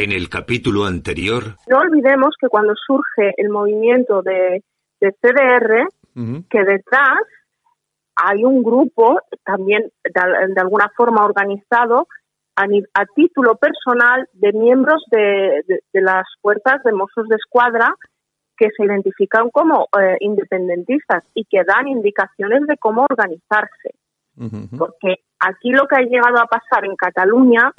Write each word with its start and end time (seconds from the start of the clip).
En 0.00 0.12
el 0.12 0.28
capítulo 0.28 0.84
anterior. 0.84 1.56
No 1.66 1.78
olvidemos 1.78 2.36
que 2.40 2.46
cuando 2.46 2.72
surge 2.86 3.34
el 3.36 3.48
movimiento 3.48 4.22
de, 4.22 4.62
CDR, 5.00 5.88
que 6.48 6.64
detrás 6.64 7.18
hay 8.14 8.44
un 8.44 8.62
grupo 8.62 9.20
también 9.44 9.90
de, 10.04 10.60
alguna 10.60 10.88
forma 10.96 11.24
organizado 11.24 12.06
a, 12.54 12.66
título 13.16 13.56
personal 13.56 14.28
de 14.34 14.52
miembros 14.52 15.02
de, 15.10 15.64
las 15.94 16.26
fuerzas 16.42 16.80
de 16.84 16.92
Mossos 16.92 17.26
de 17.26 17.34
Escuadra 17.34 17.92
que 18.56 18.68
se 18.76 18.84
identifican 18.84 19.50
como 19.50 19.88
eh, 20.00 20.16
independentistas 20.20 21.24
y 21.34 21.44
que 21.44 21.64
dan 21.64 21.88
indicaciones 21.88 22.68
de 22.68 22.76
cómo 22.76 23.04
organizarse. 23.10 23.96
Porque 24.78 25.24
aquí 25.40 25.72
lo 25.72 25.88
que 25.88 25.96
ha 25.96 26.02
llegado 26.02 26.38
a 26.38 26.46
pasar 26.46 26.84
en 26.84 26.94
Cataluña 26.94 27.72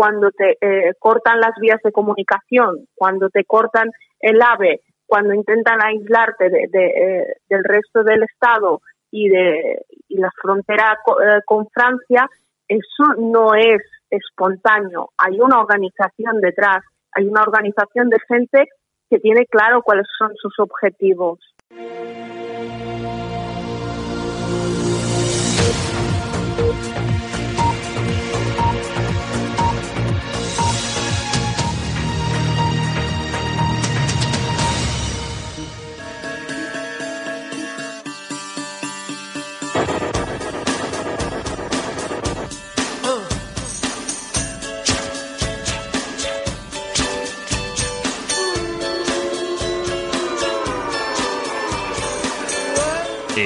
cuando 0.00 0.30
te 0.30 0.56
eh, 0.62 0.94
cortan 0.98 1.40
las 1.40 1.52
vías 1.60 1.78
de 1.84 1.92
comunicación, 1.92 2.86
cuando 2.94 3.28
te 3.28 3.44
cortan 3.44 3.90
el 4.18 4.40
AVE, 4.40 4.80
cuando 5.04 5.34
intentan 5.34 5.78
aislarte 5.84 6.48
de, 6.48 6.64
eh, 6.72 7.36
del 7.50 7.62
resto 7.62 8.02
del 8.02 8.22
Estado 8.22 8.80
y 9.10 9.28
de 9.28 9.84
la 10.08 10.30
frontera 10.40 10.96
eh, 11.22 11.40
con 11.44 11.68
Francia, 11.68 12.26
eso 12.66 13.12
no 13.18 13.54
es 13.54 13.82
espontáneo. 14.08 15.10
Hay 15.18 15.38
una 15.38 15.60
organización 15.60 16.40
detrás, 16.40 16.82
hay 17.12 17.26
una 17.26 17.42
organización 17.42 18.08
de 18.08 18.20
gente 18.26 18.68
que 19.10 19.18
tiene 19.18 19.44
claro 19.44 19.82
cuáles 19.82 20.06
son 20.16 20.34
sus 20.36 20.58
objetivos. 20.60 21.40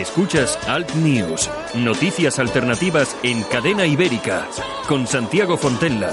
Escuchas 0.05 0.59
Alt 0.69 0.95
News, 0.97 1.49
noticias 1.77 2.39
alternativas 2.39 3.17
en 3.23 3.43
cadena 3.45 3.87
ibérica, 3.87 4.47
con 4.87 5.07
Santiago 5.07 5.57
Fontella. 5.57 6.11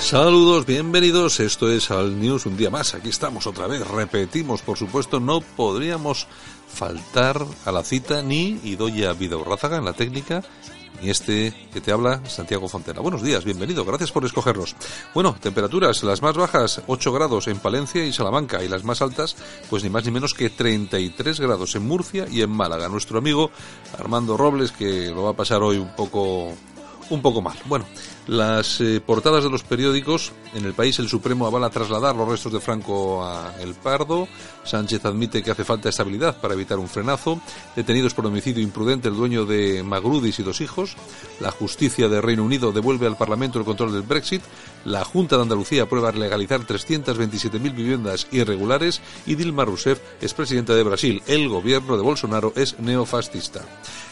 Saludos, 0.00 0.66
bienvenidos. 0.66 1.40
Esto 1.40 1.72
es 1.72 1.90
Alt 1.90 2.14
News 2.14 2.44
un 2.44 2.58
día 2.58 2.68
más. 2.68 2.92
Aquí 2.92 3.08
estamos 3.08 3.46
otra 3.46 3.66
vez. 3.66 3.88
Repetimos, 3.88 4.60
por 4.60 4.76
supuesto, 4.76 5.18
no 5.18 5.40
podríamos 5.40 6.26
faltar 6.68 7.42
a 7.64 7.72
la 7.72 7.84
cita 7.84 8.20
ni 8.20 8.60
Idoya 8.62 9.16
Rázaga 9.42 9.78
en 9.78 9.86
la 9.86 9.94
técnica 9.94 10.42
y 11.02 11.10
este 11.10 11.54
que 11.72 11.80
te 11.80 11.92
habla, 11.92 12.20
Santiago 12.26 12.68
Fontera. 12.68 13.00
Buenos 13.00 13.22
días, 13.22 13.44
bienvenido, 13.44 13.84
gracias 13.84 14.12
por 14.12 14.24
escogernos. 14.24 14.76
Bueno, 15.14 15.36
temperaturas, 15.40 16.02
las 16.02 16.22
más 16.22 16.36
bajas, 16.36 16.82
8 16.86 17.12
grados 17.12 17.48
en 17.48 17.58
Palencia 17.58 18.04
y 18.04 18.12
Salamanca, 18.12 18.62
y 18.62 18.68
las 18.68 18.84
más 18.84 19.02
altas, 19.02 19.36
pues 19.68 19.82
ni 19.82 19.90
más 19.90 20.04
ni 20.04 20.10
menos 20.10 20.34
que 20.34 20.50
33 20.50 21.40
grados 21.40 21.74
en 21.74 21.86
Murcia 21.86 22.26
y 22.30 22.42
en 22.42 22.50
Málaga. 22.50 22.88
Nuestro 22.88 23.18
amigo 23.18 23.50
Armando 23.98 24.36
Robles, 24.36 24.72
que 24.72 25.10
lo 25.10 25.24
va 25.24 25.30
a 25.30 25.36
pasar 25.36 25.62
hoy 25.62 25.78
un 25.78 25.94
poco 25.94 26.54
un 27.10 27.20
poco 27.22 27.42
mal. 27.42 27.56
Bueno, 27.66 27.84
las 28.26 28.80
eh, 28.80 29.00
portadas 29.04 29.44
de 29.44 29.50
los 29.50 29.62
periódicos. 29.62 30.32
En 30.54 30.64
el 30.64 30.72
país 30.72 30.98
el 30.98 31.08
Supremo 31.08 31.46
avala 31.46 31.70
trasladar 31.70 32.16
los 32.16 32.28
restos 32.28 32.52
de 32.52 32.60
Franco 32.60 33.24
a 33.24 33.54
El 33.60 33.74
Pardo. 33.74 34.26
Sánchez 34.64 35.04
admite 35.04 35.42
que 35.42 35.50
hace 35.50 35.64
falta 35.64 35.88
estabilidad 35.88 36.40
para 36.40 36.54
evitar 36.54 36.78
un 36.78 36.88
frenazo. 36.88 37.40
Detenidos 37.76 38.14
por 38.14 38.26
homicidio 38.26 38.62
imprudente 38.62 39.08
el 39.08 39.16
dueño 39.16 39.44
de 39.44 39.82
Magrudis 39.82 40.38
y 40.38 40.42
dos 40.42 40.60
hijos. 40.60 40.96
La 41.40 41.50
justicia 41.50 42.08
de 42.08 42.20
Reino 42.20 42.44
Unido 42.44 42.72
devuelve 42.72 43.06
al 43.06 43.16
Parlamento 43.16 43.58
el 43.58 43.64
control 43.64 43.92
del 43.92 44.02
Brexit. 44.02 44.42
La 44.84 45.04
Junta 45.04 45.36
de 45.36 45.42
Andalucía 45.42 45.82
aprueba 45.82 46.12
legalizar 46.12 46.60
327.000 46.66 47.74
viviendas 47.74 48.26
irregulares. 48.30 49.00
Y 49.26 49.34
Dilma 49.34 49.64
Rousseff 49.64 50.00
es 50.20 50.34
presidenta 50.34 50.74
de 50.74 50.82
Brasil. 50.82 51.22
El 51.26 51.48
gobierno 51.48 51.96
de 51.96 52.02
Bolsonaro 52.02 52.52
es 52.56 52.78
neofascista. 52.78 53.62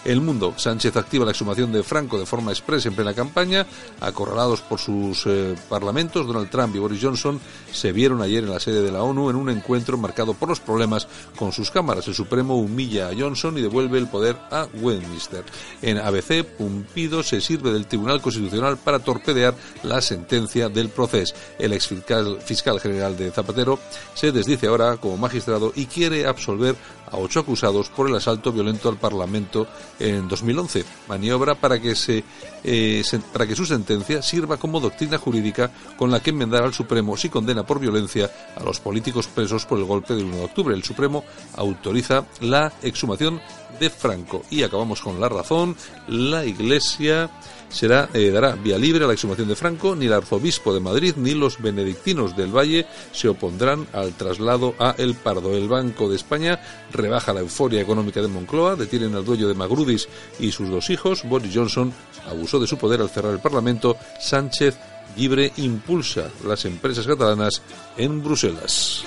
El 0.05 0.21
Mundo. 0.21 0.55
Sánchez 0.57 0.97
activa 0.97 1.25
la 1.25 1.33
exhumación 1.33 1.73
de 1.73 1.83
Franco 1.83 2.19
de 2.19 2.27
forma 2.27 2.53
expresa 2.53 2.89
en 2.89 2.95
plena 2.95 3.15
campaña. 3.15 3.67
Acorralados 4.01 4.61
por 4.61 4.79
sus 4.79 5.27
eh, 5.27 5.55
parlamentos, 5.69 6.27
Donald 6.27 6.51
Trump 6.51 6.75
y 6.77 6.79
Boris 6.79 7.03
Johnson 7.03 7.41
se 7.73 7.93
vieron 7.93 8.23
ayer 8.23 8.45
en 8.45 8.51
la 8.51 8.61
sede 8.61 8.83
de 8.83 8.93
la 8.93 9.03
ONU 9.03 9.31
en 9.31 9.37
un 9.37 9.51
encuentro 9.51 9.99
marcado 9.99 10.35
por 10.35 10.49
los 10.49 10.61
problemas 10.61 11.09
con 11.37 11.53
sus 11.53 11.71
cámaras. 11.71 12.07
El 12.09 12.15
Supremo 12.15 12.57
humilla 12.57 13.09
a 13.09 13.15
Johnson 13.19 13.59
y 13.59 13.63
devuelve 13.63 13.99
el 13.99 14.09
poder 14.09 14.37
a 14.51 14.67
Westminster. 14.75 15.45
En 15.83 15.99
ABC, 15.99 16.45
Pumpido 16.45 17.23
se 17.23 17.41
sirve 17.41 17.73
del 17.73 17.87
Tribunal 17.87 18.21
Constitucional 18.21 18.77
para 18.79 19.01
torpedear 19.01 19.55
la 19.83 20.01
sentencia 20.01 20.58
del 20.69 20.89
proceso. 20.89 21.35
El 21.59 21.73
ex 21.73 21.87
fiscal, 21.87 22.41
fiscal 22.45 22.81
general 22.81 23.17
de 23.17 23.31
Zapatero 23.31 23.79
se 24.15 24.33
desdice 24.33 24.67
ahora 24.67 24.97
como 24.97 25.17
magistrado 25.17 25.73
y 25.77 25.87
quiere 25.87 26.27
absolver 26.27 26.75
a 27.11 27.17
ocho 27.17 27.41
acusados 27.41 27.89
por 27.91 28.09
el 28.09 28.17
asalto 28.17 28.53
violento 28.53 28.89
al 28.89 28.97
Parlamento 28.97 29.67
en 29.99 30.29
2011. 30.29 30.85
Maniobra 31.09 31.55
para 31.55 31.81
que, 31.81 31.95
se, 31.95 32.25
eh, 32.65 33.03
para 33.33 33.47
que 33.47 33.57
su 33.57 33.65
sentencia 33.65 34.23
sirva 34.23 34.57
como 34.57 34.81
doctrina 34.81 35.19
jurídica 35.19 35.71
con 35.97 36.11
la 36.11 36.21
que 36.21 36.31
enmendar 36.31 36.63
al 36.63 36.75
Supremo 36.75 37.17
si 37.17 37.29
condena 37.29 37.65
por 37.65 37.81
violencia 37.81 38.31
a 38.57 38.63
los 38.63 38.81
políticos 38.81 39.27
presos 39.27 39.67
por 39.67 39.79
el 39.79 39.85
golpe 39.85 40.15
del 40.15 40.27
1 40.27 40.37
de 40.37 40.45
octubre. 40.45 40.75
El 40.75 40.85
Supremo 40.85 41.25
autoriza 41.57 42.25
la 42.41 42.73
exhumación 42.83 43.41
de 43.79 43.91
Franco. 43.91 44.43
Y 44.51 44.63
acabamos 44.63 45.01
con 45.01 45.21
la 45.21 45.29
razón. 45.29 45.77
La 46.09 46.45
Iglesia 46.45 47.31
será, 47.69 48.09
eh, 48.15 48.31
dará 48.31 48.53
vía 48.55 48.79
libre 48.79 49.05
a 49.05 49.07
la 49.07 49.13
exhumación 49.13 49.49
de 49.49 49.57
Franco, 49.57 49.95
ni 49.95 50.07
el 50.07 50.13
arzobispo 50.13 50.73
de 50.75 50.81
Madrid 50.81 51.15
ni 51.17 51.35
los 51.35 51.61
benedictinos 51.61 52.37
del 52.37 52.57
Valle 52.57 52.87
se 53.13 53.29
opondrán 53.29 53.87
al 53.93 54.15
traslado 54.15 54.75
a 54.79 54.95
El 54.99 55.15
Pardo. 55.15 55.57
El 55.57 55.69
Banco 55.69 56.09
de 56.09 56.17
España 56.17 56.61
rebaja 56.99 57.33
la 57.33 57.41
euforia 57.41 57.81
económica 57.81 58.21
de 58.21 58.29
Moncloa, 58.29 58.77
detienen 58.77 59.15
al 59.15 59.25
dueño 59.25 59.49
de 59.49 59.55
Magrudis 59.55 60.09
y 60.39 60.53
sus 60.53 60.69
dos 60.69 60.91
hijos. 60.91 61.23
Boris 61.25 61.55
Johnson 61.55 61.93
abusó 62.29 62.61
de 62.61 62.67
su 62.67 62.77
poder 62.77 63.01
al 63.01 63.11
cerrar 63.11 63.33
el 63.33 63.41
Parlamento. 63.41 63.97
Sánchez 64.21 64.77
Libre 65.17 65.53
impulsa 65.57 66.31
las 66.45 66.65
empresas 66.65 67.07
catalanas 67.07 67.63
en 67.97 68.23
Bruselas. 68.23 69.05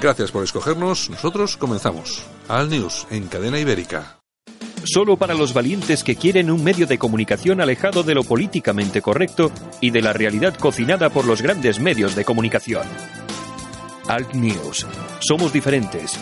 Gracias 0.00 0.30
por 0.30 0.44
escogernos. 0.44 1.10
Nosotros 1.10 1.56
comenzamos. 1.56 2.22
Al 2.46 2.68
News 2.68 3.06
en 3.10 3.26
cadena 3.26 3.58
ibérica. 3.58 4.18
Solo 4.84 5.16
para 5.16 5.34
los 5.34 5.54
valientes 5.54 6.04
que 6.04 6.14
quieren 6.14 6.50
un 6.50 6.62
medio 6.62 6.86
de 6.86 6.98
comunicación 6.98 7.62
alejado 7.62 8.02
de 8.02 8.14
lo 8.14 8.22
políticamente 8.22 9.00
correcto 9.00 9.50
y 9.80 9.90
de 9.90 10.02
la 10.02 10.12
realidad 10.12 10.54
cocinada 10.56 11.08
por 11.08 11.24
los 11.24 11.40
grandes 11.40 11.80
medios 11.80 12.14
de 12.14 12.24
comunicación. 12.24 12.86
Alt 14.08 14.34
News. 14.34 14.86
Somos 15.20 15.52
diferentes. 15.52 16.12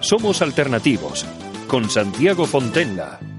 Somos 0.00 0.40
alternativos. 0.42 1.26
Con 1.66 1.90
Santiago 1.90 2.46
Fontenla. 2.46 3.33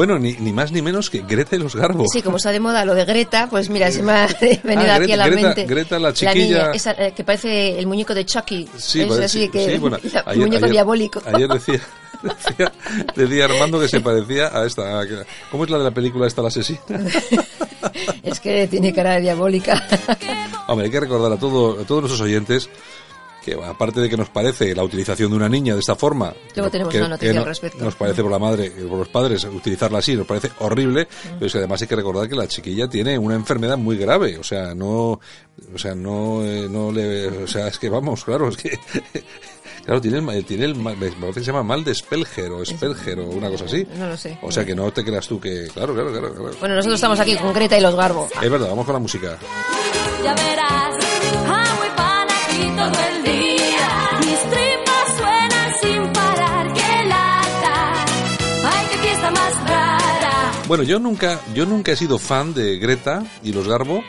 Bueno, 0.00 0.18
ni, 0.18 0.32
ni 0.32 0.50
más 0.50 0.72
ni 0.72 0.80
menos 0.80 1.10
que 1.10 1.20
Greta 1.28 1.56
y 1.56 1.58
los 1.58 1.76
Garbo. 1.76 2.06
Sí, 2.10 2.22
como 2.22 2.38
está 2.38 2.50
de 2.52 2.58
moda 2.58 2.86
lo 2.86 2.94
de 2.94 3.04
Greta, 3.04 3.48
pues 3.50 3.68
mira, 3.68 3.92
se 3.92 4.02
me 4.02 4.12
ha 4.12 4.26
venido 4.64 4.90
Ah, 4.92 4.94
aquí 4.94 5.12
a 5.12 5.16
la 5.18 5.26
Greta- 5.28 5.42
mente. 5.48 5.66
Greta, 5.66 5.98
la 5.98 6.14
chiquilla- 6.14 6.34
niña, 6.34 6.70
esa, 6.72 6.92
eh, 6.92 7.12
que 7.14 7.22
parece 7.22 7.78
el 7.78 7.86
muñeco 7.86 8.14
de 8.14 8.24
Chucky. 8.24 8.66
Sí, 8.78 9.02
es 9.02 9.10
así 9.18 9.50
que 9.50 9.72
sí, 9.72 9.76
bueno, 9.78 9.98
el 10.02 10.10
ayer- 10.24 10.38
muñeco 10.38 10.64
ayer- 10.64 10.70
diabólico. 10.70 11.22
Ayer 11.26 11.48
decía, 11.50 11.80
decía, 12.22 12.72
decía 13.14 13.44
Armando 13.44 13.78
que 13.78 13.88
se 13.88 14.00
parecía 14.00 14.46
a 14.58 14.64
esta. 14.64 15.00
a 15.02 15.06
¿Cómo 15.50 15.64
es 15.64 15.70
la 15.70 15.76
de 15.76 15.84
la 15.84 15.90
película 15.90 16.26
esta, 16.26 16.40
la 16.40 16.48
asesina? 16.48 16.80
es 18.22 18.40
que 18.40 18.66
tiene 18.68 18.94
cara 18.94 19.16
de 19.16 19.20
diabólica. 19.20 19.86
Hombre, 20.66 20.86
hay 20.86 20.90
que 20.90 21.00
recordar 21.00 21.30
a, 21.32 21.36
todo, 21.36 21.78
a 21.78 21.84
todos 21.84 22.02
nuestros 22.04 22.22
oyentes 22.22 22.70
que 23.44 23.54
aparte 23.54 24.00
de 24.00 24.08
que 24.08 24.16
nos 24.16 24.28
parece 24.28 24.74
la 24.74 24.82
utilización 24.84 25.30
de 25.30 25.36
una 25.36 25.48
niña 25.48 25.74
de 25.74 25.80
esta 25.80 25.96
forma, 25.96 26.32
Luego 26.54 26.70
tenemos 26.70 26.92
que- 26.92 26.98
una 26.98 27.08
noticia 27.08 27.32
que 27.32 27.38
al 27.38 27.44
respecto. 27.44 27.84
Nos 27.84 27.94
parece 27.94 28.22
por 28.22 28.30
la 28.30 28.38
madre, 28.38 28.66
y 28.66 28.82
por 28.86 28.98
los 28.98 29.08
padres 29.08 29.44
utilizarla 29.44 29.98
así, 29.98 30.14
nos 30.16 30.26
parece 30.26 30.50
horrible, 30.58 31.08
pero 31.34 31.46
es 31.46 31.52
que 31.52 31.58
además 31.58 31.80
hay 31.82 31.88
que 31.88 31.96
recordar 31.96 32.28
que 32.28 32.36
la 32.36 32.46
chiquilla 32.48 32.88
tiene 32.88 33.18
una 33.18 33.34
enfermedad 33.34 33.76
muy 33.78 33.96
grave, 33.96 34.36
o 34.38 34.44
sea, 34.44 34.74
no, 34.74 35.18
o 35.74 35.78
sea, 35.78 35.94
no, 35.94 36.44
eh, 36.44 36.68
no 36.70 36.92
le, 36.92 37.28
o 37.28 37.46
sea, 37.46 37.68
es 37.68 37.78
que 37.78 37.88
vamos, 37.88 38.24
claro, 38.24 38.48
es 38.48 38.56
que 38.56 38.78
Claro, 39.84 39.98
tiene 40.02 40.18
el, 40.18 40.44
tiene 40.44 40.66
el 40.66 40.74
ma- 40.76 40.94
me 40.94 41.10
parece 41.10 41.32
que 41.32 41.40
se 41.40 41.46
llama 41.46 41.62
mal 41.62 41.82
de 41.82 41.94
Spelger 41.94 42.52
o 42.52 42.64
Spelger 42.64 43.18
o 43.20 43.24
una 43.30 43.48
cosa 43.48 43.64
así. 43.64 43.84
No 43.96 44.08
lo 44.08 44.16
sé. 44.16 44.38
O 44.42 44.52
sea 44.52 44.64
que 44.64 44.74
no 44.74 44.92
te 44.92 45.02
creas 45.02 45.26
tú 45.26 45.40
que... 45.40 45.68
Claro, 45.72 45.94
claro, 45.94 46.10
claro. 46.12 46.34
claro. 46.34 46.54
Bueno, 46.60 46.74
nosotros 46.76 46.96
estamos 46.96 47.18
aquí 47.18 47.34
con 47.36 47.52
Greta 47.54 47.78
y 47.78 47.80
los 47.80 47.94
Garbo. 47.96 48.28
Es 48.42 48.50
verdad, 48.50 48.68
vamos 48.68 48.84
con 48.84 48.92
la 48.92 48.98
música. 48.98 49.38
Ya 50.22 50.34
verás, 50.34 50.79
Bueno, 60.70 60.84
yo 60.84 61.00
nunca, 61.00 61.40
yo 61.52 61.66
nunca 61.66 61.90
he 61.90 61.96
sido 61.96 62.16
fan 62.16 62.54
de 62.54 62.78
Greta 62.78 63.24
y 63.42 63.52
los 63.52 63.66
Garbo, 63.66 64.04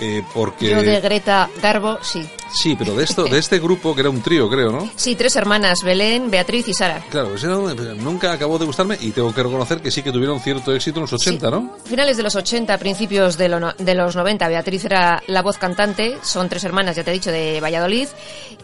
eh, 0.00 0.22
porque... 0.34 0.70
Yo 0.70 0.82
de 0.82 1.00
Greta 1.00 1.48
Garbo, 1.62 1.98
sí. 2.02 2.26
Sí, 2.50 2.74
pero 2.78 2.94
de 2.94 3.04
esto, 3.04 3.24
de 3.30 3.38
este 3.38 3.58
grupo, 3.58 3.94
que 3.94 4.00
era 4.00 4.10
un 4.10 4.22
trío, 4.22 4.48
creo, 4.48 4.72
¿no? 4.72 4.90
Sí, 4.96 5.14
tres 5.14 5.36
hermanas, 5.36 5.82
Belén, 5.82 6.30
Beatriz 6.30 6.66
y 6.68 6.72
Sara. 6.74 7.04
Claro, 7.10 7.34
ese 7.34 7.46
no- 7.46 7.74
nunca 7.74 8.32
acabó 8.32 8.58
de 8.58 8.64
gustarme 8.64 8.96
y 9.00 9.10
tengo 9.10 9.34
que 9.34 9.42
reconocer 9.42 9.80
que 9.82 9.90
sí 9.90 10.02
que 10.02 10.10
tuvieron 10.12 10.40
cierto 10.40 10.74
éxito 10.74 10.98
en 10.98 11.02
los 11.02 11.12
80, 11.12 11.50
¿no? 11.50 11.76
Finales 11.84 12.16
de 12.16 12.22
los 12.22 12.34
80, 12.36 12.78
principios 12.78 13.36
de, 13.36 13.48
lo 13.50 13.60
no- 13.60 13.74
de 13.76 13.94
los 13.94 14.16
90, 14.16 14.48
Beatriz 14.48 14.84
era 14.86 15.22
la 15.26 15.42
voz 15.42 15.58
cantante, 15.58 16.16
son 16.22 16.48
tres 16.48 16.64
hermanas, 16.64 16.96
ya 16.96 17.04
te 17.04 17.10
he 17.10 17.14
dicho, 17.14 17.30
de 17.30 17.60
Valladolid, 17.60 18.08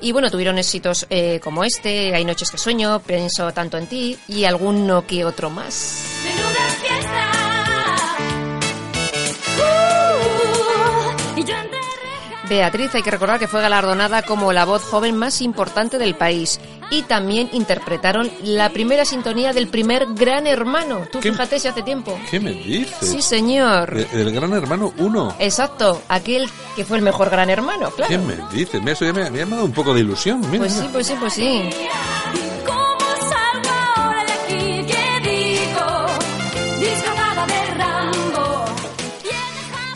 y 0.00 0.12
bueno, 0.12 0.30
tuvieron 0.30 0.56
éxitos 0.58 1.06
eh, 1.10 1.40
como 1.42 1.62
este, 1.64 2.14
Hay 2.14 2.25
noches 2.25 2.50
que 2.50 2.58
sueño, 2.58 3.00
Pienso 3.00 3.52
tanto 3.52 3.76
en 3.76 3.87
ti, 3.87 4.19
y 4.28 4.44
alguno 4.44 5.06
que 5.06 5.25
otro 5.25 5.50
más. 5.50 6.04
Menuda 6.25 6.69
fiesta. 6.80 7.44
Beatriz, 12.49 12.94
hay 12.94 13.02
que 13.02 13.11
recordar 13.11 13.38
que 13.38 13.49
fue 13.49 13.62
galardonada 13.62 14.20
como 14.23 14.52
la 14.52 14.67
voz 14.67 14.82
joven 14.82 15.17
más 15.17 15.41
importante 15.41 15.96
del 15.96 16.14
país, 16.14 16.61
y 16.91 17.02
también 17.02 17.49
interpretaron 17.52 18.31
la 18.43 18.69
primera 18.69 19.06
sintonía 19.06 19.55
del 19.55 19.69
primer 19.69 20.05
Gran 20.14 20.46
Hermano. 20.46 21.06
Tú 21.11 21.23
fíjate 21.23 21.58
si 21.58 21.69
hace 21.69 21.82
tiempo. 21.82 22.19
¿Qué 22.31 22.38
me 22.41 22.52
dices? 22.52 23.08
Sí, 23.08 23.23
señor. 23.23 23.96
El, 24.12 24.20
el 24.20 24.32
Gran 24.32 24.52
Hermano 24.52 24.93
1. 24.99 25.37
Exacto, 25.38 26.02
aquel 26.08 26.49
que 26.76 26.85
fue 26.85 26.99
el 26.99 27.02
mejor 27.02 27.31
Gran 27.31 27.49
Hermano, 27.49 27.90
claro. 27.90 28.11
¿Qué 28.11 28.19
me 28.19 28.37
dices? 28.52 28.82
Ya 29.00 29.12
me, 29.14 29.31
me 29.31 29.43
ha 29.43 29.47
dado 29.47 29.64
un 29.64 29.73
poco 29.73 29.94
de 29.94 30.00
ilusión. 30.00 30.40
Mira, 30.50 30.58
Pues 30.58 30.75
sí, 30.75 30.88
pues 30.93 31.06
sí, 31.06 31.14
pues 31.19 31.32
sí. 31.32 31.70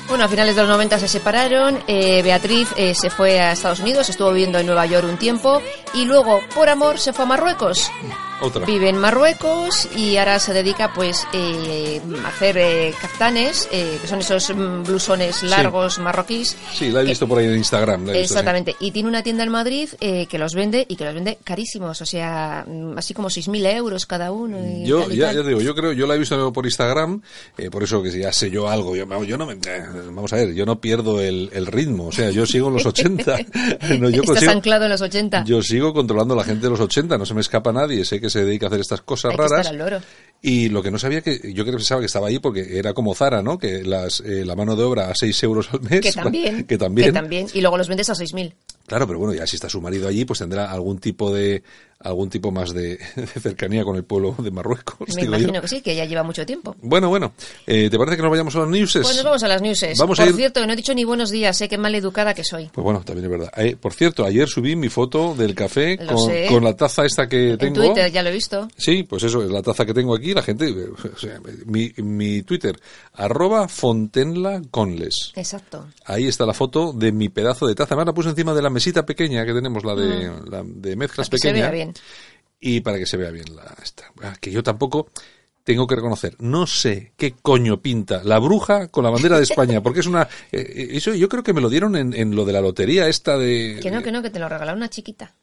Bueno, 0.08 0.25
a 0.25 0.28
finales 0.28 0.56
de 0.56 0.62
los 0.62 0.70
90 0.70 0.99
se 1.00 1.06
separaron, 1.06 1.78
eh, 1.87 2.22
Beatriz 2.22 2.70
eh, 2.76 2.94
se 2.94 3.10
fue 3.10 3.40
a 3.40 3.52
Estados 3.52 3.81
Unidos, 3.81 4.08
estuvo 4.08 4.32
viviendo 4.32 4.58
en 4.58 4.64
Nueva 4.64 4.87
York 4.87 5.06
un 5.06 5.19
tiempo 5.19 5.60
y 5.93 6.06
luego, 6.06 6.40
por 6.55 6.70
amor, 6.70 6.99
se 6.99 7.12
fue 7.12 7.25
a 7.25 7.28
Marruecos. 7.28 7.90
Otra. 8.40 8.64
Vive 8.67 8.88
en 8.88 8.99
Marruecos 8.99 9.88
y 9.96 10.17
ahora 10.17 10.38
se 10.38 10.52
dedica 10.52 10.93
pues 10.94 11.26
eh, 11.32 12.00
a 12.25 12.29
hacer 12.29 12.56
eh, 12.58 12.94
kaftanes, 13.00 13.69
eh, 13.73 13.99
que 14.00 14.06
son 14.06 14.20
esos 14.20 14.50
mm, 14.55 14.85
blusones 14.85 15.43
largos 15.43 15.99
marroquíes. 15.99 16.56
Sí, 16.73 16.90
la 16.90 17.00
he 17.02 17.05
visto 17.05 17.26
por 17.26 17.38
ahí 17.38 17.46
en 17.46 17.56
Instagram. 17.56 18.06
la 18.06 18.12
he 18.12 18.20
visto, 18.20 18.29
sí. 18.29 18.32
Exactamente, 18.35 18.76
y 18.81 18.90
tiene 18.93 19.08
una 19.08 19.23
tienda 19.23 19.43
en 19.44 19.50
Madrid 19.50 19.88
eh, 20.00 20.26
que 20.26 20.38
los 20.38 20.55
vende 20.55 20.87
y 20.88 20.96
que 20.96 21.05
los 21.05 21.14
vende 21.14 21.38
carísimos, 21.43 22.00
o 22.00 22.06
sea, 22.06 22.64
mm, 22.67 22.96
así 22.99 23.12
como 23.14 23.29
6.000 23.29 23.75
euros 23.76 24.06
cada 24.06 24.31
uno. 24.32 24.58
Y 24.64 24.87
Yo 24.87 25.02
tal 25.02 25.12
y 25.12 25.17
ya, 25.17 25.26
tal. 25.26 25.37
ya 25.37 25.43
digo, 25.43 25.61
yo 25.61 25.75
creo, 25.75 25.93
yo 25.93 26.06
la 26.06 26.14
he 26.14 26.19
visto 26.19 26.52
por 26.52 26.64
Instagram, 26.64 27.20
eh, 27.56 27.70
por 27.70 27.82
eso 27.82 28.02
que 28.02 28.11
si 28.12 28.20
ya 28.20 28.32
sé 28.32 28.50
yo 28.50 28.69
algo, 28.69 28.94
yo, 28.94 29.05
yo 29.25 29.37
no 29.37 29.46
me, 29.46 29.56
vamos 30.12 30.32
a 30.32 30.37
ver, 30.37 30.55
yo 30.55 30.64
no 30.64 30.81
pierdo 30.81 31.20
el, 31.20 31.50
el 31.52 31.67
ritmo, 31.67 32.06
o 32.06 32.12
sea, 32.12 32.31
yo 32.31 32.46
sigo 32.46 32.69
en 32.69 32.75
los 32.75 32.87
80. 32.87 33.37
No, 33.99 34.11
yo 34.11 34.20
Estás 34.23 34.37
consigo- 34.37 34.52
anclado 34.52 34.84
en 34.84 34.91
los 34.91 35.00
80. 35.00 35.44
Yo 35.44 35.62
sigo 35.62 35.93
controlando 35.93 36.34
a 36.34 36.37
la 36.37 36.44
gente 36.44 36.62
de 36.67 36.70
los 36.70 36.81
80, 36.81 37.17
no 37.19 37.26
se 37.26 37.34
me 37.34 37.41
escapa 37.41 37.73
nadie, 37.73 38.05
sé 38.05 38.20
que 38.20 38.28
se 38.31 38.45
dedica 38.45 38.67
a 38.67 38.69
hacer 38.69 38.81
estas 38.81 39.01
cosas 39.03 39.31
Hay 39.31 39.37
que 39.37 39.43
raras. 39.43 39.61
estar 39.67 39.73
al 39.73 39.79
loro. 39.79 40.03
Y 40.40 40.69
lo 40.69 40.82
que 40.82 40.90
no 40.90 40.99
sabía 40.99 41.20
que, 41.20 41.52
yo 41.52 41.64
que 41.64 41.73
pensaba 41.73 42.00
que 42.00 42.06
estaba 42.06 42.29
ahí 42.29 42.38
porque 42.38 42.79
era 42.79 42.94
como 42.94 43.14
Zara, 43.14 43.43
¿no? 43.43 43.58
Que 43.58 43.82
las, 43.82 44.20
eh, 44.20 44.44
la 44.44 44.55
mano 44.55 44.76
de 44.76 44.85
obra 44.85 45.11
a 45.11 45.14
6 45.14 45.43
euros 45.43 45.69
al 45.73 45.81
mes. 45.81 46.00
Que 46.00 46.12
también. 46.12 46.64
que 46.69 46.79
también. 46.79 47.08
Que 47.08 47.12
también. 47.12 47.46
Y 47.55 47.61
luego 47.61 47.76
los 47.76 47.88
vendes 47.88 48.08
a 48.11 48.14
6.000. 48.14 48.52
Claro, 48.87 49.06
pero 49.06 49.19
bueno, 49.19 49.35
ya 49.35 49.46
si 49.46 49.56
está 49.56 49.69
su 49.69 49.81
marido 49.82 50.08
allí, 50.08 50.25
pues 50.25 50.38
tendrá 50.38 50.70
algún 50.70 50.99
tipo 50.99 51.31
de, 51.31 51.62
algún 52.00 52.31
tipo 52.31 52.50
más 52.50 52.73
de, 52.73 52.99
de 53.17 53.26
cercanía 53.26 53.85
con 53.85 53.96
el 53.96 54.05
pueblo 54.05 54.35
de 54.38 54.50
Marruecos. 54.50 55.14
Me 55.14 55.23
yo. 55.23 55.29
imagino 55.29 55.61
que 55.61 55.69
sí, 55.69 55.82
que 55.82 55.94
ya 55.94 56.06
lleva 56.06 56.23
mucho 56.23 56.46
tiempo. 56.46 56.75
Bueno, 56.81 57.11
bueno, 57.11 57.32
eh, 57.67 57.91
¿te 57.91 57.99
parece 57.99 58.17
que 58.17 58.23
nos 58.23 58.31
vayamos 58.31 58.55
a 58.56 58.61
los 58.61 58.69
newses? 58.70 59.02
Pues 59.02 59.17
nos 59.17 59.25
vamos 59.25 59.43
a 59.43 59.49
las 59.49 59.61
newses. 59.61 59.99
Vamos 59.99 60.19
a 60.20 60.25
Por 60.25 60.32
ir- 60.32 60.37
cierto, 60.37 60.67
no 60.67 60.73
he 60.73 60.76
dicho 60.76 60.94
ni 60.94 61.05
buenos 61.05 61.31
días, 61.31 61.55
sé 61.58 61.69
qué 61.69 61.76
mal 61.76 61.94
educada 61.94 62.32
que 62.32 62.44
soy. 62.44 62.70
Pues 62.73 62.82
bueno, 62.82 63.02
también 63.05 63.26
es 63.26 63.31
verdad. 63.31 63.52
Eh, 63.58 63.76
por 63.76 63.93
cierto, 63.93 64.25
ayer 64.25 64.49
subí 64.49 64.75
mi 64.75 64.88
foto 64.88 65.34
del 65.34 65.55
café 65.55 65.99
con, 66.49 66.64
la 66.64 66.75
taza 66.75 67.05
esta 67.05 67.29
que 67.29 67.50
En 67.50 67.58
tengo. 67.58 67.82
Twitter 67.84 68.11
ya 68.11 68.23
lo 68.23 68.31
he 68.31 68.32
visto. 68.32 68.69
Sí, 68.79 69.02
pues 69.02 69.23
eso 69.25 69.43
es 69.43 69.50
la 69.50 69.61
taza 69.61 69.84
que 69.84 69.93
tengo 69.93 70.14
aquí. 70.14 70.28
La 70.35 70.43
gente, 70.43 70.69
eh, 70.69 70.89
o 71.15 71.19
sea, 71.19 71.41
mi, 71.67 71.93
mi 71.97 72.43
Twitter, 72.43 72.79
arroba 73.15 73.69
Fontenla 73.69 74.63
Conles. 74.71 75.33
Exacto. 75.35 75.89
Ahí 76.05 76.27
está 76.27 76.47
la 76.47 76.55
foto 76.55 76.93
de 76.93 77.13
mi 77.13 77.29
pedazo 77.29 77.67
de 77.67 77.75
taza. 77.75 77.95
Además 77.95 78.07
la 78.07 78.15
puse 78.15 78.29
encima 78.31 78.55
de 78.55 78.63
la 78.63 78.71
mesita 78.71 79.05
pequeña 79.07 79.45
que 79.47 79.55
tenemos, 79.55 79.85
la 79.85 79.95
de, 79.95 80.31
la 80.51 80.63
de 80.65 80.97
mezclas 80.97 81.29
Para 81.29 81.37
que 81.37 81.39
se 81.43 81.49
pequeña. 81.49 81.65
vea 81.71 81.71
bien. 81.71 81.95
Y 82.61 82.81
para 82.81 82.99
que 82.99 83.07
se 83.07 83.17
vea 83.17 83.31
bien 83.31 83.55
la 83.55 83.75
esta. 83.83 84.05
Ah, 84.23 84.35
Que 84.41 84.51
yo 84.51 84.63
tampoco 84.63 85.09
tengo 85.65 85.87
que 85.87 85.97
reconocer, 85.97 86.35
no 86.39 86.67
sé 86.67 87.13
qué 87.19 87.35
coño 87.43 87.83
pinta 87.83 88.23
la 88.25 88.39
bruja 88.39 88.89
con 88.89 89.05
la 89.05 89.11
bandera 89.11 89.37
de 89.37 89.43
España, 89.43 89.81
porque 89.83 90.01
es 90.01 90.07
una... 90.07 90.27
eh, 90.51 90.89
eso 90.93 91.13
yo 91.15 91.29
creo 91.29 91.43
que 91.43 91.53
me 91.53 91.61
lo 91.61 91.69
dieron 91.69 91.94
en, 91.94 92.15
en 92.15 92.35
lo 92.35 92.47
de 92.47 92.55
la 92.55 92.63
lotería 92.63 93.06
esta 93.06 93.37
de... 93.37 93.79
Que 93.82 93.91
no, 93.91 94.03
que 94.03 94.11
no, 94.11 94.23
que 94.23 94.31
te 94.31 94.39
lo 94.39 94.49
regaló 94.49 94.73
una 94.73 94.89
chiquita. 94.89 95.35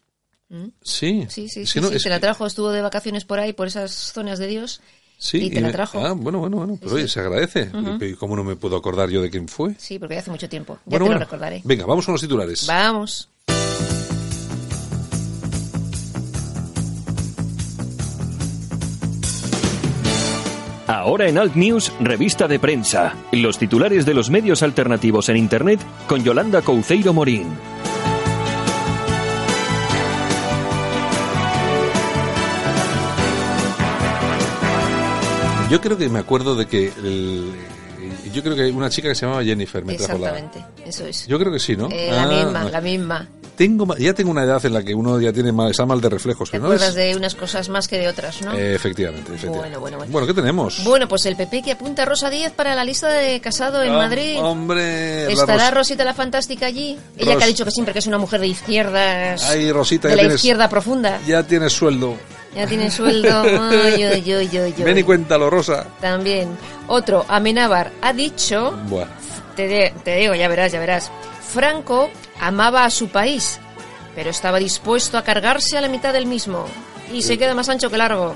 Sí, 0.82 1.25
Sí, 1.30 1.50
sí, 1.50 1.66
sí, 1.66 1.82
no, 1.82 1.90
sí, 1.90 1.96
es 1.96 2.04
te 2.04 2.10
la 2.10 2.20
trajo, 2.20 2.46
estuvo 2.46 2.72
de 2.72 2.82
vacaciones 2.82 3.25
por 3.25 3.40
ahí, 3.40 3.54
por 3.54 3.68
esas 3.68 3.92
zonas 3.92 4.40
de 4.40 4.48
Dios. 4.48 4.82
Sí, 5.18 5.38
y 5.46 5.50
te 5.50 5.62
la 5.62 5.68
me- 5.68 5.74
trajo. 5.74 6.00
Ah, 6.06 6.12
bueno, 6.12 6.40
bueno, 6.40 6.58
bueno. 6.58 6.78
Sí, 6.82 6.88
oye, 6.92 7.04
sí. 7.04 7.14
se 7.14 7.20
agradece. 7.22 7.72
¿Y 8.02 8.14
cómo 8.14 8.36
no 8.36 8.44
me 8.44 8.56
puedo 8.56 8.75
acordar 8.75 9.10
yo 9.10 9.22
de 9.22 9.30
quién 9.30 9.48
fue? 9.48 9.74
Sí, 9.78 9.98
porque 9.98 10.18
hace 10.18 10.30
mucho 10.30 10.48
tiempo. 10.50 10.75
Ya 10.86 11.00
bueno, 11.00 11.06
te 11.06 11.10
bueno. 11.10 11.20
lo 11.20 11.25
recordaré. 11.25 11.62
Venga, 11.64 11.86
vamos 11.86 12.06
con 12.06 12.14
los 12.14 12.22
titulares. 12.22 12.68
Vamos. 12.68 13.30
Ahora 20.88 21.28
en 21.28 21.38
Alt 21.40 21.56
News, 21.56 21.92
revista 22.00 22.48
de 22.48 22.60
prensa. 22.60 23.16
Los 23.32 23.58
titulares 23.58 24.06
de 24.06 24.14
los 24.14 24.30
medios 24.30 24.62
alternativos 24.62 25.30
en 25.30 25.38
Internet 25.38 25.80
con 26.08 26.24
Yolanda 26.24 26.62
Couceiro 26.62 27.12
Morín. 27.12 27.48
Yo 35.75 35.82
creo 35.82 35.98
que 35.98 36.08
me 36.08 36.20
acuerdo 36.20 36.55
de 36.55 36.65
que... 36.67 36.86
el- 36.88 37.53
yo 38.34 38.41
creo 38.44 38.55
que 38.55 38.62
hay 38.63 38.72
una 38.72 38.89
chica 38.89 39.10
que 39.10 39.15
se 39.15 39.25
llamaba 39.25 39.44
Jennifer 39.44 39.84
me 39.84 39.96
trajo 39.96 40.17
la... 40.20 40.29
Exactamente, 40.38 40.63
eso 40.89 41.05
es. 41.05 41.25
Yo 41.27 41.38
creo 41.39 41.51
que 41.51 41.60
sí, 41.60 41.75
¿no? 41.75 41.89
Eh, 41.91 42.10
la 42.12 42.24
Ah, 42.24 42.27
misma, 42.27 42.62
ah. 42.62 42.70
la 42.72 42.82
misma. 42.82 43.27
Tengo, 43.58 43.96
ya 43.98 44.13
tengo 44.13 44.32
una 44.32 44.44
edad 44.44 44.63
en 44.65 44.74
la 44.74 44.84
que 44.84 44.94
uno 44.94 45.20
ya 45.20 45.34
tiene 45.34 45.51
mal, 45.51 45.72
está 45.72 45.86
mal 45.86 46.00
de 46.01 46.10
reflejos. 46.10 46.50
Te 46.51 46.60
no 46.60 46.65
acuerdas 46.65 46.89
es- 46.89 46.96
de 46.96 47.15
unas 47.15 47.36
cosas 47.36 47.67
más 47.70 47.88
que 47.88 47.98
de 47.98 48.08
otras, 48.08 48.41
¿no? 48.41 48.53
Eh, 48.53 48.75
efectivamente, 48.75 49.34
efectivamente. 49.34 49.77
Bueno, 49.77 49.98
bueno, 49.98 50.12
bueno. 50.12 50.27
¿qué 50.27 50.34
tenemos? 50.34 50.84
Bueno, 50.86 51.08
pues 51.10 51.25
el 51.25 51.36
PP 51.36 51.62
que 51.63 51.72
apunta 51.72 52.03
a 52.03 52.05
Rosa 52.05 52.29
Díez 52.29 52.51
para 52.53 52.74
la 52.75 52.84
lista 52.86 53.10
de 53.10 53.39
casado 53.41 53.82
en 53.84 53.91
Ah, 53.94 53.98
Madrid. 53.98 54.38
Hombre, 54.39 55.25
la 55.25 55.32
¿Estará 55.32 55.72
Ros- 55.72 55.79
Rosita 55.79 56.05
la 56.05 56.13
Fantástica 56.13 56.67
allí? 56.67 56.98
Ella 57.17 57.32
Ros- 57.32 57.38
que 57.39 57.44
ha 57.44 57.48
dicho 57.48 57.65
que 57.65 57.72
siempre 57.72 57.91
que 57.94 58.00
es 58.00 58.08
una 58.08 58.17
mujer 58.17 58.39
de 58.41 58.48
izquierdas. 58.48 59.44
Ay, 59.50 59.72
Rosita, 59.72 60.10
de 60.10 60.13
ya 60.13 60.15
la 60.17 60.22
tienes- 60.29 60.36
izquierda 60.36 60.70
profunda. 60.70 61.20
Ya 61.25 61.44
tienes 61.44 61.74
sueldo. 61.74 62.15
Ya 62.55 62.65
tiene 62.67 62.89
sueldo. 62.89 63.41
Ay, 63.41 64.03
ay, 64.03 64.31
ay, 64.31 64.31
ay, 64.31 64.57
ay. 64.77 64.83
Ven 64.83 64.97
y 64.97 65.03
cuéntalo, 65.03 65.50
Rosa. 65.50 65.85
También. 66.00 66.57
Otro, 66.88 67.25
Amenábar 67.27 67.91
ha 68.01 68.13
dicho, 68.13 68.77
te, 69.55 69.67
de- 69.67 69.93
te 70.03 70.15
digo, 70.15 70.33
ya 70.35 70.47
verás, 70.47 70.71
ya 70.71 70.79
verás. 70.79 71.12
Franco 71.47 72.09
amaba 72.39 72.85
a 72.85 72.89
su 72.89 73.09
país, 73.09 73.59
pero 74.15 74.29
estaba 74.29 74.57
dispuesto 74.59 75.17
a 75.17 75.24
cargarse 75.24 75.77
a 75.77 75.81
la 75.81 75.88
mitad 75.89 76.13
del 76.13 76.25
mismo. 76.25 76.65
Y 77.12 77.21
se 77.21 77.38
queda 77.38 77.53
más 77.53 77.69
ancho 77.69 77.89
que 77.89 77.97
largo. 77.97 78.35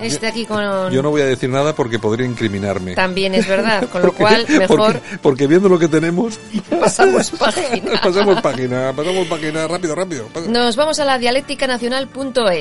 Este 0.00 0.26
aquí 0.26 0.46
con... 0.46 0.90
Yo 0.90 1.02
no 1.02 1.10
voy 1.10 1.22
a 1.22 1.26
decir 1.26 1.48
nada 1.50 1.74
porque 1.74 1.98
podría 1.98 2.26
incriminarme. 2.26 2.94
También 2.94 3.34
es 3.34 3.46
verdad, 3.46 3.88
con 3.92 4.02
lo 4.02 4.08
Porque- 4.08 4.22
cual 4.22 4.46
mejor 4.58 4.78
Porque, 4.92 5.18
porque 5.22 5.46
viendo 5.46 5.68
lo 5.68 5.78
que 5.78 5.88
tenemos... 5.88 6.38
pasamos 6.80 7.30
página. 7.30 8.00
pasamos 8.02 8.40
página, 8.40 8.92
pasamos 8.94 9.26
página, 9.26 9.66
rápido, 9.68 9.94
rápido. 9.94 10.26
Nos 10.48 10.76
vamos 10.76 10.98
a 11.00 11.04
la 11.04 11.18
dialéctica 11.18 11.66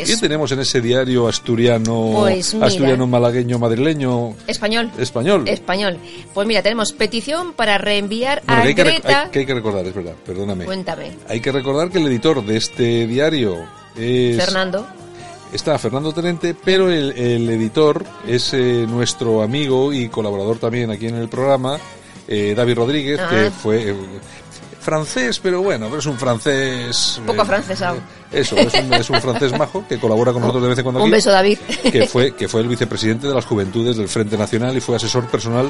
¿Qué 0.05 0.17
tenemos 0.17 0.51
en 0.51 0.59
ese 0.59 0.81
diario 0.81 1.27
asturiano, 1.27 2.11
Pues 2.15 2.53
mira. 2.53 2.67
asturiano, 2.67 3.07
malagueño, 3.07 3.59
madrileño, 3.59 4.35
Español. 4.47 4.91
español? 4.97 5.47
Español. 5.47 5.97
Pues 6.33 6.47
mira, 6.47 6.61
tenemos 6.61 6.93
petición 6.93 7.53
para 7.53 7.77
reenviar 7.77 8.41
Bueno, 8.45 8.61
a 8.61 8.63
que 8.63 8.67
hay, 8.69 8.75
que, 8.75 8.83
rec- 8.83 9.01
Greta. 9.03 9.21
hay- 9.23 9.29
que 9.31 9.39
hay 9.39 9.45
que 9.45 9.53
recordar, 9.53 9.85
es 9.85 9.93
verdad, 9.93 10.13
perdóname. 10.25 10.65
Cuéntame, 10.65 11.11
Hay 11.27 11.39
que 11.39 11.51
recordar 11.51 11.89
que 11.89 12.00
el 12.00 12.07
editor 12.07 12.43
de 12.45 12.57
este 12.57 13.07
diario 13.07 13.57
es... 13.95 14.38
Fernando. 14.38 14.88
Está 15.51 15.77
Fernando 15.77 16.13
Tenente, 16.13 16.53
pero 16.55 16.89
el, 16.89 17.12
el 17.12 17.50
editor 17.50 18.05
es 18.25 18.53
eh, 18.53 18.86
nuestro 18.88 19.41
amigo 19.41 19.91
y 19.91 20.08
colaborador 20.08 20.58
también 20.60 20.89
aquí 20.91 21.08
en 21.08 21.15
el 21.15 21.27
programa, 21.27 21.77
eh, 22.27 22.53
David 22.55 22.75
Rodríguez, 22.75 23.20
Ah. 23.22 23.27
que 23.29 23.51
fue 23.51 23.89
eh, 23.91 23.96
francés, 24.79 25.39
pero 25.43 25.62
bueno, 25.62 25.88
pero 25.88 26.00
es 26.00 26.05
un 26.05 26.17
francés... 26.17 27.17
Un 27.20 27.25
poco 27.25 27.41
afrancesado. 27.41 27.98
Eso, 28.31 28.55
es 28.58 28.74
un, 28.74 28.93
es 28.93 29.10
un 29.10 29.22
francés 29.22 29.51
majo 29.60 29.84
que 29.89 30.00
colabora 30.00 30.31
con 30.31 30.41
nosotros 30.41 30.63
de 30.63 30.70
vez 30.70 30.77
en 30.79 30.84
cuando 30.84 31.03
Un 31.03 31.12
beso, 31.12 31.29
David. 31.31 31.58
que 31.91 32.08
fue 32.08 32.34
que 32.34 32.48
fue 32.48 32.62
el 32.62 32.70
vicepresidente 32.70 33.27
de 33.27 33.34
las 33.34 33.46
Juventudes 33.46 33.98
del 33.98 34.08
Frente 34.08 34.38
Nacional 34.38 34.75
y 34.75 34.79
fue 34.79 34.96
asesor 34.96 35.25
personal 35.25 35.70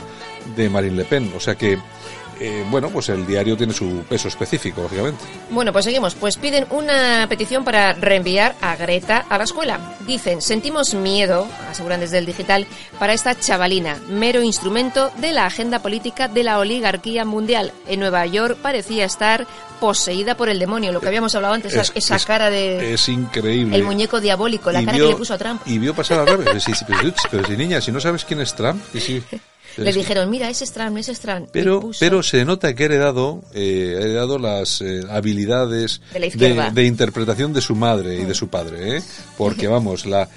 de 0.55 0.69
Marine 0.69 0.95
Le 0.97 1.05
Pen. 1.05 1.33
O 1.35 1.39
sea 1.39 1.55
que, 1.55 1.79
eh, 2.43 2.65
bueno, 2.69 2.89
pues 2.89 3.09
el 3.09 3.25
diario 3.27 3.55
tiene 3.55 3.73
su 3.73 4.03
peso 4.09 4.27
específico, 4.27 4.81
lógicamente. 4.81 5.23
Bueno, 5.49 5.71
pues 5.71 5.85
seguimos. 5.85 6.15
Pues 6.15 6.37
piden 6.37 6.65
una 6.71 7.27
petición 7.29 7.63
para 7.63 7.93
reenviar 7.93 8.55
a 8.61 8.75
Greta 8.75 9.25
a 9.29 9.37
la 9.37 9.43
escuela. 9.43 9.95
Dicen, 10.07 10.41
sentimos 10.41 10.93
miedo, 10.93 11.47
aseguran 11.69 11.99
desde 11.99 12.17
el 12.17 12.25
digital, 12.25 12.65
para 12.99 13.13
esta 13.13 13.37
chavalina, 13.39 13.99
mero 14.09 14.41
instrumento 14.41 15.11
de 15.17 15.31
la 15.33 15.45
agenda 15.45 15.79
política 15.79 16.27
de 16.27 16.43
la 16.43 16.57
oligarquía 16.59 17.25
mundial. 17.25 17.71
En 17.87 17.99
Nueva 17.99 18.25
York 18.25 18.57
parecía 18.61 19.05
estar 19.05 19.45
poseída 19.79 20.35
por 20.35 20.49
el 20.49 20.59
demonio, 20.59 20.91
lo 20.91 21.01
que 21.01 21.07
habíamos 21.07 21.33
hablado 21.35 21.53
antes, 21.55 21.73
esa, 21.73 21.81
Es- 21.81 21.91
esa 21.95 22.15
es- 22.15 22.25
cara 22.25 22.49
de... 22.49 22.93
Es 22.93 23.09
increíble. 23.09 23.75
El 23.75 23.83
muñeco 23.83 24.19
diabólico, 24.21 24.71
la 24.71 24.81
Y 24.81 24.85
cara 24.85 24.97
vio- 24.97 25.05
que 25.07 25.11
le 25.13 25.17
puso 25.17 25.33
a 25.33 25.37
Trump. 25.37 25.61
Y 25.65 25.77
vio 25.79 25.93
pasar 25.95 26.19
a 26.19 26.25
Trump. 26.25 26.43
Pero 27.31 27.45
si 27.47 27.57
niña, 27.57 27.81
si 27.81 27.91
no 27.91 27.99
sabes 27.99 28.23
quién 28.25 28.41
es 28.41 28.53
Trump, 28.53 28.81
y 28.93 28.99
si- 28.99 29.23
Le 29.77 29.91
dijeron, 29.93 30.29
mira, 30.29 30.49
es 30.49 30.61
ese 30.99 31.11
es. 31.11 31.43
Y 31.43 31.47
Pero, 31.51 31.79
puso- 31.81 31.99
pero 31.99 32.21
se 32.23 32.43
nota 32.45 32.73
que 32.73 32.83
ha 32.83 32.85
heredado, 32.87 33.41
eh, 33.53 33.95
ha 33.97 34.01
heredado 34.03 34.37
las 34.39 34.81
eh, 34.81 35.01
habilidades 35.09 36.01
De 36.13 36.53
la 36.55 36.69
de 36.71 36.83
interpretación 36.85 37.53
de 37.53 37.61
su 37.61 37.75
madre 37.75 38.15
y 38.19 38.25
de 38.25 38.33
su 38.33 38.47
padre, 38.49 38.97
¿eh? 38.97 39.03
Porque 39.37 39.67
vamos, 39.69 40.05
la 40.05 40.27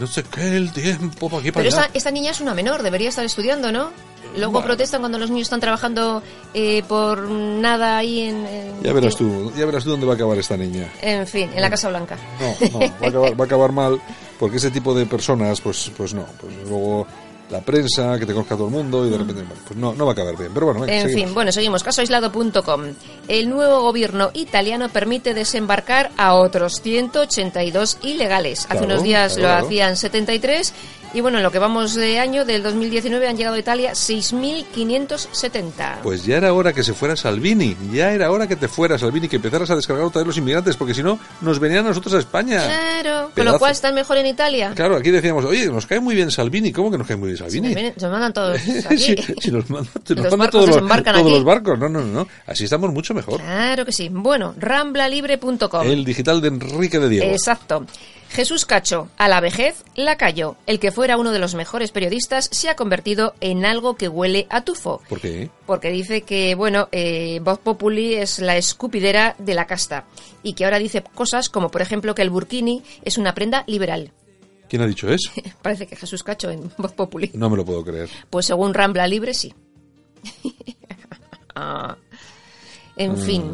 no 0.00 0.06
sé 0.06 0.22
qué 0.24 0.56
el 0.56 0.72
tiempo 0.72 1.28
para 1.28 1.40
aquí 1.40 1.50
para 1.52 1.64
Pero 1.64 1.76
allá. 1.76 1.86
esta, 1.86 1.98
esta 1.98 2.10
niña 2.10 2.30
es 2.30 2.40
una 2.40 2.54
menor, 2.54 2.82
debería 2.82 3.08
estar 3.08 3.24
estudiando, 3.24 3.70
¿no? 3.72 3.90
Luego 4.36 4.52
Bueno. 4.52 4.66
protestan 4.66 5.00
cuando 5.00 5.18
los 5.18 5.30
niños 5.30 5.46
están 5.46 5.60
trabajando 5.60 6.20
eh, 6.54 6.82
por 6.88 7.28
nada 7.30 7.98
ahí 7.98 8.22
en... 8.22 8.44
en- 8.46 8.82
Ya 8.82 8.92
verás 8.92 9.14
tú, 9.16 9.52
ya 9.56 9.64
verás 9.64 9.84
tú 9.84 9.90
dónde 9.90 10.06
va 10.06 10.12
a 10.12 10.16
acabar 10.16 10.36
esta 10.38 10.56
niña. 10.56 10.90
En 11.02 11.24
fin, 11.26 11.50
en 11.54 11.60
la 11.62 11.70
Casa 11.70 11.88
Blanca. 11.88 12.16
No, 12.40 12.68
no, 12.72 12.78
va 12.80 13.06
a 13.06 13.08
acabar, 13.08 13.40
va 13.40 13.44
a 13.44 13.46
acabar 13.46 13.72
mal, 13.72 14.00
porque 14.40 14.56
ese 14.56 14.70
tipo 14.72 14.92
de 14.94 15.06
personas, 15.06 15.60
pues, 15.60 15.90
pues 15.96 16.14
no, 16.14 16.26
pues 16.40 16.52
luego 16.68 17.06
la 17.54 17.60
prensa, 17.60 18.18
que 18.18 18.26
te 18.26 18.32
conozca 18.32 18.56
todo 18.56 18.66
el 18.66 18.72
mundo 18.72 19.06
y 19.06 19.10
de 19.10 19.18
repente, 19.18 19.44
pues 19.66 19.78
no, 19.78 19.94
no 19.94 20.04
va 20.06 20.10
a 20.10 20.14
acabar 20.14 20.36
bien. 20.36 20.50
Pero 20.52 20.66
bueno, 20.66 20.80
venga, 20.80 20.92
En 20.94 21.02
seguimos. 21.02 21.24
fin, 21.26 21.34
bueno, 21.34 21.52
seguimos. 21.52 21.82
Casoaislado.com. 21.84 22.82
El 23.28 23.48
nuevo 23.48 23.80
gobierno 23.82 24.30
italiano 24.34 24.88
permite 24.88 25.34
desembarcar 25.34 26.10
a 26.16 26.34
otros 26.34 26.80
182 26.82 27.98
ilegales. 28.02 28.60
Hace 28.66 28.78
Claro, 28.78 28.86
unos 28.86 29.02
días 29.02 29.34
claro, 29.34 29.42
lo 29.42 29.48
claro. 29.54 29.66
hacían 29.66 29.96
73 29.96 30.72
y 31.14 31.20
bueno, 31.20 31.38
en 31.38 31.44
lo 31.44 31.50
que 31.50 31.58
vamos 31.58 31.94
de 31.94 32.18
año, 32.18 32.44
del 32.44 32.62
2019, 32.62 33.28
han 33.28 33.36
llegado 33.36 33.56
a 33.56 33.58
Italia 33.58 33.92
6.570. 33.92 36.00
Pues 36.02 36.24
ya 36.24 36.36
era 36.36 36.52
hora 36.52 36.72
que 36.72 36.82
se 36.82 36.94
fuera 36.94 37.16
Salvini, 37.16 37.76
ya 37.92 38.12
era 38.12 38.30
hora 38.30 38.46
que 38.46 38.56
te 38.56 38.68
fuera 38.68 38.98
Salvini, 38.98 39.28
que 39.28 39.36
empezaras 39.36 39.70
a 39.70 39.76
descargar 39.76 40.04
otra 40.04 40.20
vez 40.20 40.26
los 40.26 40.36
inmigrantes, 40.38 40.76
porque 40.76 40.94
si 40.94 41.02
no, 41.02 41.18
nos 41.40 41.58
venían 41.58 41.84
a 41.86 41.88
nosotros 41.90 42.14
a 42.14 42.18
España. 42.18 42.62
Claro, 42.64 43.30
con 43.34 43.44
lo 43.44 43.58
cual 43.58 43.72
están 43.72 43.94
mejor 43.94 44.16
en 44.18 44.26
Italia. 44.26 44.72
Claro, 44.74 44.96
aquí 44.96 45.10
decíamos, 45.10 45.44
oye, 45.44 45.66
nos 45.66 45.86
cae 45.86 46.00
muy 46.00 46.14
bien 46.14 46.30
Salvini, 46.30 46.72
¿cómo 46.72 46.90
que 46.90 46.98
nos 46.98 47.06
cae 47.06 47.16
muy 47.16 47.28
bien 47.28 47.38
Salvini? 47.38 47.68
nos, 47.68 47.76
vienen- 47.76 47.94
se 47.96 48.02
nos 48.06 48.12
mandan 48.12 48.32
todos 48.44 48.56
aquí. 48.86 48.98
si, 48.98 49.16
si 49.40 49.50
nos 49.50 49.68
manda, 49.70 49.90
se 50.04 50.14
nos 50.14 50.30
Los 50.32 50.50
todos, 50.50 50.66
los, 50.66 50.76
desembarcan 50.76 51.14
todos 51.14 51.26
aquí. 51.26 51.34
los 51.34 51.44
barcos, 51.44 51.78
no, 51.78 51.88
no, 51.88 52.00
no, 52.00 52.06
no, 52.06 52.28
así 52.46 52.64
estamos 52.64 52.92
mucho 52.92 53.14
mejor. 53.14 53.40
Claro 53.40 53.84
que 53.84 53.92
sí. 53.92 54.08
Bueno, 54.10 54.54
ramblalibre.com. 54.58 55.86
El 55.86 56.04
digital 56.04 56.40
de 56.40 56.48
Enrique 56.48 56.98
de 56.98 57.08
Diego. 57.08 57.26
Exacto. 57.30 57.86
Jesús 58.34 58.64
Cacho, 58.64 59.08
a 59.16 59.28
la 59.28 59.40
vejez 59.40 59.84
la 59.94 60.16
cayó. 60.16 60.56
El 60.66 60.80
que 60.80 60.90
fuera 60.90 61.16
uno 61.16 61.30
de 61.30 61.38
los 61.38 61.54
mejores 61.54 61.92
periodistas 61.92 62.48
se 62.50 62.68
ha 62.68 62.74
convertido 62.74 63.34
en 63.40 63.64
algo 63.64 63.94
que 63.94 64.08
huele 64.08 64.48
a 64.50 64.64
tufo. 64.64 65.00
¿Por 65.08 65.20
qué? 65.20 65.50
Porque 65.66 65.90
dice 65.90 66.22
que, 66.22 66.56
bueno, 66.56 66.88
eh, 66.90 67.38
Voz 67.44 67.60
Populi 67.60 68.14
es 68.14 68.40
la 68.40 68.56
escupidera 68.56 69.36
de 69.38 69.54
la 69.54 69.68
casta. 69.68 70.06
Y 70.42 70.54
que 70.54 70.64
ahora 70.64 70.80
dice 70.80 71.04
cosas 71.14 71.48
como, 71.48 71.70
por 71.70 71.80
ejemplo, 71.80 72.16
que 72.16 72.22
el 72.22 72.30
burkini 72.30 72.82
es 73.04 73.18
una 73.18 73.36
prenda 73.36 73.62
liberal. 73.68 74.10
¿Quién 74.68 74.82
ha 74.82 74.86
dicho 74.88 75.08
eso? 75.08 75.30
Parece 75.62 75.86
que 75.86 75.94
Jesús 75.94 76.24
Cacho 76.24 76.50
en 76.50 76.72
Voz 76.76 76.90
Populi. 76.90 77.30
No 77.34 77.48
me 77.48 77.56
lo 77.56 77.64
puedo 77.64 77.84
creer. 77.84 78.08
Pues 78.30 78.46
según 78.46 78.74
Rambla 78.74 79.06
Libre, 79.06 79.32
sí. 79.32 79.54
Ah. 81.56 81.96
En 82.96 83.16
fin, 83.16 83.44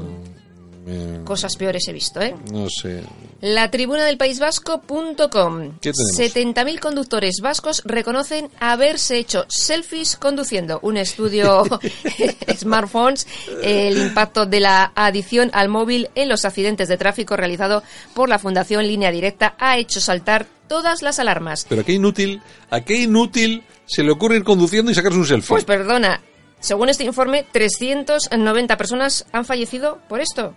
Cosas 1.24 1.56
peores 1.56 1.86
he 1.88 1.92
visto, 1.92 2.20
¿eh? 2.20 2.34
no 2.50 2.68
sé. 2.68 3.04
La 3.40 3.70
tribuna 3.70 4.04
del 4.04 4.16
País 4.16 4.40
Vasco.com. 4.40 5.78
¿Qué 5.80 5.92
tenemos? 5.92 6.18
70.000 6.18 6.80
conductores 6.80 7.40
vascos 7.42 7.82
reconocen 7.84 8.48
haberse 8.60 9.18
hecho 9.18 9.44
selfies 9.48 10.16
conduciendo. 10.16 10.80
Un 10.82 10.96
estudio 10.96 11.64
smartphones, 12.56 13.26
el 13.62 13.98
impacto 13.98 14.46
de 14.46 14.60
la 14.60 14.92
adicción 14.94 15.50
al 15.52 15.68
móvil 15.68 16.10
en 16.14 16.28
los 16.28 16.44
accidentes 16.44 16.88
de 16.88 16.96
tráfico 16.96 17.36
realizado 17.36 17.82
por 18.14 18.28
la 18.28 18.38
Fundación 18.38 18.86
Línea 18.86 19.12
Directa 19.12 19.54
ha 19.58 19.78
hecho 19.78 20.00
saltar 20.00 20.46
todas 20.66 21.02
las 21.02 21.18
alarmas. 21.18 21.66
Pero 21.68 21.82
a 21.82 21.84
qué 21.84 21.92
inútil, 21.92 22.42
a 22.70 22.80
qué 22.82 23.02
inútil 23.02 23.64
se 23.86 24.02
le 24.02 24.12
ocurre 24.12 24.36
ir 24.36 24.44
conduciendo 24.44 24.90
y 24.90 24.94
sacarse 24.94 25.18
un 25.18 25.26
selfie. 25.26 25.48
Pues 25.48 25.64
perdona, 25.64 26.20
según 26.60 26.88
este 26.88 27.04
informe, 27.04 27.44
390 27.50 28.76
personas 28.76 29.26
han 29.32 29.44
fallecido 29.44 29.98
por 30.08 30.20
esto. 30.20 30.54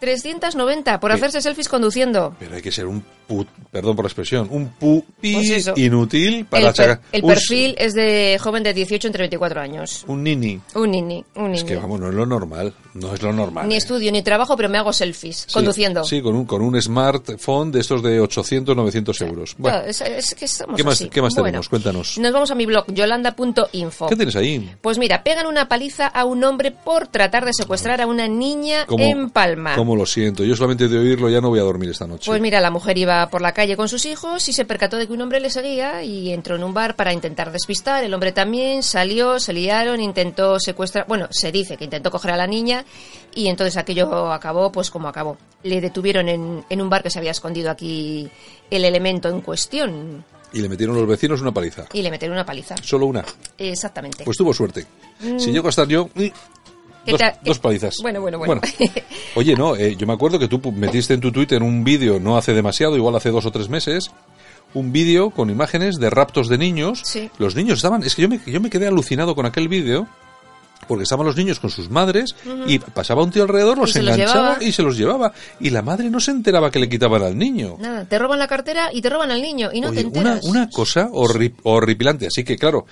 390 0.00 1.00
por 1.00 1.10
¿Qué? 1.10 1.16
hacerse 1.16 1.40
selfies 1.42 1.68
conduciendo. 1.68 2.34
Pero 2.38 2.56
hay 2.56 2.62
que 2.62 2.72
ser 2.72 2.86
un 2.86 3.02
put, 3.26 3.48
perdón 3.72 3.96
por 3.96 4.04
la 4.04 4.08
expresión, 4.08 4.46
un 4.52 4.68
pupi 4.68 5.34
Pues 5.34 5.72
inútil 5.76 6.44
para 6.46 6.68
El, 6.68 6.74
per- 6.74 7.00
el 7.10 7.22
perfil 7.22 7.74
es 7.78 7.92
de 7.94 8.38
joven 8.40 8.62
de 8.62 8.72
18 8.72 9.08
entre 9.08 9.22
24 9.24 9.60
años. 9.60 10.04
un 10.06 10.22
nini. 10.22 10.60
Un 10.74 10.90
nini, 10.92 11.24
un 11.34 11.52
Es 11.54 11.64
nini. 11.64 11.68
que 11.68 11.76
vamos, 11.76 11.98
no 11.98 12.08
es 12.08 12.14
lo 12.14 12.24
normal, 12.24 12.72
no 12.94 13.12
es 13.12 13.22
lo 13.22 13.32
normal. 13.32 13.68
Ni 13.68 13.74
¿eh? 13.74 13.78
estudio 13.78 14.12
ni 14.12 14.22
trabajo, 14.22 14.56
pero 14.56 14.68
me 14.68 14.78
hago 14.78 14.92
selfies 14.92 15.44
Sí, 15.48 15.52
conduciendo. 15.54 16.04
Sí, 16.04 16.22
con 16.22 16.36
un, 16.36 16.44
con 16.46 16.62
un 16.62 16.80
smartphone 16.80 17.72
de 17.72 17.80
estos 17.80 18.02
de 18.02 18.20
800, 18.20 18.76
900 18.76 19.20
euros. 19.22 19.54
Bueno, 19.58 19.76
Claro, 19.78 19.90
es, 19.90 20.00
es 20.02 20.34
que 20.34 20.44
estamos 20.44 20.76
¿qué 20.76 20.84
más, 20.84 20.94
así. 20.94 21.08
qué 21.08 21.20
más 21.20 21.34
Bueno, 21.34 21.46
tenemos? 21.46 21.68
Cuéntanos. 21.68 22.18
Nos 22.18 22.32
vamos 22.32 22.50
a 22.50 22.54
mi 22.54 22.66
blog, 22.66 22.84
yolanda.info. 22.92 24.06
¿Qué 24.08 24.16
tienes 24.16 24.36
ahí? 24.36 24.70
Pues 24.80 24.98
mira, 24.98 25.22
pegan 25.22 25.46
una 25.46 25.68
paliza 25.68 26.06
a 26.06 26.24
un 26.24 26.42
hombre 26.44 26.70
por 26.70 27.08
tratar 27.08 27.44
de 27.44 27.52
secuestrar 27.52 28.00
a 28.00 28.06
una 28.06 28.28
niña 28.28 28.86
¿Cómo- 28.86 29.02
en 29.04 29.30
Palma. 29.30 29.74
¿Cómo 29.74 29.85
lo 29.94 30.06
siento? 30.06 30.42
Yo 30.42 30.56
solamente 30.56 30.88
de 30.88 30.98
oírlo 30.98 31.28
ya 31.28 31.40
no 31.40 31.50
voy 31.50 31.60
a 31.60 31.62
dormir 31.62 31.90
esta 31.90 32.06
noche. 32.06 32.30
Pues 32.30 32.40
mira, 32.40 32.60
la 32.60 32.70
mujer 32.70 32.96
iba 32.98 33.28
por 33.28 33.42
la 33.42 33.52
calle 33.52 33.76
con 33.76 33.88
sus 33.88 34.06
hijos 34.06 34.48
y 34.48 34.52
se 34.52 34.64
percató 34.64 34.96
de 34.96 35.06
que 35.06 35.12
un 35.12 35.20
hombre 35.20 35.38
le 35.38 35.50
seguía 35.50 36.02
y 36.02 36.32
entró 36.32 36.56
en 36.56 36.64
un 36.64 36.74
bar 36.74 36.96
para 36.96 37.12
intentar 37.12 37.52
despistar. 37.52 38.02
El 38.02 38.14
hombre 38.14 38.32
también 38.32 38.82
salió, 38.82 39.38
se 39.38 39.52
liaron, 39.52 40.00
intentó 40.00 40.58
secuestrar. 40.58 41.04
Bueno, 41.06 41.28
se 41.30 41.52
dice 41.52 41.76
que 41.76 41.84
intentó 41.84 42.10
coger 42.10 42.32
a 42.32 42.36
la 42.36 42.46
niña 42.46 42.84
y 43.34 43.48
entonces 43.48 43.76
aquello 43.76 44.32
acabó 44.32 44.72
pues 44.72 44.90
como 44.90 45.06
acabó. 45.08 45.36
Le 45.62 45.80
detuvieron 45.80 46.28
en, 46.28 46.64
en 46.68 46.80
un 46.80 46.88
bar 46.88 47.02
que 47.02 47.10
se 47.10 47.18
había 47.18 47.30
escondido 47.32 47.70
aquí 47.70 48.28
el 48.70 48.84
elemento 48.84 49.28
en 49.28 49.40
cuestión 49.42 50.24
Y 50.52 50.60
le 50.60 50.68
metieron 50.68 50.96
los 50.96 51.06
vecinos 51.06 51.40
una 51.42 51.52
paliza. 51.52 51.84
y 51.92 52.02
le 52.02 52.10
metieron 52.10 52.36
una 52.36 52.46
paliza. 52.46 52.74
Solo 52.82 53.06
una. 53.06 53.24
Exactamente. 53.58 54.24
Pues 54.24 54.36
tuvo 54.36 54.54
suerte. 54.54 54.86
Si 55.38 55.50
llego 55.52 55.66
a 55.66 55.70
estar 55.70 55.86
yo... 55.88 56.08
mm, 57.12 57.16
¿Qué 57.16 57.32
Dos, 57.44 57.58
palizas. 57.58 57.94
Bueno, 58.02 58.20
bueno, 58.20 58.38
bueno. 58.38 58.60
Oye, 59.36 59.54
no, 59.54 59.76
eh, 59.76 59.96
yo 59.96 60.06
me 60.06 60.12
acuerdo 60.12 60.38
que 60.38 60.48
tú 60.48 60.60
metiste 60.72 61.14
en 61.14 61.20
tu 61.20 61.32
Twitter 61.32 61.62
un 61.62 61.84
vídeo, 61.84 62.18
no 62.20 62.36
hace 62.36 62.52
demasiado, 62.52 62.96
igual 62.96 63.14
hace 63.16 63.30
dos 63.30 63.46
o 63.46 63.50
tres 63.50 63.68
meses, 63.68 64.10
un 64.74 64.92
vídeo 64.92 65.30
con 65.30 65.50
imágenes 65.50 65.96
de 65.96 66.10
raptos 66.10 66.48
de 66.48 66.58
niños. 66.58 67.00
Sí. 67.04 67.30
Los 67.38 67.54
niños 67.54 67.78
estaban, 67.78 68.02
es 68.02 68.14
que 68.14 68.22
yo 68.22 68.28
me, 68.28 68.40
yo 68.46 68.60
me 68.60 68.70
quedé 68.70 68.86
alucinado 68.86 69.34
con 69.34 69.46
aquel 69.46 69.68
vídeo, 69.68 70.06
porque 70.88 71.02
estaban 71.04 71.26
los 71.26 71.36
niños 71.36 71.58
con 71.58 71.70
sus 71.70 71.90
madres 71.90 72.36
y 72.66 72.78
pasaba 72.78 73.22
un 73.24 73.30
tío 73.30 73.42
alrededor, 73.42 73.76
los 73.78 73.96
enganchaba 73.96 74.58
y 74.60 74.70
se 74.72 74.82
los 74.82 74.96
llevaba. 74.96 75.32
Y 75.58 75.70
la 75.70 75.82
madre 75.82 76.10
no 76.10 76.20
se 76.20 76.30
enteraba 76.30 76.70
que 76.70 76.78
le 76.78 76.88
quitaban 76.88 77.22
al 77.22 77.36
niño. 77.36 77.76
Nada, 77.80 78.04
te 78.04 78.18
roban 78.18 78.38
la 78.38 78.46
cartera 78.46 78.90
y 78.92 79.00
te 79.00 79.08
roban 79.10 79.30
al 79.30 79.40
niño 79.42 79.70
y 79.72 79.80
no 79.80 79.88
Oye, 79.88 80.02
te 80.02 80.06
una, 80.06 80.18
enteras. 80.34 80.44
una 80.44 80.68
cosa 80.70 81.08
horri- 81.10 81.54
horripilante. 81.64 82.26
Así 82.26 82.44
que, 82.44 82.56
claro, 82.56 82.86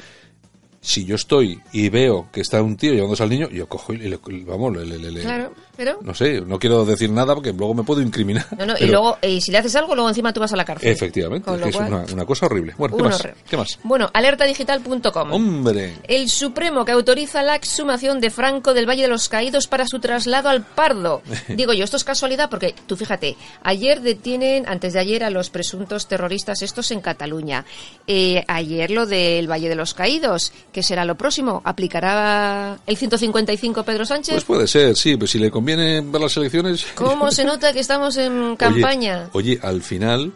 Si 0.87 1.07
yo 1.07 1.15
estoy 1.17 1.59
y 1.73 1.89
veo 1.89 2.29
que 2.31 2.43
está 2.43 2.63
un 2.63 2.77
tío 2.77 2.93
llevándose 2.93 3.23
al 3.23 3.31
niño, 3.31 3.49
yo 3.49 3.67
cojo 3.67 3.95
y 3.95 3.97
le, 3.97 4.19
vamos, 4.45 4.77
le, 4.77 4.85
le- 4.85 5.11
le- 5.11 5.21
Claro, 5.23 5.51
pero... 5.77 5.99
no 6.03 6.15
sé, 6.15 6.41
no 6.41 6.59
quiero 6.59 6.85
decir 6.85 7.11
nada 7.11 7.35
porque 7.35 7.53
luego 7.53 7.75
me 7.75 7.83
puedo 7.83 8.01
incriminar. 8.01 8.47
No, 8.57 8.67
no, 8.67 8.75
y 8.79 8.87
luego, 8.87 9.19
y 9.23 9.41
si 9.41 9.51
le 9.51 9.59
haces 9.59 9.75
algo, 9.77 9.95
luego 9.95 10.09
encima 10.09 10.33
tú 10.33 10.41
vas 10.41 10.53
a 10.53 10.57
la 10.57 10.65
cárcel. 10.65 10.91
Efectivamente, 10.91 11.51
es 11.55 11.63
que 11.63 11.69
es 11.69 11.77
una, 11.77 12.05
una 12.13 12.25
cosa 12.25 12.47
horrible. 12.47 12.75
Bueno, 12.77 12.97
¿qué 12.97 13.03
más? 13.03 13.29
¿Qué 13.49 13.57
más? 13.57 13.79
Bueno, 13.83 14.11
alertadigital.com. 14.13 15.33
Hombre, 15.33 15.95
El 16.05 16.29
Supremo 16.29 16.85
que 16.85 16.93
autoriza 16.93 17.43
la 17.43 17.57
exhumación 17.57 18.21
de 18.21 18.31
Franco 18.31 18.75
del 18.75 18.89
Valle 18.89 19.03
de 19.03 19.09
los 19.09 19.29
Caídos 19.29 19.67
para 19.67 19.87
su 19.87 19.99
traslado 19.99 20.49
al 20.49 20.65
Pardo. 20.65 21.23
Digo 21.49 21.73
yo, 21.73 21.85
esto 21.85 21.97
es 21.97 22.05
casualidad 22.05 22.51
porque 22.51 22.75
tú 22.87 22.97
fíjate, 22.97 23.37
ayer 23.63 24.01
detienen, 24.01 24.67
antes 24.69 24.93
de 24.93 25.01
ayer, 25.01 25.25
a 25.25 25.31
los 25.31 25.51
presuntos 25.51 26.07
terroristas 26.07 26.63
estos 26.63 26.91
en 26.91 27.01
Cataluña. 27.01 27.65
Eh, 28.07 28.45
ayer 28.47 28.91
lo 28.91 29.07
del 29.07 29.51
Valle 29.51 29.69
de 29.69 29.75
los 29.75 29.95
Caídos, 29.95 30.53
¿qué 30.73 30.83
será 30.83 31.05
lo 31.05 31.17
próximo? 31.17 31.63
¿Aplicará 31.65 32.79
el 32.87 32.97
155 32.97 33.83
Pedro 33.83 34.05
Sánchez? 34.05 34.35
pues 34.35 34.45
puede 34.45 34.67
ser, 34.67 34.97
sí, 34.97 35.17
pues 35.17 35.31
si 35.31 35.39
le 35.39 35.51
conviene 35.65 36.03
ver 36.03 36.21
las 36.21 36.37
elecciones. 36.37 36.87
¿Cómo 36.95 37.31
se 37.31 37.43
nota 37.43 37.73
que 37.73 37.81
estamos 37.81 38.19
en 38.19 38.55
campaña? 38.57 39.31
Oye, 39.33 39.59
al 39.63 39.81
final, 39.81 40.31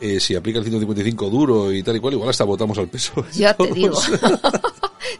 eh, 0.00 0.20
si 0.20 0.36
aplica 0.36 0.60
el 0.60 0.64
155 0.64 1.28
duro 1.28 1.72
y 1.72 1.82
tal 1.82 1.96
y 1.96 2.00
cual, 2.00 2.14
igual 2.14 2.30
hasta 2.30 2.44
votamos 2.44 2.78
al 2.78 2.86
peso. 2.86 3.26
Ya 3.34 3.54
te 3.54 3.66
digo. 3.72 4.00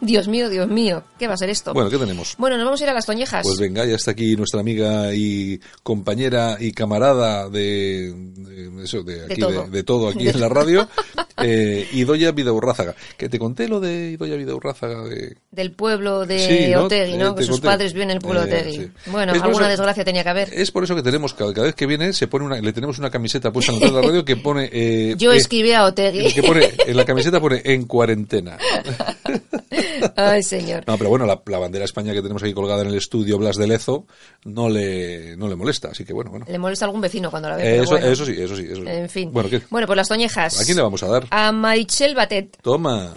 Dios 0.01 0.27
mío, 0.27 0.49
Dios 0.49 0.67
mío, 0.67 1.03
¿qué 1.17 1.27
va 1.27 1.33
a 1.33 1.37
ser 1.37 1.49
esto? 1.49 1.73
Bueno, 1.73 1.89
¿qué 1.89 1.97
tenemos? 1.97 2.35
Bueno, 2.37 2.55
nos 2.57 2.65
vamos 2.65 2.79
a 2.81 2.83
ir 2.85 2.89
a 2.89 2.93
las 2.93 3.05
Toñejas. 3.05 3.45
Pues 3.45 3.59
venga, 3.59 3.85
ya 3.85 3.95
está 3.95 4.11
aquí 4.11 4.35
nuestra 4.35 4.59
amiga 4.61 5.13
y 5.13 5.59
compañera 5.83 6.57
y 6.59 6.71
camarada 6.71 7.49
de, 7.49 8.13
de 8.15 8.83
eso, 8.83 9.03
de, 9.03 9.25
aquí, 9.25 9.35
de, 9.35 9.41
todo. 9.41 9.67
de 9.67 9.83
todo 9.83 10.07
aquí 10.09 10.27
en 10.29 10.39
la 10.39 10.47
radio, 10.49 10.87
eh, 11.43 11.87
Idoya 11.93 12.31
Vidaurrázaga. 12.31 12.95
Que 13.17 13.27
te 13.29 13.37
conté 13.39 13.67
lo 13.67 13.79
de 13.79 14.11
Idoya 14.11 14.35
Vidaurrázaga 14.35 15.03
de... 15.03 15.35
del 15.51 15.71
pueblo 15.73 16.25
de 16.25 16.39
Sí, 16.39 16.71
¿no? 16.73 16.83
Otegui, 16.85 17.17
¿no? 17.17 17.31
Eh, 17.31 17.35
que 17.37 17.43
sus 17.43 17.55
conté. 17.57 17.67
padres 17.67 17.93
viven 17.93 18.11
en 18.11 18.15
el 18.17 18.21
pueblo 18.21 18.45
de 18.45 18.51
Eh, 18.51 18.59
Otegui. 18.61 18.77
sí. 18.85 18.91
Bueno, 19.07 19.33
Es 19.33 19.41
alguna 19.41 19.65
eso- 19.65 19.69
desgracia 19.71 20.05
tenía 20.05 20.23
que 20.23 20.29
haber. 20.29 20.49
Es 20.53 20.71
por 20.71 20.83
eso 20.83 20.95
que 20.95 21.03
tenemos, 21.03 21.33
cada, 21.33 21.53
cada 21.53 21.65
vez 21.67 21.75
que 21.75 21.85
viene, 21.85 22.13
se 22.13 22.27
pone 22.27 22.45
una, 22.45 22.59
le 22.61 22.71
tenemos 22.73 22.99
una 22.99 23.09
camiseta 23.09 23.51
puesta 23.51 23.73
en 23.73 23.93
la 23.93 24.01
radio 24.01 24.23
que 24.23 24.37
pone... 24.37 24.69
eh, 24.71 25.15
Yo 25.17 25.33
eh, 25.33 25.37
escribí 25.37 25.71
a 25.73 25.83
Otegui. 25.85 26.33
que 26.33 26.43
pone, 26.43 26.69
en 26.87 26.95
la 26.97 27.03
camiseta 27.05 27.39
pone 27.41 27.61
en 27.65 27.85
cuarentena. 27.85 28.57
Ay, 30.15 30.43
señor. 30.43 30.83
No, 30.87 30.97
pero 30.97 31.09
bueno, 31.09 31.25
la, 31.25 31.41
la 31.45 31.59
bandera 31.59 31.81
de 31.81 31.85
España 31.85 32.13
que 32.13 32.21
tenemos 32.21 32.41
aquí 32.43 32.53
colgada 32.53 32.81
en 32.81 32.89
el 32.89 32.95
estudio 32.95 33.37
Blas 33.37 33.57
de 33.57 33.67
Lezo 33.67 34.05
no 34.45 34.69
le, 34.69 35.35
no 35.37 35.47
le 35.47 35.55
molesta, 35.55 35.89
así 35.89 36.05
que 36.05 36.13
bueno, 36.13 36.31
bueno. 36.31 36.45
Le 36.49 36.57
molesta 36.59 36.85
a 36.85 36.87
algún 36.87 37.01
vecino 37.01 37.29
cuando 37.29 37.49
la 37.49 37.55
ve. 37.55 37.63
pero 37.63 37.83
Eso, 37.83 37.91
bueno. 37.91 38.07
eso 38.07 38.25
sí, 38.25 38.33
eso 38.37 38.55
sí, 38.55 38.65
eso 38.69 38.81
sí. 38.81 38.87
En 38.87 39.09
fin. 39.09 39.31
Bueno, 39.31 39.49
¿qué? 39.49 39.61
Bueno, 39.69 39.87
pues 39.87 39.97
las 39.97 40.07
Toñejas. 40.07 40.59
¿A 40.61 40.65
quién 40.65 40.77
le 40.77 40.83
vamos 40.83 41.01
a 41.03 41.07
dar? 41.07 41.25
A 41.29 41.51
Marichel 41.51 42.15
Batet. 42.15 42.57
Toma. 42.61 43.13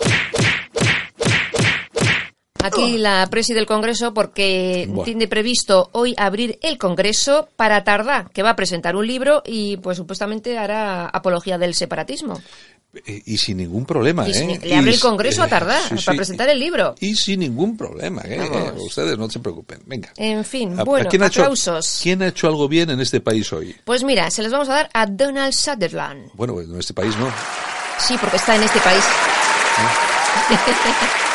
Aquí 2.65 2.97
la 2.97 3.27
presi 3.29 3.55
del 3.55 3.67
Congreso 3.67 4.15
porque 4.15 4.89
tiene 5.05 5.27
previsto 5.27 5.89
hoy 5.93 6.15
abrir 6.17 6.61
el 6.63 6.79
Congreso 6.79 7.49
para 7.57 7.83
Tardá, 7.83 8.31
que 8.33 8.45
va 8.45 8.51
a 8.51 8.57
presentar 8.57 8.95
un 8.95 9.05
libro 9.05 9.43
y 9.45 9.79
pues 9.79 9.97
supuestamente 9.97 10.57
hará 10.59 11.09
apología 11.09 11.59
del 11.59 11.75
separatismo. 11.75 12.41
Eh, 13.07 13.23
Y 13.25 13.39
sin 13.39 13.57
ningún 13.57 13.87
problema, 13.87 14.29
Y 14.29 14.33
¿eh? 14.33 14.61
le 14.63 14.77
abre 14.77 14.91
el 14.93 15.01
Congreso 15.01 15.43
a 15.43 15.49
Tardá 15.49 15.81
sí, 15.89 15.95
para 16.05 16.17
presentar 16.17 16.49
el 16.51 16.59
libro. 16.59 16.95
Y 17.01 17.17
sin 17.17 17.41
ningún 17.41 17.77
problema, 17.77 18.21
¿eh? 18.27 18.39
Vamos. 18.51 18.83
Ustedes 18.83 19.17
no 19.17 19.31
se 19.31 19.41
preocupen. 19.41 19.81
Venga. 19.87 20.13
En 20.17 20.45
fin, 20.45 20.79
¿A- 20.79 20.83
a 20.83 20.85
bueno, 20.85 21.09
quién 21.09 21.23
ha 21.23 21.29
hecho- 21.29 21.41
aplausos. 21.41 22.01
¿Quién 22.03 22.23
ha 22.23 22.29
hecho 22.29 22.49
algo 22.49 22.69
bien 22.69 22.91
en 22.91 23.01
este 23.01 23.21
país 23.21 23.51
hoy? 23.53 23.75
Pues 23.85 24.05
mira, 24.05 24.31
se 24.31 24.43
los 24.43 24.53
vamos 24.53 24.69
a 24.69 24.75
dar 24.75 24.91
a 24.93 25.07
Donald 25.07 25.55
Sutherland. 25.55 26.31
Bueno, 26.35 26.53
pues 26.55 26.69
en 26.69 26.79
este 26.79 26.93
país 26.93 27.17
no. 27.17 27.33
Sí, 27.99 28.17
porque 28.21 28.37
está 28.37 28.57
en 28.57 28.63
este 28.65 28.81
país. 28.81 29.03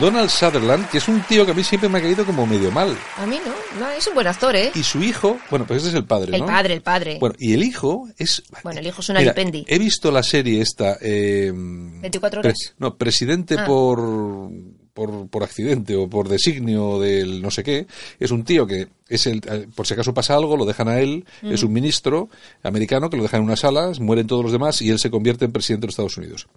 Donald 0.00 0.28
Sutherland, 0.28 0.88
que 0.90 0.98
es 0.98 1.08
un 1.08 1.20
tío 1.22 1.44
que 1.46 1.52
a 1.52 1.54
mí 1.54 1.62
siempre 1.62 1.88
me 1.88 1.98
ha 1.98 2.02
caído 2.02 2.24
como 2.26 2.46
medio 2.46 2.70
mal. 2.70 2.96
A 3.16 3.26
mí 3.26 3.38
no, 3.44 3.80
no, 3.80 3.90
es 3.92 4.06
un 4.06 4.14
buen 4.14 4.26
actor, 4.26 4.54
¿eh? 4.56 4.70
Y 4.74 4.82
su 4.82 5.02
hijo, 5.02 5.38
bueno, 5.50 5.66
pues 5.66 5.80
ese 5.80 5.90
es 5.90 5.94
el 5.94 6.04
padre, 6.04 6.34
El 6.34 6.40
¿no? 6.40 6.46
padre, 6.46 6.74
el 6.74 6.82
padre. 6.82 7.18
Bueno, 7.20 7.34
y 7.38 7.52
el 7.54 7.62
hijo 7.62 8.08
es... 8.18 8.42
Bueno, 8.62 8.80
el 8.80 8.86
hijo 8.86 9.00
es 9.00 9.08
una 9.08 9.20
Mira, 9.20 9.32
lipendi. 9.32 9.64
He 9.68 9.78
visto 9.78 10.10
la 10.10 10.22
serie 10.22 10.60
esta... 10.60 10.98
Eh, 11.00 11.52
24 11.54 12.40
horas. 12.40 12.54
no, 12.78 12.96
presidente 12.96 13.56
Ah. 13.58 13.64
por, 13.66 14.50
por, 14.92 15.28
por 15.28 15.42
accidente 15.42 15.94
o 15.96 16.08
por 16.08 16.28
designio 16.28 16.98
del 16.98 17.40
no 17.40 17.50
sé 17.50 17.62
qué. 17.62 17.86
Es 18.18 18.30
un 18.30 18.44
tío 18.44 18.66
que 18.66 18.88
es 19.08 19.26
el... 19.26 19.40
eh, 19.46 19.66
Por 19.74 19.86
si 19.86 19.94
acaso 19.94 20.12
pasa 20.12 20.34
algo, 20.34 20.56
lo 20.56 20.64
dejan 20.64 20.88
a 20.88 20.98
él. 21.00 21.24
Es 21.42 21.62
un 21.62 21.72
ministro 21.72 22.28
americano 22.62 23.10
que 23.10 23.16
lo 23.16 23.22
dejan 23.22 23.40
en 23.40 23.46
unas 23.46 23.60
salas, 23.60 24.00
mueren 24.00 24.26
todos 24.26 24.42
los 24.42 24.52
demás 24.52 24.82
y 24.82 24.90
él 24.90 24.98
se 24.98 25.10
convierte 25.10 25.44
en 25.44 25.52
presidente 25.52 25.82
de 25.82 25.86
los 25.88 25.92
Estados 25.94 26.16
Unidos. 26.16 26.48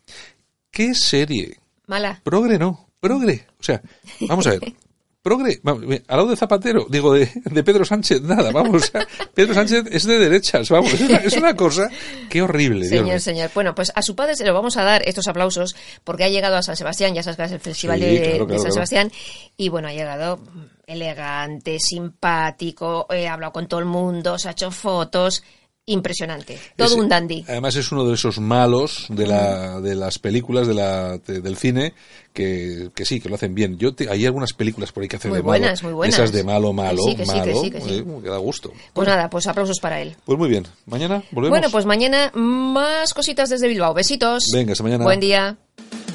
¿Qué 0.71 0.93
serie? 0.95 1.57
Mala. 1.87 2.19
Progre 2.23 2.57
no, 2.59 2.86
progre. 2.99 3.45
O 3.59 3.63
sea, 3.63 3.81
vamos 4.21 4.47
a 4.47 4.51
ver. 4.51 4.73
Progre, 5.21 5.59
vamos, 5.61 5.83
al 6.07 6.17
lado 6.17 6.29
de 6.29 6.37
Zapatero, 6.37 6.85
digo, 6.89 7.13
de, 7.13 7.29
de 7.43 7.63
Pedro 7.63 7.83
Sánchez, 7.83 8.21
nada, 8.21 8.49
vamos. 8.51 8.83
o 8.83 8.85
sea, 8.85 9.05
Pedro 9.33 9.53
Sánchez 9.53 9.83
es 9.91 10.05
de 10.05 10.19
derechas, 10.19 10.69
vamos. 10.69 10.93
Es 10.93 11.01
una, 11.01 11.17
es 11.17 11.35
una 11.35 11.53
cosa 11.53 11.89
que 12.29 12.41
horrible. 12.41 12.87
Dios. 12.87 13.01
Señor, 13.01 13.19
señor. 13.19 13.51
Bueno, 13.53 13.75
pues 13.75 13.91
a 13.93 14.01
su 14.01 14.15
padre 14.15 14.37
se 14.37 14.45
lo 14.45 14.53
vamos 14.53 14.77
a 14.77 14.83
dar 14.83 15.03
estos 15.05 15.27
aplausos 15.27 15.75
porque 16.05 16.23
ha 16.23 16.29
llegado 16.29 16.55
a 16.55 16.63
San 16.63 16.77
Sebastián, 16.77 17.13
ya 17.13 17.23
sabes 17.23 17.35
que 17.35 17.43
es 17.43 17.51
el 17.51 17.59
festival 17.59 17.99
Sí, 17.99 18.05
de, 18.05 18.21
claro, 18.21 18.31
de 18.31 18.37
claro, 18.37 18.47
San 18.47 18.57
claro. 18.57 18.73
Sebastián, 18.73 19.11
y 19.57 19.67
bueno, 19.67 19.89
ha 19.89 19.93
llegado 19.93 20.39
elegante, 20.85 21.77
simpático, 21.79 23.07
eh, 23.09 23.27
ha 23.27 23.33
hablado 23.33 23.51
con 23.51 23.67
todo 23.67 23.81
el 23.81 23.85
mundo, 23.85 24.39
se 24.39 24.47
ha 24.47 24.51
hecho 24.51 24.71
fotos, 24.71 25.43
impresionante. 25.87 26.59
Todo 26.75 26.87
Es- 26.89 26.93
un 26.93 27.09
dandy. 27.09 27.43
Además 27.47 27.75
es 27.75 27.91
uno 27.91 28.05
de 28.05 28.13
esos 28.13 28.39
malos 28.39 29.07
de, 29.09 29.25
la, 29.25 29.79
de 29.81 29.95
las 29.95 30.19
películas 30.19 30.67
de 30.67 30.73
la, 30.75 31.17
de- 31.17 31.41
del 31.41 31.57
cine 31.57 31.93
que, 32.33 32.89
que 32.93 33.05
sí, 33.05 33.19
que 33.19 33.29
lo 33.29 33.35
hacen 33.35 33.55
bien. 33.55 33.77
Yo 33.79 33.95
te- 33.95 34.09
hay 34.09 34.25
algunas 34.25 34.53
películas 34.53 34.91
por 34.91 35.01
ahí 35.01 35.09
que 35.09 35.15
hacen 35.15 35.29
Muy 35.31 35.37
de 35.39 35.43
malo. 35.43 35.47
buenas, 35.59 35.81
muy 35.83 35.93
buenas. 35.93 36.15
Esas 36.19 36.31
de 36.31 36.43
malo, 36.43 36.73
malo, 36.73 37.01
Que 37.05 37.11
sí, 37.11 37.15
que 37.17 37.25
sí, 37.25 37.31
que 37.31 37.37
malo. 37.39 37.61
sí, 37.63 37.71
que 37.71 37.81
sí. 37.81 37.89
eh, 37.99 38.05
que 38.21 38.29
da 38.29 38.37
gusto. 38.37 38.73
Pues 38.93 39.07
nada, 39.07 39.29
pues 39.29 39.47
aplausos 39.47 39.79
para 39.81 40.01
él. 40.01 40.15
Pues 40.25 40.37
muy 40.37 40.49
bien. 40.49 40.67
Mañana 40.85 41.23
volvemos. 41.31 41.57
Bueno, 41.57 41.71
pues 41.71 41.85
mañana 41.85 42.31
más 42.35 43.13
cositas 43.13 43.49
desde 43.49 43.67
Bilbao. 43.67 43.93
Besitos. 43.93 44.43
Venga, 44.53 44.73
hasta 44.73 44.83
mañana. 44.83 45.03
Buen 45.05 45.19
día. 45.19 45.57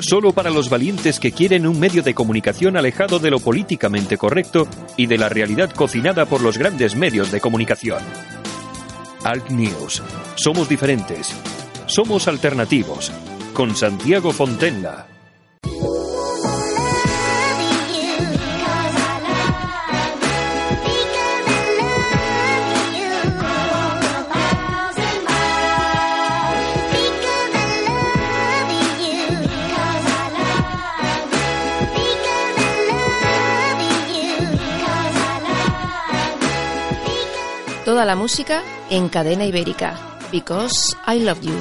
Solo 0.00 0.32
para 0.32 0.50
los 0.50 0.68
valientes 0.68 1.18
que 1.20 1.32
quieren 1.32 1.66
un 1.66 1.78
medio 1.80 2.02
de 2.02 2.12
comunicación 2.12 2.76
alejado 2.76 3.18
de 3.20 3.30
lo 3.30 3.38
políticamente 3.40 4.18
correcto 4.18 4.66
y 4.96 5.06
de 5.06 5.16
la 5.16 5.28
realidad 5.28 5.70
cocinada 5.70 6.26
por 6.26 6.40
los 6.42 6.58
grandes 6.58 6.94
medios 6.96 7.30
de 7.30 7.40
comunicación. 7.40 8.00
Alt 9.24 9.50
News. 9.50 10.02
Somos 10.34 10.68
diferentes. 10.68 11.32
Somos 11.86 12.26
alternativos. 12.26 13.12
Con 13.54 13.76
Santiago 13.76 14.32
Fontenla. 14.32 15.11
Toda 37.92 38.06
la 38.06 38.16
música 38.16 38.62
en 38.88 39.10
cadena 39.10 39.44
ibérica. 39.44 40.00
Because 40.32 40.96
I 41.06 41.20
love 41.20 41.42
you. 41.42 41.52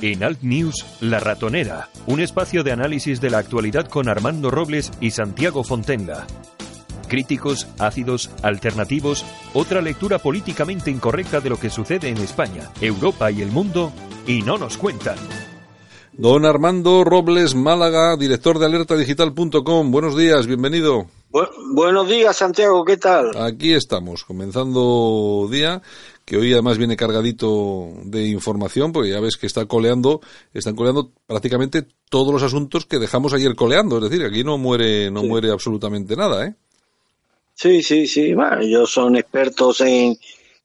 En 0.00 0.24
Alt 0.24 0.40
News, 0.40 0.86
La 1.02 1.20
Ratonera, 1.20 1.90
un 2.06 2.20
espacio 2.20 2.62
de 2.62 2.72
análisis 2.72 3.20
de 3.20 3.28
la 3.28 3.36
actualidad 3.36 3.88
con 3.88 4.08
Armando 4.08 4.50
Robles 4.50 4.90
y 5.02 5.10
Santiago 5.10 5.62
Fontenla. 5.62 6.26
Críticos, 7.06 7.66
ácidos, 7.78 8.30
alternativos, 8.42 9.24
otra 9.52 9.80
lectura 9.80 10.18
políticamente 10.18 10.90
incorrecta 10.90 11.40
de 11.40 11.50
lo 11.50 11.58
que 11.58 11.70
sucede 11.70 12.08
en 12.08 12.18
España, 12.18 12.70
Europa 12.80 13.30
y 13.30 13.42
el 13.42 13.50
mundo, 13.50 13.92
y 14.26 14.42
no 14.42 14.58
nos 14.58 14.76
cuentan. 14.76 15.16
Don 16.16 16.44
Armando 16.46 17.02
Robles 17.02 17.56
Málaga, 17.56 18.16
director 18.16 18.60
de 18.60 18.66
alertadigital.com. 18.66 19.90
Buenos 19.90 20.16
días, 20.16 20.46
bienvenido. 20.46 21.06
Bu- 21.32 21.48
buenos 21.74 22.08
días, 22.08 22.36
Santiago, 22.36 22.84
¿qué 22.84 22.96
tal? 22.96 23.36
Aquí 23.36 23.72
estamos, 23.72 24.22
comenzando 24.22 25.48
día, 25.50 25.82
que 26.24 26.36
hoy 26.36 26.52
además 26.52 26.78
viene 26.78 26.96
cargadito 26.96 27.88
de 28.04 28.28
información, 28.28 28.92
porque 28.92 29.10
ya 29.10 29.18
ves 29.18 29.36
que 29.36 29.48
está 29.48 29.66
coleando, 29.66 30.20
están 30.52 30.76
coleando 30.76 31.10
prácticamente 31.26 31.84
todos 32.08 32.32
los 32.32 32.44
asuntos 32.44 32.86
que 32.86 33.00
dejamos 33.00 33.32
ayer 33.34 33.56
coleando, 33.56 33.96
es 33.98 34.08
decir, 34.08 34.24
aquí 34.24 34.44
no 34.44 34.56
muere, 34.56 35.10
no 35.10 35.24
muere 35.24 35.50
absolutamente 35.50 36.14
nada, 36.14 36.46
¿eh? 36.46 36.54
Sí, 37.54 37.82
sí, 37.82 38.06
sí. 38.06 38.34
Bueno, 38.34 38.60
ellos 38.60 38.90
son 38.90 39.16
expertos 39.16 39.80
en, 39.80 40.16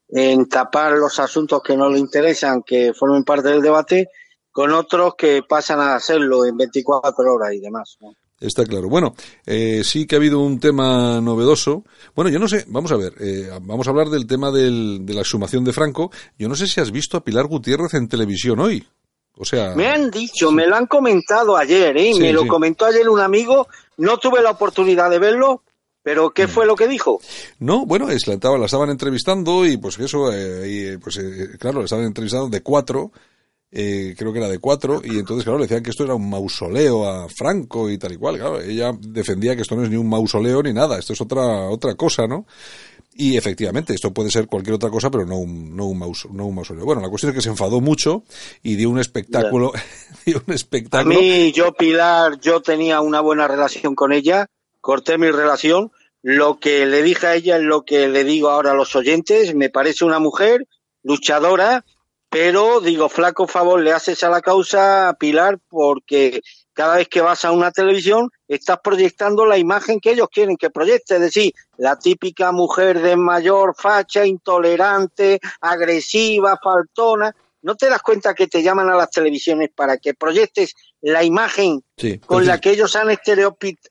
en 0.08 0.48
tapar 0.48 0.92
los 0.92 1.18
asuntos 1.18 1.62
que 1.62 1.76
no 1.76 1.88
les 1.88 2.00
interesan, 2.00 2.62
que 2.62 2.92
formen 2.92 3.24
parte 3.24 3.48
del 3.48 3.62
debate, 3.62 4.08
con 4.50 4.72
otros 4.72 5.14
que 5.16 5.42
pasan 5.48 5.80
a 5.80 5.94
hacerlo 5.94 6.44
en 6.44 6.56
24 6.56 7.32
horas 7.32 7.52
y 7.54 7.60
demás. 7.60 7.96
¿no? 8.00 8.12
Está 8.40 8.64
claro. 8.64 8.88
Bueno, 8.88 9.14
eh, 9.46 9.82
sí 9.84 10.06
que 10.06 10.16
ha 10.16 10.18
habido 10.18 10.40
un 10.40 10.58
tema 10.58 11.20
novedoso. 11.20 11.84
Bueno, 12.14 12.30
yo 12.30 12.38
no 12.38 12.48
sé, 12.48 12.64
vamos 12.68 12.90
a 12.90 12.96
ver, 12.96 13.12
eh, 13.20 13.50
vamos 13.62 13.86
a 13.86 13.90
hablar 13.90 14.08
del 14.08 14.26
tema 14.26 14.50
del, 14.50 15.04
de 15.04 15.14
la 15.14 15.20
exhumación 15.20 15.62
de 15.62 15.74
Franco. 15.74 16.10
Yo 16.38 16.48
no 16.48 16.54
sé 16.56 16.66
si 16.66 16.80
has 16.80 16.90
visto 16.90 17.18
a 17.18 17.22
Pilar 17.22 17.46
Gutiérrez 17.46 17.94
en 17.94 18.08
televisión 18.08 18.58
hoy. 18.60 18.84
O 19.36 19.44
sea, 19.44 19.74
Me 19.74 19.88
han 19.88 20.10
dicho, 20.10 20.50
me 20.50 20.66
lo 20.66 20.76
han 20.76 20.86
comentado 20.86 21.56
ayer, 21.56 21.96
¿eh? 21.96 22.12
Sí, 22.14 22.20
me 22.20 22.32
lo 22.32 22.42
sí. 22.42 22.48
comentó 22.48 22.86
ayer 22.86 23.08
un 23.08 23.20
amigo, 23.20 23.68
no 23.98 24.18
tuve 24.18 24.42
la 24.42 24.50
oportunidad 24.50 25.08
de 25.08 25.18
verlo, 25.18 25.62
pero. 26.14 26.30
¿qué 26.32 26.48
fue 26.48 26.66
lo 26.66 26.76
que 26.76 26.88
dijo? 26.88 27.20
No, 27.58 27.86
bueno, 27.86 28.08
es, 28.10 28.26
la, 28.26 28.36
la 28.58 28.64
estaban 28.66 28.90
entrevistando 28.90 29.66
y 29.66 29.76
pues 29.76 29.98
eso, 29.98 30.32
eh, 30.32 30.68
y, 30.68 30.78
eh, 30.94 30.98
pues 30.98 31.16
eh, 31.18 31.56
claro, 31.58 31.78
la 31.78 31.84
estaban 31.84 32.06
entrevistando 32.06 32.48
de 32.48 32.62
cuatro, 32.62 33.12
eh, 33.70 34.14
creo 34.18 34.32
que 34.32 34.38
era 34.38 34.48
de 34.48 34.58
cuatro, 34.58 35.00
y 35.04 35.18
entonces 35.18 35.44
claro, 35.44 35.58
le 35.58 35.64
decían 35.64 35.82
que 35.82 35.90
esto 35.90 36.04
era 36.04 36.14
un 36.14 36.28
mausoleo 36.28 37.08
a 37.08 37.28
Franco 37.28 37.90
y 37.90 37.98
tal 37.98 38.12
y 38.12 38.16
cual, 38.16 38.38
claro, 38.38 38.60
ella 38.60 38.92
defendía 39.00 39.54
que 39.56 39.62
esto 39.62 39.76
no 39.76 39.84
es 39.84 39.90
ni 39.90 39.96
un 39.96 40.08
mausoleo 40.08 40.62
ni 40.62 40.72
nada, 40.72 40.98
esto 40.98 41.12
es 41.12 41.20
otra, 41.20 41.68
otra 41.68 41.94
cosa, 41.94 42.26
¿no? 42.26 42.46
Y 43.14 43.36
efectivamente, 43.36 43.92
esto 43.92 44.12
puede 44.14 44.30
ser 44.30 44.46
cualquier 44.46 44.74
otra 44.76 44.88
cosa, 44.88 45.10
pero 45.10 45.26
no 45.26 45.36
un, 45.36 45.76
no 45.76 45.86
un, 45.86 45.98
maus- 46.00 46.30
no 46.30 46.46
un 46.46 46.54
mausoleo. 46.54 46.84
Bueno, 46.86 47.02
la 47.02 47.08
cuestión 47.10 47.30
es 47.30 47.36
que 47.36 47.42
se 47.42 47.50
enfadó 47.50 47.80
mucho 47.80 48.22
y 48.62 48.76
dio 48.76 48.88
un 48.88 48.98
espectáculo, 48.98 49.72
dio 50.24 50.42
un 50.46 50.52
A 50.52 50.54
espectáculo. 50.54 51.16
mí, 51.20 51.52
yo, 51.52 51.72
Pilar, 51.72 52.40
yo 52.40 52.62
tenía 52.62 53.00
una 53.00 53.20
buena 53.20 53.46
relación 53.48 53.94
con 53.94 54.12
ella, 54.12 54.46
corté 54.80 55.18
mi 55.18 55.30
relación. 55.30 55.92
Lo 56.22 56.58
que 56.58 56.86
le 56.86 57.02
dije 57.02 57.26
a 57.26 57.34
ella 57.34 57.56
es 57.56 57.62
lo 57.62 57.82
que 57.84 58.08
le 58.08 58.24
digo 58.24 58.50
ahora 58.50 58.72
a 58.72 58.74
los 58.74 58.94
oyentes. 58.94 59.54
Me 59.54 59.70
parece 59.70 60.04
una 60.04 60.18
mujer 60.18 60.66
luchadora, 61.02 61.84
pero 62.28 62.80
digo, 62.80 63.08
flaco 63.08 63.46
favor 63.46 63.80
le 63.80 63.92
haces 63.92 64.22
a 64.22 64.28
la 64.28 64.42
causa, 64.42 65.16
Pilar, 65.18 65.58
porque 65.68 66.42
cada 66.72 66.96
vez 66.96 67.08
que 67.08 67.20
vas 67.20 67.44
a 67.44 67.52
una 67.52 67.72
televisión 67.72 68.30
estás 68.48 68.78
proyectando 68.82 69.44
la 69.46 69.58
imagen 69.58 69.98
que 69.98 70.12
ellos 70.12 70.28
quieren 70.32 70.56
que 70.56 70.70
proyecte, 70.70 71.16
es 71.16 71.20
decir, 71.20 71.52
la 71.76 71.98
típica 71.98 72.52
mujer 72.52 73.00
de 73.00 73.16
mayor 73.16 73.74
facha, 73.76 74.24
intolerante, 74.24 75.40
agresiva, 75.60 76.58
faltona. 76.62 77.34
¿No 77.62 77.74
te 77.76 77.88
das 77.90 78.00
cuenta 78.02 78.34
que 78.34 78.46
te 78.46 78.62
llaman 78.62 78.88
a 78.90 78.96
las 78.96 79.10
televisiones 79.10 79.70
para 79.74 79.98
que 79.98 80.14
proyectes 80.14 80.74
la 81.02 81.22
imagen 81.24 81.82
Sí, 81.96 82.18
con 82.18 82.46
la 82.46 82.58
que 82.60 82.70
ellos 82.70 82.96
han, 82.96 83.08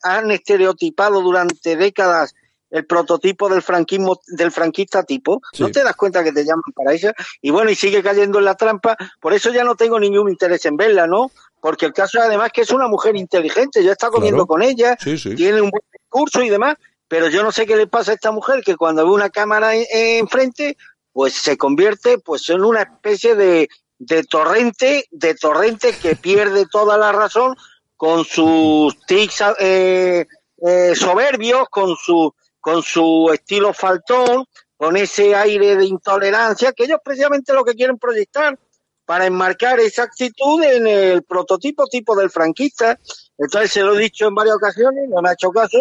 han 0.04 0.32
estereotipado 0.32 1.22
durante 1.22 1.76
décadas 1.76 2.36
el 2.72 2.86
prototipo 2.86 3.50
del 3.50 3.64
franquismo 3.64 4.20
del 4.28 4.52
franquista 4.52 5.04
tipo 5.04 5.42
Sí. 5.54 5.64
no 5.64 5.72
te 5.72 5.84
das 5.84 5.96
cuenta 5.96 6.24
que 6.24 6.32
te 6.32 6.44
llaman 6.46 6.62
para 6.76 6.94
eso 6.94 7.12
y 7.42 7.50
bueno 7.50 7.72
y 7.72 7.76
sigue 7.76 8.04
cayendo 8.04 8.38
en 8.38 8.46
la 8.46 8.54
trampa 8.54 8.96
por 9.20 9.34
eso 9.34 9.50
ya 9.52 9.64
no 9.64 9.76
tengo 9.76 10.00
ningún 10.00 10.30
interés 10.30 10.64
en 10.68 10.78
verla 10.78 11.08
no 11.08 11.32
porque 11.62 11.88
el 11.88 11.94
caso 11.94 12.20
es 12.20 12.26
además 12.26 12.52
que 12.54 12.62
es 12.62 12.70
una 12.70 12.88
mujer 12.88 13.16
inteligente 13.16 13.84
yo 13.84 13.90
he 13.90 13.94
estado 13.94 14.12
comiendo 14.14 14.46
Claro. 14.46 14.48
con 14.48 14.62
ella 14.62 14.96
Sí, 15.00 15.18
sí. 15.18 15.34
tiene 15.34 15.62
un 15.62 15.72
buen 15.72 15.82
discurso 15.92 16.44
y 16.44 16.50
demás 16.50 16.76
pero 17.08 17.28
yo 17.28 17.42
no 17.42 17.52
sé 17.52 17.66
qué 17.66 17.76
le 17.76 17.88
pasa 17.88 18.12
a 18.12 18.14
esta 18.14 18.32
mujer 18.32 18.62
que 18.64 18.76
cuando 18.78 19.04
ve 19.04 19.12
una 19.14 19.32
cámara 19.32 19.74
en- 19.76 19.88
enfrente 19.92 20.78
pues 21.20 21.34
se 21.34 21.58
convierte 21.58 22.18
pues 22.18 22.50
en 22.50 22.64
una 22.64 22.84
especie 22.84 23.36
de, 23.36 23.68
de 23.98 24.24
torrente 24.24 25.04
de 25.12 25.36
torrente 25.36 25.98
que 26.02 26.16
pierde 26.22 26.66
toda 26.72 26.98
la 26.98 27.12
razón 27.12 27.58
con 27.98 28.24
sus 28.24 28.98
tics 29.06 29.44
eh, 29.60 30.26
eh, 30.66 30.96
soberbios 30.96 31.68
con 31.70 31.94
su 31.98 32.34
con 32.62 32.84
su 32.84 33.32
estilo 33.34 33.74
faltón 33.74 34.46
con 34.78 34.96
ese 34.96 35.36
aire 35.36 35.76
de 35.76 35.88
intolerancia 35.88 36.72
que 36.72 36.86
ellos 36.86 37.02
precisamente 37.04 37.52
lo 37.52 37.66
que 37.66 37.76
quieren 37.76 37.98
proyectar 37.98 38.58
para 39.04 39.26
enmarcar 39.26 39.82
esa 39.82 40.04
actitud 40.04 40.64
en 40.64 40.88
el 40.88 41.24
prototipo 41.24 41.88
tipo 41.88 42.16
del 42.16 42.30
franquista. 42.30 42.98
Entonces 43.38 43.74
se 43.74 43.82
lo 43.82 43.96
he 43.96 44.04
dicho 44.04 44.26
en 44.26 44.36
varias 44.36 44.56
ocasiones 44.56 45.10
no 45.10 45.22
me 45.22 45.32
ha 45.32 45.34
hecho 45.34 45.52
caso 45.52 45.80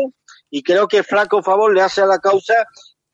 y 0.50 0.64
creo 0.64 0.88
que 0.88 1.04
flaco 1.04 1.44
favor 1.44 1.72
le 1.72 1.82
hace 1.82 2.00
a 2.00 2.06
la 2.06 2.18
causa 2.18 2.54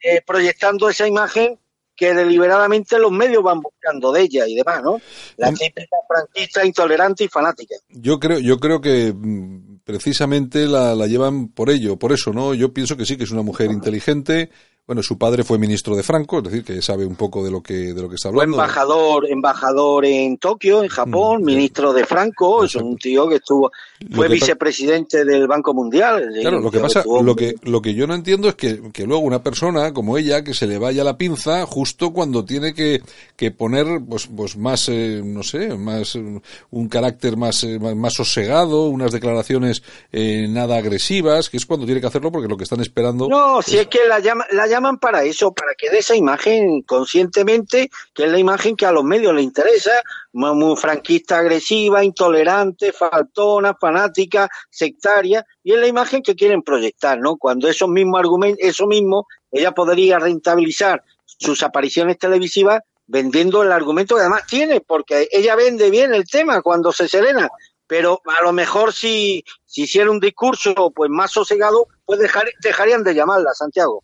eh, 0.00 0.22
proyectando 0.22 0.88
esa 0.88 1.06
imagen 1.06 1.58
que 1.96 2.12
deliberadamente 2.14 2.98
los 2.98 3.12
medios 3.12 3.42
van 3.42 3.60
buscando 3.60 4.12
de 4.12 4.22
ella 4.22 4.46
y 4.46 4.54
demás, 4.54 4.82
¿no? 4.82 5.00
La 5.36 5.48
Em- 5.48 5.54
típica 5.54 5.96
franquista 6.08 6.64
intolerante 6.66 7.24
y 7.24 7.28
fanática. 7.28 7.76
Yo 7.88 8.18
creo, 8.18 8.38
yo 8.40 8.58
creo 8.58 8.80
que 8.80 9.12
mm, 9.12 9.78
precisamente 9.84 10.66
la, 10.66 10.94
la 10.94 11.06
llevan 11.06 11.48
por 11.48 11.70
ello, 11.70 11.96
por 11.98 12.12
eso, 12.12 12.32
¿no? 12.32 12.54
Yo 12.54 12.72
pienso 12.72 12.96
que 12.96 13.06
sí, 13.06 13.16
que 13.16 13.24
es 13.24 13.30
una 13.30 13.42
mujer 13.42 13.70
inteligente. 13.70 14.50
Bueno, 14.86 15.02
su 15.02 15.16
padre 15.16 15.44
fue 15.44 15.56
ministro 15.56 15.96
de 15.96 16.02
Franco, 16.02 16.38
es 16.38 16.44
decir, 16.44 16.62
que 16.62 16.82
sabe 16.82 17.06
un 17.06 17.16
poco 17.16 17.42
de 17.42 17.50
lo 17.50 17.62
que, 17.62 17.94
de 17.94 18.02
lo 18.02 18.06
que 18.10 18.16
está 18.16 18.28
Fue 18.30 18.42
hablando. 18.42 18.58
embajador, 18.62 19.26
embajador 19.30 20.04
en 20.04 20.36
Tokio, 20.36 20.82
en 20.82 20.90
Japón, 20.90 21.40
Mm, 21.40 21.46
ministro 21.46 21.94
de 21.94 22.04
Franco, 22.04 22.64
es 22.64 22.74
un 22.74 22.98
tío 22.98 23.26
que 23.26 23.36
estuvo, 23.36 23.72
fue 24.14 24.26
que 24.26 24.34
vicepresidente 24.34 25.24
del 25.24 25.46
Banco 25.46 25.72
Mundial. 25.72 26.34
es 26.34 26.42
Claro, 26.42 26.60
lo 26.60 26.70
que 26.70 26.80
pasa, 26.80 27.02
lo 27.22 27.34
que, 27.34 27.54
lo 27.62 27.80
que 27.80 27.94
yo 27.94 28.06
no 28.06 28.14
entiendo 28.14 28.46
es 28.46 28.56
que, 28.56 28.78
que 28.92 29.06
luego 29.06 29.22
una 29.22 29.42
persona 29.42 29.94
como 29.94 30.18
ella, 30.18 30.44
que 30.44 30.52
se 30.52 30.66
le 30.66 30.76
vaya 30.76 31.02
la 31.02 31.16
pinza 31.16 31.64
justo 31.64 32.12
cuando 32.12 32.44
tiene 32.44 32.74
que, 32.74 33.00
que 33.36 33.50
poner, 33.52 33.86
pues, 34.06 34.26
pues 34.36 34.54
más, 34.58 34.90
eh, 34.90 35.22
no 35.24 35.42
sé, 35.42 35.74
más, 35.78 36.14
eh, 36.14 36.40
un 36.72 36.88
carácter 36.90 37.38
más, 37.38 37.64
eh, 37.64 37.78
más, 37.78 37.96
más 37.96 38.12
sosegado, 38.12 38.88
unas 38.88 39.12
declaraciones 39.12 39.82
eh, 40.12 40.46
nada 40.46 40.76
agresivas, 40.76 41.48
que 41.48 41.56
es 41.56 41.64
cuando 41.64 41.86
tiene 41.86 42.02
que 42.02 42.06
hacerlo 42.06 42.30
porque 42.30 42.48
lo 42.48 42.58
que 42.58 42.64
están 42.64 42.82
esperando. 42.82 43.28
No, 43.30 43.62
si 43.62 43.78
es 43.78 43.86
que 43.86 44.00
la, 44.06 44.18
llama- 44.18 44.44
la 44.52 44.66
llaman 44.74 44.98
para 44.98 45.22
eso, 45.24 45.52
para 45.52 45.74
que 45.74 45.90
dé 45.90 45.98
esa 45.98 46.14
imagen 46.16 46.82
conscientemente, 46.82 47.90
que 48.12 48.24
es 48.24 48.32
la 48.32 48.38
imagen 48.38 48.76
que 48.76 48.86
a 48.86 48.92
los 48.92 49.04
medios 49.04 49.34
les 49.34 49.44
interesa, 49.44 50.02
muy, 50.32 50.76
franquista 50.76 51.38
agresiva, 51.38 52.04
intolerante, 52.04 52.92
faltona, 52.92 53.74
fanática, 53.74 54.48
sectaria, 54.70 55.46
y 55.62 55.72
es 55.72 55.78
la 55.78 55.86
imagen 55.86 56.22
que 56.22 56.34
quieren 56.34 56.62
proyectar, 56.62 57.18
¿no? 57.18 57.36
Cuando 57.36 57.68
esos 57.68 57.88
mismos 57.88 58.20
argumentos, 58.20 58.58
eso 58.62 58.86
mismo, 58.86 59.26
ella 59.50 59.72
podría 59.72 60.18
rentabilizar 60.18 61.02
sus 61.24 61.62
apariciones 61.62 62.18
televisivas 62.18 62.80
vendiendo 63.06 63.62
el 63.62 63.72
argumento 63.72 64.14
que 64.14 64.22
además 64.22 64.46
tiene, 64.46 64.80
porque 64.80 65.28
ella 65.30 65.56
vende 65.56 65.90
bien 65.90 66.14
el 66.14 66.26
tema 66.28 66.62
cuando 66.62 66.90
se 66.90 67.06
serena, 67.08 67.48
pero 67.86 68.20
a 68.24 68.42
lo 68.42 68.52
mejor 68.52 68.92
si, 68.92 69.44
si 69.66 69.82
hiciera 69.82 70.10
un 70.10 70.20
discurso 70.20 70.90
pues 70.94 71.10
más 71.10 71.32
sosegado, 71.32 71.86
pues 72.06 72.18
dejar, 72.18 72.44
dejarían 72.62 73.02
de 73.02 73.14
llamarla, 73.14 73.52
Santiago. 73.54 74.02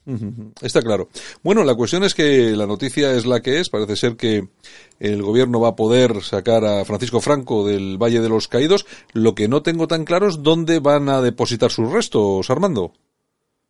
Está 0.61 0.83
claro. 0.83 1.09
Bueno, 1.43 1.65
la 1.65 1.75
cuestión 1.75 2.05
es 2.05 2.15
que 2.15 2.57
la 2.57 2.67
noticia 2.67 3.13
es 3.13 3.27
la 3.27 3.41
que 3.41 3.61
es. 3.61 3.69
Parece 3.69 3.97
ser 3.97 4.17
que 4.17 4.49
el 4.99 5.23
gobierno 5.23 5.61
va 5.61 5.69
a 5.69 5.77
poder 5.77 6.23
sacar 6.23 6.65
a 6.65 6.85
Francisco 6.85 7.21
Franco 7.21 7.67
del 7.67 7.99
Valle 7.99 8.21
de 8.21 8.29
los 8.29 8.49
Caídos. 8.49 8.87
Lo 9.13 9.35
que 9.35 9.49
no 9.49 9.63
tengo 9.63 9.89
tan 9.89 10.05
claro 10.05 10.29
es 10.29 10.43
dónde 10.43 10.79
van 10.79 11.09
a 11.09 11.21
depositar 11.21 11.71
sus 11.71 11.91
restos, 11.91 12.49
Armando. 12.51 12.93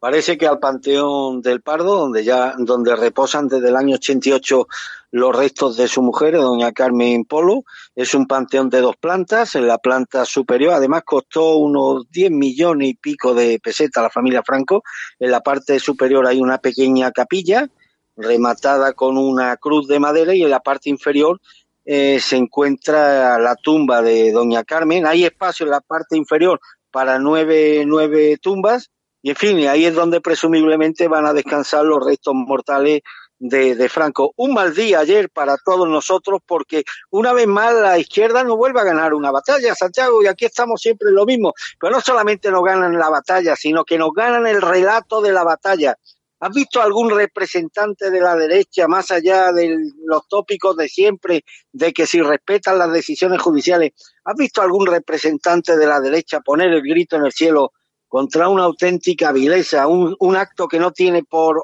Parece 0.01 0.39
que 0.39 0.47
al 0.47 0.59
Panteón 0.59 1.43
del 1.43 1.61
Pardo, 1.61 1.95
donde 1.99 2.25
ya, 2.25 2.55
donde 2.57 2.97
reposan 2.97 3.49
desde 3.49 3.69
el 3.69 3.77
año 3.77 3.97
88 3.97 4.67
los 5.11 5.37
restos 5.37 5.77
de 5.77 5.89
su 5.89 6.01
mujer, 6.01 6.37
doña 6.37 6.73
Carmen 6.73 7.27
Polo, 7.27 7.65
es 7.95 8.15
un 8.15 8.27
panteón 8.27 8.71
de 8.71 8.81
dos 8.81 8.97
plantas, 8.97 9.57
en 9.57 9.67
la 9.67 9.77
planta 9.77 10.25
superior, 10.25 10.73
además 10.73 11.03
costó 11.05 11.57
unos 11.57 12.11
10 12.11 12.31
millones 12.31 12.89
y 12.89 12.95
pico 12.95 13.35
de 13.35 13.61
pesetas 13.63 14.01
a 14.01 14.05
la 14.05 14.11
familia 14.11 14.43
Franco, 14.43 14.83
en 15.19 15.31
la 15.31 15.41
parte 15.41 15.79
superior 15.79 16.27
hay 16.27 16.41
una 16.41 16.57
pequeña 16.57 17.13
capilla, 17.13 17.69
rematada 18.17 18.95
con 18.95 19.19
una 19.19 19.55
cruz 19.59 19.87
de 19.87 20.01
madera, 20.01 20.35
y 20.35 20.45
en 20.45 20.51
la 20.51 20.61
parte 20.61 20.89
inferior 20.89 21.43
eh, 21.85 22.21
se 22.21 22.37
encuentra 22.37 23.39
la 23.39 23.55
tumba 23.55 24.01
de 24.01 24.33
doña 24.33 24.65
Carmen, 24.65 25.05
hay 25.05 25.25
espacio 25.25 25.65
en 25.65 25.73
la 25.73 25.83
parte 25.83 26.17
inferior 26.17 26.59
para 26.91 27.19
nueve, 27.19 27.85
nueve 27.87 28.39
tumbas, 28.41 28.91
y 29.23 29.31
en 29.31 29.37
fin, 29.37 29.69
ahí 29.69 29.85
es 29.85 29.95
donde 29.95 30.21
presumiblemente 30.21 31.09
van 31.09 31.27
a 31.27 31.33
descansar 31.33 31.85
los 31.85 32.05
restos 32.05 32.35
mortales 32.35 33.03
de, 33.39 33.75
de, 33.75 33.89
Franco. 33.89 34.33
Un 34.37 34.55
mal 34.55 34.75
día 34.75 35.01
ayer 35.01 35.31
para 35.31 35.57
todos 35.59 35.89
nosotros 35.89 36.41
porque 36.47 36.85
una 37.11 37.33
vez 37.33 37.47
más 37.47 37.75
la 37.75 37.99
izquierda 37.99 38.45
no 38.45 38.57
vuelve 38.57 38.81
a 38.81 38.85
ganar 38.85 39.15
una 39.15 39.31
batalla, 39.31 39.75
Santiago, 39.75 40.23
y 40.23 40.27
aquí 40.27 40.45
estamos 40.45 40.81
siempre 40.81 41.11
lo 41.11 41.27
mismo. 41.27 41.53
Pero 41.79 41.93
no 41.93 42.01
solamente 42.01 42.51
nos 42.51 42.63
ganan 42.63 42.99
la 42.99 43.09
batalla, 43.09 43.57
sino 43.57 43.85
que 43.85 43.99
nos 43.99 44.13
ganan 44.15 44.47
el 44.47 44.61
relato 44.61 45.21
de 45.21 45.33
la 45.33 45.45
batalla. 45.45 45.97
¿Has 46.43 46.53
visto 46.55 46.81
algún 46.81 47.11
representante 47.11 48.11
de 48.11 48.21
la 48.21 48.35
derecha, 48.35 48.89
más 48.89 49.11
allá 49.11 49.53
de 49.53 49.77
los 50.07 50.27
tópicos 50.27 50.75
de 50.75 50.89
siempre, 50.89 51.45
de 51.71 51.93
que 51.93 52.07
si 52.07 52.23
respetan 52.23 52.79
las 52.79 52.91
decisiones 52.91 53.43
judiciales, 53.43 53.93
¿has 54.25 54.35
visto 54.37 54.63
algún 54.63 54.87
representante 54.87 55.77
de 55.77 55.87
la 55.87 56.01
derecha 56.01 56.41
poner 56.41 56.73
el 56.73 56.81
grito 56.81 57.17
en 57.17 57.27
el 57.27 57.33
cielo 57.33 57.73
contra 58.11 58.49
una 58.49 58.65
auténtica 58.65 59.31
vileza, 59.31 59.87
un, 59.87 60.17
un 60.19 60.37
acto 60.37 60.67
que 60.67 60.81
no 60.81 60.91
tiene 60.91 61.23
por, 61.23 61.63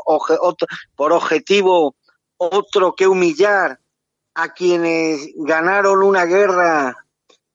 por 0.94 1.12
objetivo 1.12 1.96
otro 2.36 2.94
que 2.94 3.08
humillar 3.08 3.80
a 4.32 4.54
quienes 4.54 5.28
ganaron 5.34 6.04
una 6.04 6.24
guerra, 6.24 7.04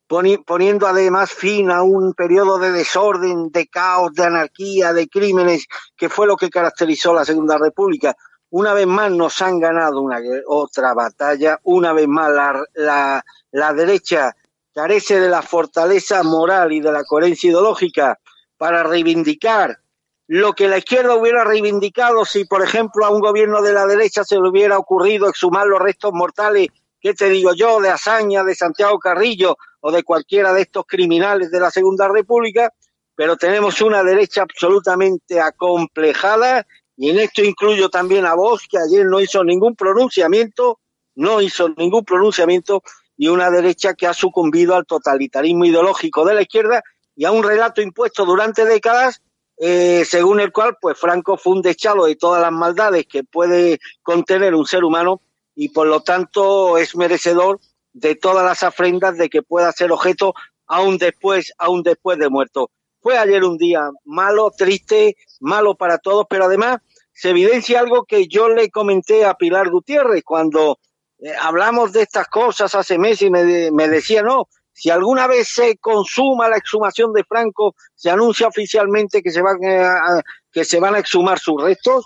poni, 0.08 0.40
poniendo 0.40 0.88
además 0.88 1.32
fin 1.32 1.72
a 1.72 1.84
un 1.84 2.14
periodo 2.14 2.60
de 2.60 2.74
desorden, 2.74 3.50
de 3.50 3.68
caos, 3.68 4.12
de 4.12 4.26
anarquía, 4.26 4.92
de 4.92 5.08
crímenes, 5.08 5.68
que 5.96 6.10
fue 6.10 6.28
lo 6.28 6.36
que 6.36 6.50
caracterizó 6.50 7.14
la 7.14 7.24
Segunda 7.24 7.58
República. 7.58 8.14
Una 8.50 8.74
vez 8.74 8.88
más 8.88 9.10
nos 9.10 9.42
han 9.42 9.62
ganado 9.62 10.02
una 10.02 10.20
otra 10.48 10.94
batalla, 10.94 11.62
una 11.64 11.94
vez 11.94 12.10
más 12.10 12.30
la, 12.30 12.62
la, 12.74 13.26
la 13.52 13.74
derecha 13.74 14.36
carece 14.74 15.18
de 15.18 15.30
la 15.30 15.42
fortaleza 15.42 16.24
moral 16.24 16.74
y 16.74 16.82
de 16.82 16.92
la 16.92 17.06
coherencia 17.06 17.50
ideológica 17.50 18.20
para 18.62 18.84
reivindicar 18.84 19.80
lo 20.28 20.54
que 20.54 20.68
la 20.68 20.78
izquierda 20.78 21.16
hubiera 21.16 21.44
reivindicado 21.44 22.26
si, 22.26 22.46
por 22.46 22.62
ejemplo, 22.62 23.04
a 23.08 23.10
un 23.10 23.20
gobierno 23.20 23.64
de 23.64 23.74
la 23.74 23.88
derecha 23.88 24.24
se 24.24 24.36
le 24.36 24.48
hubiera 24.48 24.78
ocurrido 24.78 25.28
exhumar 25.28 25.66
los 25.66 25.80
restos 25.80 26.14
mortales, 26.14 26.68
¿qué 27.00 27.16
te 27.16 27.28
digo 27.30 27.56
yo?, 27.56 27.82
de 27.82 27.90
Azaña, 27.90 28.44
de 28.44 28.54
Santiago 28.54 29.00
Carrillo 29.00 29.58
o 29.80 29.92
de 29.92 30.04
cualquiera 30.04 30.54
de 30.54 30.62
estos 30.62 30.86
criminales 30.86 31.50
de 31.50 31.60
la 31.60 31.72
Segunda 31.72 32.08
República, 32.08 32.72
pero 33.16 33.36
tenemos 33.36 33.82
una 33.82 34.04
derecha 34.04 34.44
absolutamente 34.44 35.42
acomplejada 35.42 36.68
y 36.96 37.10
en 37.10 37.18
esto 37.18 37.44
incluyo 37.44 37.90
también 37.90 38.28
a 38.28 38.36
vos, 38.36 38.68
que 38.70 38.78
ayer 38.78 39.08
no 39.08 39.22
hizo 39.22 39.44
ningún 39.44 39.76
pronunciamiento, 39.76 40.80
no 41.16 41.42
hizo 41.42 41.70
ningún 41.70 42.06
pronunciamiento, 42.06 42.84
y 43.18 43.28
una 43.28 43.50
derecha 43.50 43.96
que 43.96 44.06
ha 44.06 44.14
sucumbido 44.14 44.76
al 44.76 44.86
totalitarismo 44.86 45.66
ideológico 45.66 46.26
de 46.26 46.36
la 46.36 46.44
izquierda 46.44 46.84
y 47.16 47.26
a 47.26 47.32
un 47.32 47.44
relato 47.44 47.82
impuesto 47.82 48.26
durante 48.26 48.66
décadas 48.66 49.22
eh, 49.64 50.06
según 50.06 50.40
el 50.40 50.52
cual 50.52 50.76
pues 50.82 50.98
Franco 50.98 51.38
fue 51.38 51.54
un 51.54 51.62
deschalo 51.62 52.06
de 52.06 52.16
todas 52.16 52.42
las 52.42 52.52
maldades 52.52 53.06
que 53.06 53.24
puede 53.24 53.80
contener 54.02 54.56
un 54.56 54.66
ser 54.66 54.84
humano 54.84 55.22
y 55.54 55.70
por 55.70 55.86
lo 55.86 56.02
tanto 56.02 56.80
es 56.80 56.96
merecedor 56.96 57.60
de 57.94 58.16
todas 58.16 58.44
las 58.44 58.64
afrendas 58.64 59.20
de 59.20 59.30
que 59.30 59.44
pueda 59.44 59.72
ser 59.72 59.92
objeto 59.92 60.34
aún 60.66 60.98
después, 60.98 61.54
aún 61.60 61.84
después 61.84 62.18
de 62.18 62.30
muerto. 62.30 62.72
Fue 63.02 63.20
ayer 63.20 63.44
un 63.44 63.60
día 63.60 63.88
malo, 64.04 64.50
triste, 64.50 65.16
malo 65.40 65.76
para 65.76 66.00
todos, 66.00 66.26
pero 66.28 66.46
además 66.46 66.80
se 67.14 67.30
evidencia 67.30 67.82
algo 67.82 68.06
que 68.06 68.28
yo 68.28 68.50
le 68.50 68.72
comenté 68.72 69.26
a 69.26 69.36
Pilar 69.36 69.70
Gutiérrez 69.70 70.24
cuando 70.24 70.80
eh, 71.20 71.34
hablamos 71.40 71.92
de 71.92 72.02
estas 72.02 72.28
cosas 72.30 72.74
hace 72.74 72.98
meses 72.98 73.24
y 73.24 73.30
me, 73.30 73.70
me 73.70 73.88
decía, 73.90 74.24
no, 74.24 74.48
si 74.74 74.90
alguna 74.90 75.28
vez 75.28 75.48
se 75.48 75.78
consuma 75.78 76.50
la 76.50 76.58
exhumación 76.58 77.14
de 77.14 77.24
Franco, 77.24 77.76
se 77.96 78.10
anuncia 78.10 78.48
oficialmente 78.48 79.22
que 79.22 79.32
se 79.32 79.42
van 79.42 79.58
a, 79.64 80.22
que 80.52 80.66
se 80.66 80.80
van 80.80 80.96
a 80.96 81.00
exhumar 81.00 81.40
sus 81.40 81.62
restos, 81.62 82.06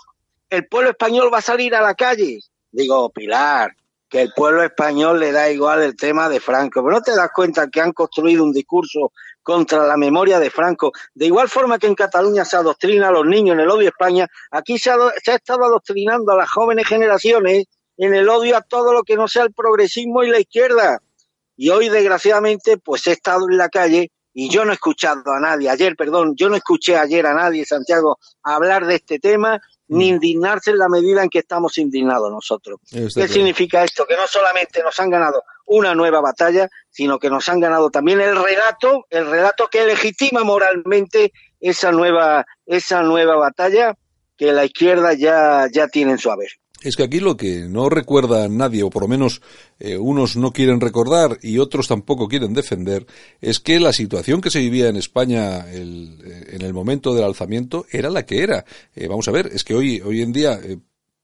el 0.50 0.66
pueblo 0.66 0.90
español 0.90 1.30
va 1.32 1.38
a 1.38 1.42
salir 1.42 1.74
a 1.74 1.80
la 1.80 1.94
calle. 1.94 2.40
Digo, 2.70 3.10
Pilar, 3.10 3.72
que 4.08 4.22
el 4.22 4.32
pueblo 4.34 4.62
español 4.62 5.18
le 5.18 5.32
da 5.32 5.50
igual 5.50 5.82
el 5.82 5.96
tema 5.96 6.28
de 6.28 6.40
Franco, 6.40 6.82
pero 6.82 6.96
no 6.96 7.02
te 7.02 7.16
das 7.16 7.30
cuenta 7.34 7.68
que 7.68 7.80
han 7.80 7.92
construido 7.92 8.44
un 8.44 8.52
discurso 8.52 9.12
contra 9.42 9.86
la 9.86 9.96
memoria 9.96 10.38
de 10.38 10.50
Franco. 10.50 10.92
De 11.14 11.26
igual 11.26 11.48
forma 11.48 11.78
que 11.78 11.86
en 11.86 11.94
Cataluña 11.94 12.44
se 12.44 12.56
adoctrina 12.56 13.08
a 13.08 13.12
los 13.12 13.26
niños 13.26 13.54
en 13.54 13.60
el 13.60 13.70
odio 13.70 13.88
a 13.88 13.90
España, 13.90 14.26
aquí 14.50 14.78
se 14.78 14.90
ha, 14.90 14.96
se 15.22 15.32
ha 15.32 15.36
estado 15.36 15.64
adoctrinando 15.64 16.32
a 16.32 16.36
las 16.36 16.50
jóvenes 16.50 16.86
generaciones 16.86 17.66
en 17.96 18.14
el 18.14 18.28
odio 18.28 18.56
a 18.56 18.62
todo 18.62 18.92
lo 18.92 19.02
que 19.02 19.16
no 19.16 19.28
sea 19.28 19.44
el 19.44 19.52
progresismo 19.52 20.22
y 20.22 20.30
la 20.30 20.40
izquierda. 20.40 21.00
Y 21.56 21.70
hoy, 21.70 21.88
desgraciadamente, 21.88 22.76
pues 22.78 23.06
he 23.06 23.12
estado 23.12 23.48
en 23.48 23.56
la 23.56 23.68
calle 23.68 24.10
y 24.38 24.50
yo 24.50 24.66
no 24.66 24.72
he 24.72 24.74
escuchado 24.74 25.32
a 25.32 25.40
nadie, 25.40 25.70
ayer, 25.70 25.96
perdón, 25.96 26.34
yo 26.36 26.50
no 26.50 26.56
escuché 26.56 26.98
ayer 26.98 27.26
a 27.26 27.32
nadie, 27.32 27.64
Santiago, 27.64 28.18
hablar 28.42 28.86
de 28.86 28.96
este 28.96 29.18
tema 29.18 29.62
ni 29.88 30.10
mm. 30.10 30.14
indignarse 30.14 30.72
en 30.72 30.78
la 30.78 30.90
medida 30.90 31.22
en 31.22 31.30
que 31.30 31.38
estamos 31.38 31.78
indignados 31.78 32.30
nosotros. 32.30 32.78
¿Qué 32.90 33.28
significa 33.28 33.82
esto? 33.82 34.04
Que 34.06 34.14
no 34.14 34.26
solamente 34.26 34.82
nos 34.82 35.00
han 35.00 35.08
ganado 35.08 35.42
una 35.64 35.94
nueva 35.94 36.20
batalla, 36.20 36.68
sino 36.90 37.18
que 37.18 37.30
nos 37.30 37.48
han 37.48 37.60
ganado 37.60 37.88
también 37.90 38.20
el 38.20 38.36
relato, 38.36 39.06
el 39.08 39.26
relato 39.26 39.68
que 39.68 39.86
legitima 39.86 40.44
moralmente 40.44 41.32
esa 41.60 41.90
nueva, 41.90 42.46
esa 42.66 43.02
nueva 43.02 43.36
batalla 43.36 43.96
que 44.36 44.52
la 44.52 44.66
izquierda 44.66 45.14
ya, 45.14 45.66
ya 45.72 45.88
tiene 45.88 46.12
en 46.12 46.18
su 46.18 46.30
haber. 46.30 46.50
Es 46.82 46.94
que 46.94 47.04
aquí 47.04 47.20
lo 47.20 47.36
que 47.36 47.60
no 47.68 47.88
recuerda 47.88 48.48
nadie, 48.48 48.82
o 48.82 48.90
por 48.90 49.02
lo 49.02 49.08
menos 49.08 49.40
eh, 49.78 49.96
unos 49.96 50.36
no 50.36 50.52
quieren 50.52 50.80
recordar 50.80 51.38
y 51.42 51.58
otros 51.58 51.88
tampoco 51.88 52.28
quieren 52.28 52.52
defender, 52.52 53.06
es 53.40 53.60
que 53.60 53.80
la 53.80 53.92
situación 53.92 54.40
que 54.40 54.50
se 54.50 54.60
vivía 54.60 54.88
en 54.88 54.96
España 54.96 55.64
eh, 55.68 56.50
en 56.52 56.62
el 56.62 56.74
momento 56.74 57.14
del 57.14 57.24
alzamiento 57.24 57.86
era 57.90 58.10
la 58.10 58.26
que 58.26 58.42
era. 58.42 58.64
Eh, 58.94 59.08
vamos 59.08 59.26
a 59.26 59.32
ver, 59.32 59.50
es 59.52 59.64
que 59.64 59.74
hoy, 59.74 60.00
hoy 60.00 60.20
en 60.20 60.32
día 60.32 60.60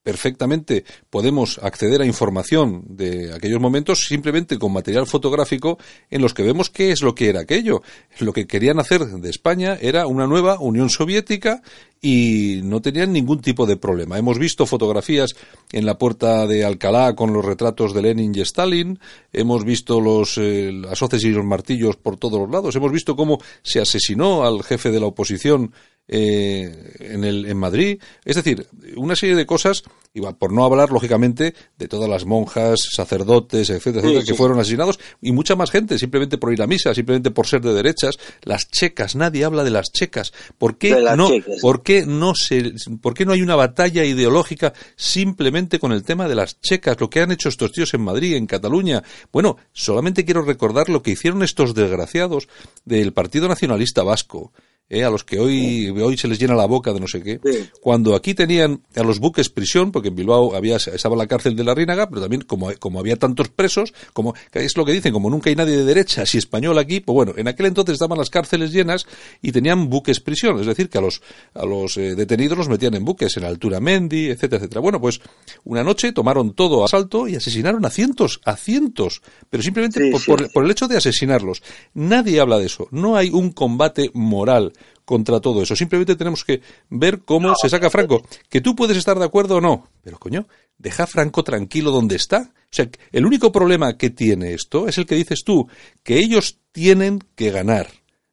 perfectamente 0.03 0.85
podemos 1.11 1.59
acceder 1.63 2.03
a 2.03 2.07
información 2.07 2.83
de 2.89 3.33
aquellos 3.33 3.61
momentos 3.61 4.07
simplemente 4.07 4.59
con 4.59 4.73
material 4.73 5.07
fotográfico 5.07 5.79
en 6.11 6.23
los 6.23 6.35
que 6.35 6.43
vemos 6.43 6.71
qué 6.71 6.91
es 6.91 7.03
lo 7.03 7.15
que 7.15 7.29
era 7.29 7.41
aquello. 7.41 7.83
Lo 8.19 8.33
que 8.33 8.47
querían 8.47 8.81
hacer 8.81 9.05
de 9.07 9.31
España 9.31 9.79
era 9.81 10.07
una 10.07 10.27
nueva 10.27 10.59
Unión 10.59 10.91
Soviética 10.91 11.63
y 12.05 12.61
no 12.65 12.83
tenían 12.83 13.13
ningún 13.13 13.41
tipo 13.41 13.65
de 13.65 13.77
problema. 13.77 14.19
Hemos 14.19 14.37
visto 14.37 14.67
fotografías 14.67 15.31
en 15.71 15.87
la 15.87 15.99
puerta 15.99 16.49
de 16.49 16.65
Alcalá 16.65 17.15
con 17.15 17.33
los 17.33 17.45
retratos 17.45 17.95
de 17.95 18.03
Lenin 18.03 18.35
y 18.35 18.41
Stalin, 18.41 18.99
hemos 19.33 19.65
visto 19.65 20.01
los, 20.01 20.37
eh, 20.37 20.73
y 20.73 21.29
los 21.29 21.45
martillos 21.45 21.97
por 21.97 22.17
todos 22.17 22.41
los 22.41 22.51
lados, 22.51 22.75
hemos 22.75 22.91
visto 22.91 23.15
cómo 23.15 23.39
se 23.63 23.81
asesinó 23.81 24.43
al 24.43 24.65
jefe 24.65 24.91
de 24.91 24.99
la 24.99 25.07
oposición 25.07 25.73
eh, 26.09 26.97
en, 27.01 27.25
el, 27.25 27.47
en 27.47 27.57
Madrid. 27.57 28.01
Es 28.25 28.37
decir, 28.37 28.67
una 28.97 29.17
serie 29.17 29.37
de 29.37 29.47
cosas, 29.47 29.83
y 30.13 30.21
por 30.21 30.53
no 30.53 30.65
hablar, 30.65 30.91
lógicamente, 30.91 31.55
de 31.79 31.89
todas 31.89 32.09
las 32.09 32.27
monjas, 32.27 32.81
sacerdotes, 32.91 33.71
etcétera, 33.71 34.07
etcétera, 34.07 34.25
que 34.27 34.35
fueron 34.35 34.59
asesinados, 34.59 34.99
y 35.21 35.33
mucha 35.33 35.57
más 35.57 35.71
gente, 35.71 35.99
simplemente 35.99 36.39
por 36.39 36.53
ir 36.53 36.63
a 36.63 36.67
misa, 36.67 36.95
simplemente 36.95 37.31
por 37.31 37.47
ser 37.47 37.61
de 37.63 37.73
derechas. 37.73 38.19
Las 38.43 38.69
checas, 38.69 39.17
nadie 39.17 39.45
habla 39.45 39.65
de 39.65 39.71
las 39.71 39.91
checas. 39.93 40.33
¿Por 40.59 40.77
qué, 40.77 41.03
no, 41.17 41.31
¿por 41.61 41.83
qué 41.83 42.05
no, 42.05 42.35
se, 42.35 42.75
¿por 43.01 43.15
qué 43.15 43.25
no 43.25 43.33
hay 43.33 43.43
una 43.43 43.57
batalla 43.57 44.05
ideológica 44.05 44.73
simplemente 44.97 45.79
con 45.79 45.93
el 45.93 46.03
tema 46.03 46.29
de 46.29 46.35
las 46.35 46.61
checas? 46.61 47.01
Lo 47.01 47.11
que 47.11 47.21
han 47.21 47.33
hecho 47.33 47.49
estos 47.49 47.73
tíos 47.73 47.95
en 47.95 48.03
Madrid, 48.03 48.35
en 48.35 48.47
Cataluña. 48.47 49.03
Bueno, 49.33 49.57
solamente 49.73 50.25
quiero 50.25 50.43
recordar 50.43 50.89
lo 50.89 51.03
que 51.03 51.13
hicieron 51.13 51.43
estos 51.43 51.75
desgraciados 51.75 52.49
del 52.85 53.13
Partido 53.13 53.49
Nacionalista 53.49 54.03
Vasco 54.03 54.53
¿eh? 54.93 55.05
a 55.05 55.11
los 55.11 55.25
que 55.25 55.41
hoy, 55.41 55.89
hoy 55.89 56.17
se 56.17 56.29
les 56.29 56.39
llena 56.39 56.55
la 56.55 56.67
boca 56.67 56.93
de 56.93 57.01
no 57.01 57.09
sé 57.09 57.23
qué, 57.23 57.41
cuando 57.81 58.15
aquí 58.15 58.35
tenían 58.35 58.83
a 58.95 59.03
los 59.03 59.19
buques 59.19 59.49
prisión, 59.49 59.91
porque 59.91 60.09
en 60.09 60.17
Bilbao 60.17 60.55
había, 60.55 60.77
estaba 60.77 61.17
la 61.17 61.27
cárcel 61.27 61.57
de 61.57 61.65
la 61.65 61.75
Rínaga, 61.75 62.09
pero 62.09 62.21
también 62.21 62.43
como, 62.43 62.71
como 62.79 63.01
había 63.01 63.17
tantos 63.17 63.49
presos, 63.49 63.93
como 64.13 64.35
es 64.53 64.77
lo 64.77 64.85
que 64.85 64.93
dicen, 64.93 65.13
como 65.13 65.31
nunca 65.31 65.51
hay 65.51 65.57
nadie 65.57 65.77
de 65.77 65.85
derecha 65.85 66.25
y 66.33 66.37
español 66.37 66.79
aquí, 66.79 67.01
pues 67.01 67.15
bueno, 67.15 67.33
en 67.37 67.49
aquel 67.49 67.67
entonces 67.67 67.95
estaban 67.95 68.19
las 68.19 68.31
cárceles 68.31 68.73
llenas 68.73 69.07
y 69.41 69.53
tenían 69.53 69.89
buques 69.89 70.21
prisión, 70.21 70.61
es 70.61 70.67
decir, 70.67 70.89
que 70.91 70.99
a 70.99 71.01
los, 71.01 71.23
a 71.55 71.65
los 71.65 71.97
eh, 71.97 72.15
detenidos 72.15 72.59
los 72.59 72.69
metían 72.69 72.95
en 72.95 73.05
buques, 73.05 73.37
en 73.37 73.45
altura 73.45 73.81
Mendi, 73.81 74.27
etcétera, 74.27 74.59
etcétera. 74.59 74.81
Bueno, 74.81 75.01
pues 75.01 75.21
una 75.65 75.83
noche 75.83 76.13
tomaron 76.13 76.55
todo 76.55 76.83
a 76.83 76.85
asalto 76.85 77.29
y 77.29 77.37
asesinaron 77.37 77.85
a 77.87 77.91
cientos, 77.91 78.41
a 78.45 78.57
cientos, 78.57 79.23
pero 79.49 79.63
simplemente 79.63 80.11
por, 80.27 80.53
por 80.53 80.65
el 80.65 80.71
hecho 80.71 80.87
de 80.87 80.99
asesinarlos. 80.99 81.63
Nadie 81.95 82.41
habla 82.41 82.59
de 82.59 82.67
eso, 82.67 82.89
no 82.91 83.17
hay 83.17 83.31
un 83.31 83.53
combate 83.53 84.11
moral 84.13 84.73
contra 85.13 85.41
todo 85.41 85.63
eso. 85.63 85.77
Simplemente 85.77 86.17
tenemos 86.17 86.43
que 86.43 86.63
ver 86.89 87.21
cómo 87.21 87.53
se 87.61 87.69
saca 87.69 87.91
Franco. 87.91 88.23
Que 88.49 88.63
tú 88.63 88.75
puedes 88.75 88.97
estar 88.97 89.19
de 89.19 89.27
acuerdo 89.27 89.57
o 89.57 89.61
no, 89.61 89.89
pero 90.03 90.19
coño, 90.19 90.49
deja 90.79 91.03
a 91.03 91.07
Franco 91.07 91.45
tranquilo 91.45 91.91
donde 91.91 92.17
está. 92.17 92.51
O 92.55 92.71
sea, 92.71 92.89
el 93.11 93.27
único 93.27 93.53
problema 93.53 93.99
que 93.99 94.09
tiene 94.09 94.55
esto 94.55 94.89
es 94.89 94.97
el 94.97 95.05
que 95.05 95.15
dices 95.15 95.43
tú, 95.45 95.69
que 96.03 96.17
ellos 96.17 96.61
tienen 96.73 97.19
que 97.35 97.51
ganar 97.51 97.89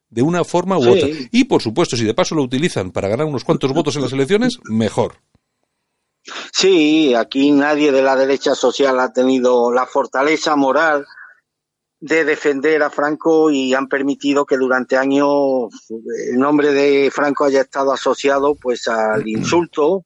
de 0.08 0.22
una 0.22 0.42
forma 0.42 0.78
u 0.78 0.88
otra. 0.88 1.08
Y 1.30 1.44
por 1.44 1.60
supuesto, 1.60 1.98
si 1.98 2.04
de 2.06 2.14
paso 2.14 2.34
lo 2.34 2.42
utilizan 2.42 2.92
para 2.92 3.08
ganar 3.08 3.26
unos 3.26 3.44
cuantos 3.44 3.74
votos 3.74 3.96
en 3.96 4.02
las 4.02 4.14
elecciones, 4.14 4.58
mejor. 4.64 5.16
Sí, 6.50 7.14
aquí 7.14 7.50
nadie 7.50 7.92
de 7.92 8.00
la 8.00 8.16
derecha 8.16 8.54
social 8.54 8.98
ha 9.00 9.12
tenido 9.12 9.70
la 9.70 9.84
fortaleza 9.84 10.56
moral 10.56 11.04
de 12.00 12.24
defender 12.24 12.82
a 12.82 12.90
Franco 12.90 13.50
y 13.50 13.74
han 13.74 13.86
permitido 13.86 14.46
que 14.46 14.56
durante 14.56 14.96
años 14.96 15.68
el 16.30 16.38
nombre 16.38 16.72
de 16.72 17.10
Franco 17.10 17.44
haya 17.44 17.60
estado 17.60 17.92
asociado 17.92 18.54
pues 18.54 18.88
al 18.88 19.28
insulto. 19.28 20.04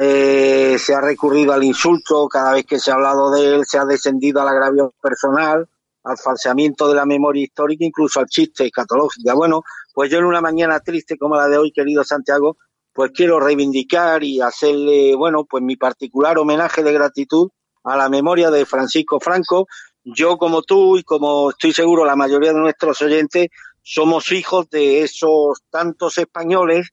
Eh, 0.00 0.76
se 0.78 0.94
ha 0.94 1.00
recurrido 1.00 1.52
al 1.52 1.64
insulto 1.64 2.28
cada 2.28 2.52
vez 2.52 2.66
que 2.66 2.78
se 2.78 2.90
ha 2.90 2.94
hablado 2.94 3.30
de 3.30 3.54
él, 3.54 3.64
se 3.66 3.78
ha 3.78 3.84
descendido 3.84 4.40
al 4.40 4.48
agravio 4.48 4.94
personal, 5.00 5.68
al 6.04 6.18
falseamiento 6.18 6.88
de 6.88 6.94
la 6.94 7.04
memoria 7.04 7.42
histórica, 7.42 7.84
incluso 7.84 8.20
al 8.20 8.26
chiste 8.26 8.66
escatológico. 8.66 9.34
Bueno, 9.34 9.62
pues 9.92 10.10
yo 10.10 10.18
en 10.18 10.24
una 10.24 10.40
mañana 10.40 10.80
triste 10.80 11.18
como 11.18 11.34
la 11.36 11.48
de 11.48 11.58
hoy, 11.58 11.72
querido 11.72 12.04
Santiago, 12.04 12.56
pues 12.92 13.10
quiero 13.12 13.40
reivindicar 13.40 14.22
y 14.22 14.40
hacerle, 14.40 15.14
bueno, 15.16 15.44
pues 15.44 15.62
mi 15.62 15.76
particular 15.76 16.38
homenaje 16.38 16.82
de 16.82 16.92
gratitud 16.92 17.50
a 17.84 17.96
la 17.96 18.08
memoria 18.08 18.50
de 18.50 18.66
Francisco 18.66 19.18
Franco, 19.20 19.66
yo 20.14 20.38
como 20.38 20.62
tú 20.62 20.96
y 20.96 21.02
como 21.02 21.50
estoy 21.50 21.72
seguro 21.72 22.04
la 22.04 22.16
mayoría 22.16 22.52
de 22.52 22.60
nuestros 22.60 23.02
oyentes, 23.02 23.48
somos 23.82 24.32
hijos 24.32 24.68
de 24.70 25.02
esos 25.02 25.62
tantos 25.70 26.18
españoles, 26.18 26.90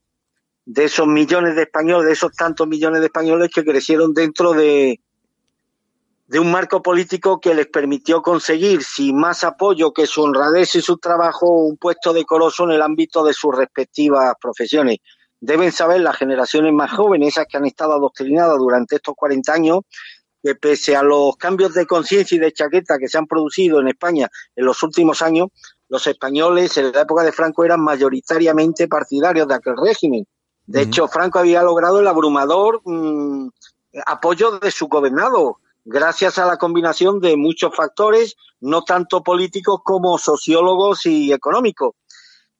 de 0.64 0.84
esos 0.84 1.06
millones 1.06 1.54
de 1.56 1.62
españoles, 1.62 2.06
de 2.06 2.12
esos 2.12 2.32
tantos 2.32 2.66
millones 2.66 3.00
de 3.00 3.06
españoles 3.06 3.50
que 3.54 3.64
crecieron 3.64 4.12
dentro 4.12 4.52
de, 4.52 5.00
un 6.38 6.50
marco 6.50 6.82
político 6.82 7.40
que 7.40 7.54
les 7.54 7.68
permitió 7.68 8.20
conseguir, 8.20 8.82
sin 8.82 9.16
más 9.16 9.44
apoyo 9.44 9.92
que 9.92 10.06
su 10.06 10.22
honradez 10.22 10.74
y 10.74 10.82
su 10.82 10.98
trabajo, 10.98 11.48
un 11.50 11.76
puesto 11.76 12.12
decoroso 12.12 12.64
en 12.64 12.72
el 12.72 12.82
ámbito 12.82 13.24
de 13.24 13.32
sus 13.32 13.54
respectivas 13.56 14.34
profesiones. 14.40 14.98
Deben 15.40 15.70
saber 15.70 16.00
las 16.00 16.16
generaciones 16.16 16.72
más 16.72 16.90
jóvenes, 16.90 17.28
esas 17.28 17.46
que 17.46 17.56
han 17.56 17.66
estado 17.66 17.92
adoctrinadas 17.92 18.58
durante 18.58 18.96
estos 18.96 19.14
40 19.14 19.52
años, 19.52 19.80
que 20.46 20.54
pese 20.54 20.94
a 20.94 21.02
los 21.02 21.36
cambios 21.36 21.74
de 21.74 21.86
conciencia 21.86 22.36
y 22.36 22.38
de 22.38 22.52
chaqueta 22.52 22.98
que 22.98 23.08
se 23.08 23.18
han 23.18 23.26
producido 23.26 23.80
en 23.80 23.88
España 23.88 24.30
en 24.54 24.64
los 24.64 24.80
últimos 24.84 25.20
años, 25.20 25.48
los 25.88 26.06
españoles 26.06 26.76
en 26.76 26.92
la 26.92 27.00
época 27.00 27.24
de 27.24 27.32
Franco 27.32 27.64
eran 27.64 27.80
mayoritariamente 27.80 28.86
partidarios 28.86 29.48
de 29.48 29.54
aquel 29.54 29.74
régimen. 29.76 30.24
De 30.64 30.82
hecho, 30.82 31.08
Franco 31.08 31.40
había 31.40 31.64
logrado 31.64 31.98
el 31.98 32.06
abrumador 32.06 32.80
mm, 32.84 33.48
apoyo 34.06 34.60
de 34.60 34.70
su 34.70 34.86
gobernado, 34.86 35.58
gracias 35.84 36.38
a 36.38 36.46
la 36.46 36.58
combinación 36.58 37.18
de 37.18 37.36
muchos 37.36 37.74
factores, 37.74 38.36
no 38.60 38.82
tanto 38.82 39.24
políticos 39.24 39.80
como 39.82 40.16
sociólogos 40.16 41.06
y 41.06 41.32
económicos. 41.32 41.94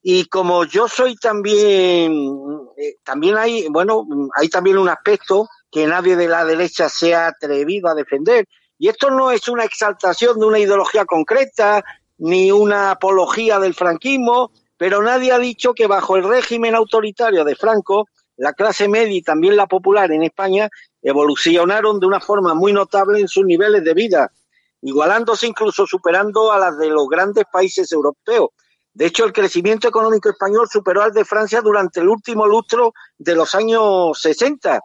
Y 0.03 0.25
como 0.27 0.65
yo 0.65 0.89
soy 0.89 1.15
también, 1.15 2.13
eh, 2.77 2.97
también 3.05 3.37
hay, 3.37 3.69
bueno, 3.69 4.05
hay 4.35 4.49
también 4.49 4.79
un 4.79 4.89
aspecto 4.89 5.49
que 5.77 5.87
nadie 5.87 6.17
de 6.17 6.27
la 6.27 6.43
derecha 6.47 6.89
se 6.89 7.15
ha 7.15 7.27
atrevido 7.27 7.91
a 7.91 7.95
defender. 7.95 8.49
Y 8.79 8.89
esto 8.89 9.11
no 9.11 9.31
es 9.31 9.47
una 9.47 9.65
exaltación 9.65 10.41
de 10.41 10.47
una 10.47 10.59
ideología 10.59 11.05
concreta, 11.05 11.85
ni 12.17 12.51
una 12.51 12.93
apología 12.93 13.59
del 13.59 13.75
franquismo, 13.75 14.53
pero 14.79 15.03
nadie 15.03 15.33
ha 15.33 15.39
dicho 15.39 15.75
que 15.75 15.87
bajo 15.87 16.17
el 16.17 16.25
régimen 16.25 16.75
autoritario 16.75 17.45
de 17.45 17.57
Franco, 17.57 18.09
la 18.39 18.55
clase 18.55 18.89
media 18.89 19.19
y 19.19 19.21
también 19.21 19.55
la 19.55 19.67
popular 19.67 20.11
en 20.13 20.23
España 20.23 20.71
evolucionaron 21.03 22.01
de 22.01 22.07
una 22.07 22.21
forma 22.21 22.55
muy 22.55 22.73
notable 22.73 23.21
en 23.21 23.29
sus 23.29 23.45
niveles 23.45 23.85
de 23.85 23.93
vida, 23.93 24.33
igualándose 24.81 25.47
incluso 25.47 25.87
superando 25.87 26.53
a 26.53 26.59
las 26.59 26.79
de 26.79 26.89
los 26.89 27.07
grandes 27.07 27.45
países 27.53 27.93
europeos. 27.93 28.49
De 28.95 29.05
hecho, 29.05 29.27
el 29.27 29.35
crecimiento 29.35 29.87
económico 29.89 30.31
español 30.31 30.69
superó 30.73 31.03
al 31.03 31.13
de 31.13 31.27
Francia 31.27 31.61
durante 31.61 32.01
el 32.01 32.09
último 32.09 32.47
lustro 32.47 32.95
de 33.19 33.35
los 33.35 33.55
años 33.55 34.19
60. 34.19 34.81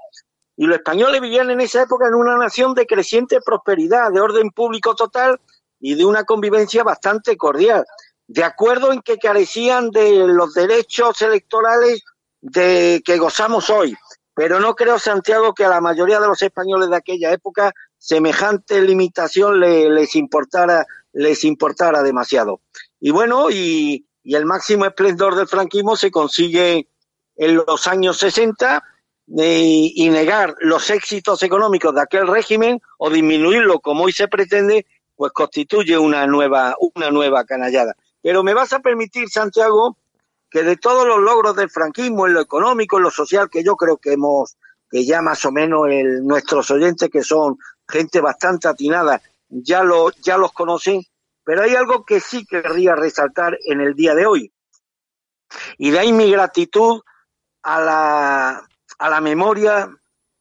Y 0.62 0.68
los 0.68 0.78
españoles 0.78 1.20
vivían 1.20 1.50
en 1.50 1.60
esa 1.60 1.82
época 1.82 2.08
en 2.08 2.14
una 2.14 2.38
nación 2.38 2.76
de 2.76 2.86
creciente 2.86 3.42
prosperidad, 3.44 4.12
de 4.12 4.22
orden 4.22 4.52
público 4.52 4.94
total 4.94 5.42
y 5.80 5.96
de 5.96 6.06
una 6.06 6.24
convivencia 6.24 6.84
bastante 6.84 7.36
cordial, 7.36 7.84
de 8.28 8.44
acuerdo 8.44 8.94
en 8.94 9.02
que 9.02 9.18
carecían 9.18 9.90
de 9.90 10.28
los 10.28 10.54
derechos 10.54 11.20
electorales 11.24 12.04
de 12.42 13.02
que 13.04 13.18
gozamos 13.18 13.72
hoy. 13.72 13.98
Pero 14.36 14.60
no 14.60 14.76
creo, 14.76 15.00
Santiago, 15.00 15.56
que 15.56 15.66
a 15.66 15.70
la 15.70 15.82
mayoría 15.82 16.20
de 16.20 16.28
los 16.28 16.40
españoles 16.44 16.92
de 16.92 16.98
aquella 16.98 17.32
época 17.32 17.74
semejante 17.98 18.84
limitación 18.84 19.60
les 19.60 20.16
importara, 20.16 20.86
les 21.12 21.44
importara 21.44 22.04
demasiado. 22.04 22.62
Y 23.00 23.10
bueno, 23.10 23.50
y, 23.50 24.06
y 24.22 24.36
el 24.36 24.46
máximo 24.46 24.86
esplendor 24.86 25.34
del 25.34 25.48
franquismo 25.48 25.96
se 25.96 26.12
consigue 26.12 26.88
en 27.36 27.56
los 27.56 27.88
años 27.88 28.20
60 28.20 28.84
eh, 29.38 29.92
y 29.96 30.10
negar 30.10 30.56
los 30.60 30.90
éxitos 30.90 31.42
económicos 31.44 31.94
de 31.96 32.02
aquel 32.02 32.28
régimen 32.28 32.82
o 32.98 33.10
disminuirlo 33.10 33.80
como 33.80 34.04
hoy 34.04 34.12
se 34.12 34.28
pretende 34.28 34.86
pues 35.16 35.32
constituye 35.34 35.98
una 35.98 36.26
nueva, 36.26 36.76
una 36.96 37.12
nueva 37.12 37.46
canallada. 37.46 37.96
Pero 38.24 38.42
me 38.44 38.56
vas 38.56 38.74
a 38.74 38.80
permitir, 38.80 39.30
Santiago, 39.30 39.98
que 40.50 40.64
de 40.64 40.78
todos 40.78 41.06
los 41.08 41.20
logros 41.20 41.56
del 41.56 41.70
franquismo, 41.70 42.26
en 42.26 42.34
lo 42.34 42.42
económico, 42.42 42.98
en 42.98 43.04
lo 43.04 43.12
social, 43.12 43.48
que 43.48 43.64
yo 43.64 43.76
creo 43.76 43.98
que 43.98 44.14
hemos, 44.14 44.58
que 44.90 45.06
ya 45.06 45.22
más 45.22 45.46
o 45.46 45.52
menos 45.52 45.88
el, 45.90 46.26
nuestros 46.26 46.72
oyentes, 46.72 47.10
que 47.12 47.22
son 47.22 47.58
gente 47.88 48.20
bastante 48.20 48.68
atinada, 48.68 49.22
ya, 49.48 49.84
lo, 49.84 50.10
ya 50.24 50.38
los 50.38 50.54
conocen, 50.54 51.04
pero 51.44 51.62
hay 51.62 51.76
algo 51.76 52.04
que 52.04 52.20
sí 52.20 52.44
querría 52.46 52.96
resaltar 52.96 53.60
en 53.66 53.80
el 53.80 53.94
día 53.94 54.16
de 54.16 54.26
hoy. 54.26 54.52
Y 55.78 55.92
de 55.92 56.00
ahí 56.00 56.12
mi 56.14 56.32
gratitud 56.32 57.02
a 57.62 57.80
la, 57.80 58.68
a 59.02 59.10
la 59.10 59.20
memoria 59.20 59.90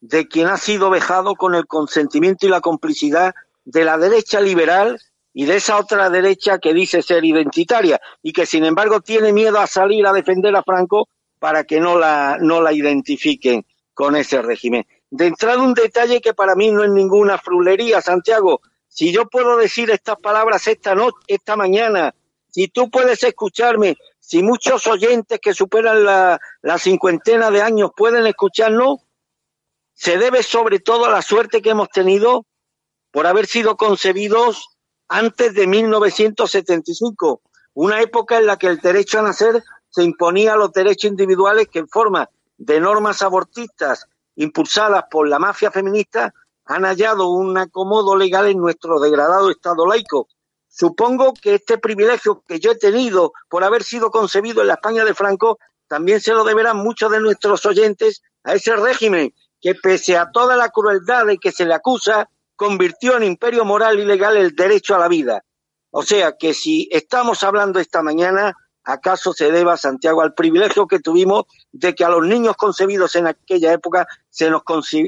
de 0.01 0.27
quien 0.27 0.47
ha 0.47 0.57
sido 0.57 0.91
vejado 0.91 1.33
con 1.33 1.55
el 1.55 1.65
consentimiento 1.65 2.45
y 2.45 2.49
la 2.49 2.61
complicidad 2.61 3.33
de 3.65 3.83
la 3.83 3.97
derecha 3.97 4.39
liberal 4.39 4.99
y 5.33 5.45
de 5.45 5.55
esa 5.55 5.79
otra 5.79 6.11
derecha 6.11 6.59
que 6.59 6.71
dice 6.71 7.01
ser 7.01 7.25
identitaria 7.25 7.99
y 8.21 8.33
que 8.33 8.45
sin 8.45 8.63
embargo 8.63 9.01
tiene 9.01 9.33
miedo 9.33 9.59
a 9.59 9.65
salir 9.65 10.05
a 10.05 10.13
defender 10.13 10.55
a 10.55 10.61
Franco 10.61 11.09
para 11.39 11.63
que 11.63 11.79
no 11.79 11.97
la, 11.97 12.37
no 12.39 12.61
la 12.61 12.71
identifiquen 12.71 13.65
con 13.95 14.15
ese 14.15 14.43
régimen. 14.43 14.85
De 15.09 15.25
entrada 15.25 15.57
un 15.57 15.73
detalle 15.73 16.21
que 16.21 16.35
para 16.35 16.53
mí 16.53 16.69
no 16.71 16.83
es 16.83 16.91
ninguna 16.91 17.39
frulería, 17.39 17.99
Santiago. 17.99 18.61
Si 18.87 19.11
yo 19.11 19.27
puedo 19.27 19.57
decir 19.57 19.89
estas 19.89 20.17
palabras 20.17 20.67
esta 20.67 20.93
noche, 20.93 21.17
esta 21.25 21.55
mañana, 21.55 22.13
si 22.47 22.67
tú 22.67 22.91
puedes 22.91 23.23
escucharme, 23.23 23.97
si 24.31 24.41
muchos 24.43 24.87
oyentes 24.87 25.41
que 25.41 25.53
superan 25.53 26.05
la, 26.05 26.39
la 26.61 26.77
cincuentena 26.77 27.51
de 27.51 27.61
años 27.61 27.91
pueden 27.93 28.25
escucharnos, 28.25 29.01
se 29.93 30.17
debe 30.17 30.41
sobre 30.41 30.79
todo 30.79 31.03
a 31.03 31.09
la 31.09 31.21
suerte 31.21 31.61
que 31.61 31.71
hemos 31.71 31.89
tenido 31.89 32.45
por 33.11 33.27
haber 33.27 33.45
sido 33.45 33.75
concebidos 33.75 34.69
antes 35.09 35.53
de 35.53 35.67
1975, 35.67 37.41
una 37.73 37.99
época 37.99 38.37
en 38.37 38.45
la 38.45 38.55
que 38.55 38.67
el 38.67 38.79
derecho 38.79 39.19
a 39.19 39.23
nacer 39.23 39.61
se 39.89 40.05
imponía 40.05 40.53
a 40.53 40.57
los 40.57 40.71
derechos 40.71 41.11
individuales 41.11 41.67
que 41.67 41.79
en 41.79 41.89
forma 41.89 42.29
de 42.55 42.79
normas 42.79 43.21
abortistas 43.23 44.07
impulsadas 44.37 45.03
por 45.11 45.27
la 45.27 45.39
mafia 45.39 45.71
feminista 45.71 46.33
han 46.63 46.85
hallado 46.85 47.27
un 47.31 47.57
acomodo 47.57 48.15
legal 48.15 48.47
en 48.47 48.59
nuestro 48.59 48.97
degradado 49.01 49.51
Estado 49.51 49.85
laico. 49.85 50.29
Supongo 50.73 51.33
que 51.33 51.55
este 51.55 51.77
privilegio 51.77 52.43
que 52.47 52.61
yo 52.61 52.71
he 52.71 52.77
tenido 52.77 53.33
por 53.49 53.65
haber 53.65 53.83
sido 53.83 54.09
concebido 54.09 54.61
en 54.61 54.67
la 54.67 54.75
España 54.75 55.03
de 55.03 55.13
Franco 55.13 55.59
también 55.87 56.21
se 56.21 56.31
lo 56.31 56.45
deberán 56.45 56.77
muchos 56.77 57.11
de 57.11 57.19
nuestros 57.19 57.65
oyentes 57.65 58.21
a 58.45 58.53
ese 58.53 58.77
régimen 58.77 59.33
que 59.59 59.75
pese 59.75 60.17
a 60.17 60.31
toda 60.31 60.55
la 60.55 60.69
crueldad 60.69 61.25
de 61.25 61.37
que 61.37 61.51
se 61.51 61.65
le 61.65 61.73
acusa, 61.73 62.29
convirtió 62.55 63.17
en 63.17 63.23
imperio 63.23 63.65
moral 63.65 63.99
y 63.99 64.05
legal 64.05 64.37
el 64.37 64.55
derecho 64.55 64.95
a 64.95 64.99
la 64.99 65.09
vida. 65.09 65.43
O 65.91 66.03
sea 66.03 66.37
que 66.39 66.53
si 66.53 66.87
estamos 66.89 67.43
hablando 67.43 67.81
esta 67.81 68.01
mañana, 68.01 68.55
acaso 68.85 69.33
se 69.33 69.51
deba, 69.51 69.75
Santiago, 69.75 70.21
al 70.21 70.33
privilegio 70.33 70.87
que 70.87 70.99
tuvimos 70.99 71.43
de 71.73 71.93
que 71.93 72.05
a 72.05 72.09
los 72.09 72.25
niños 72.25 72.55
concebidos 72.55 73.17
en 73.17 73.27
aquella 73.27 73.73
época 73.73 74.07
se 74.29 74.49
nos, 74.49 74.63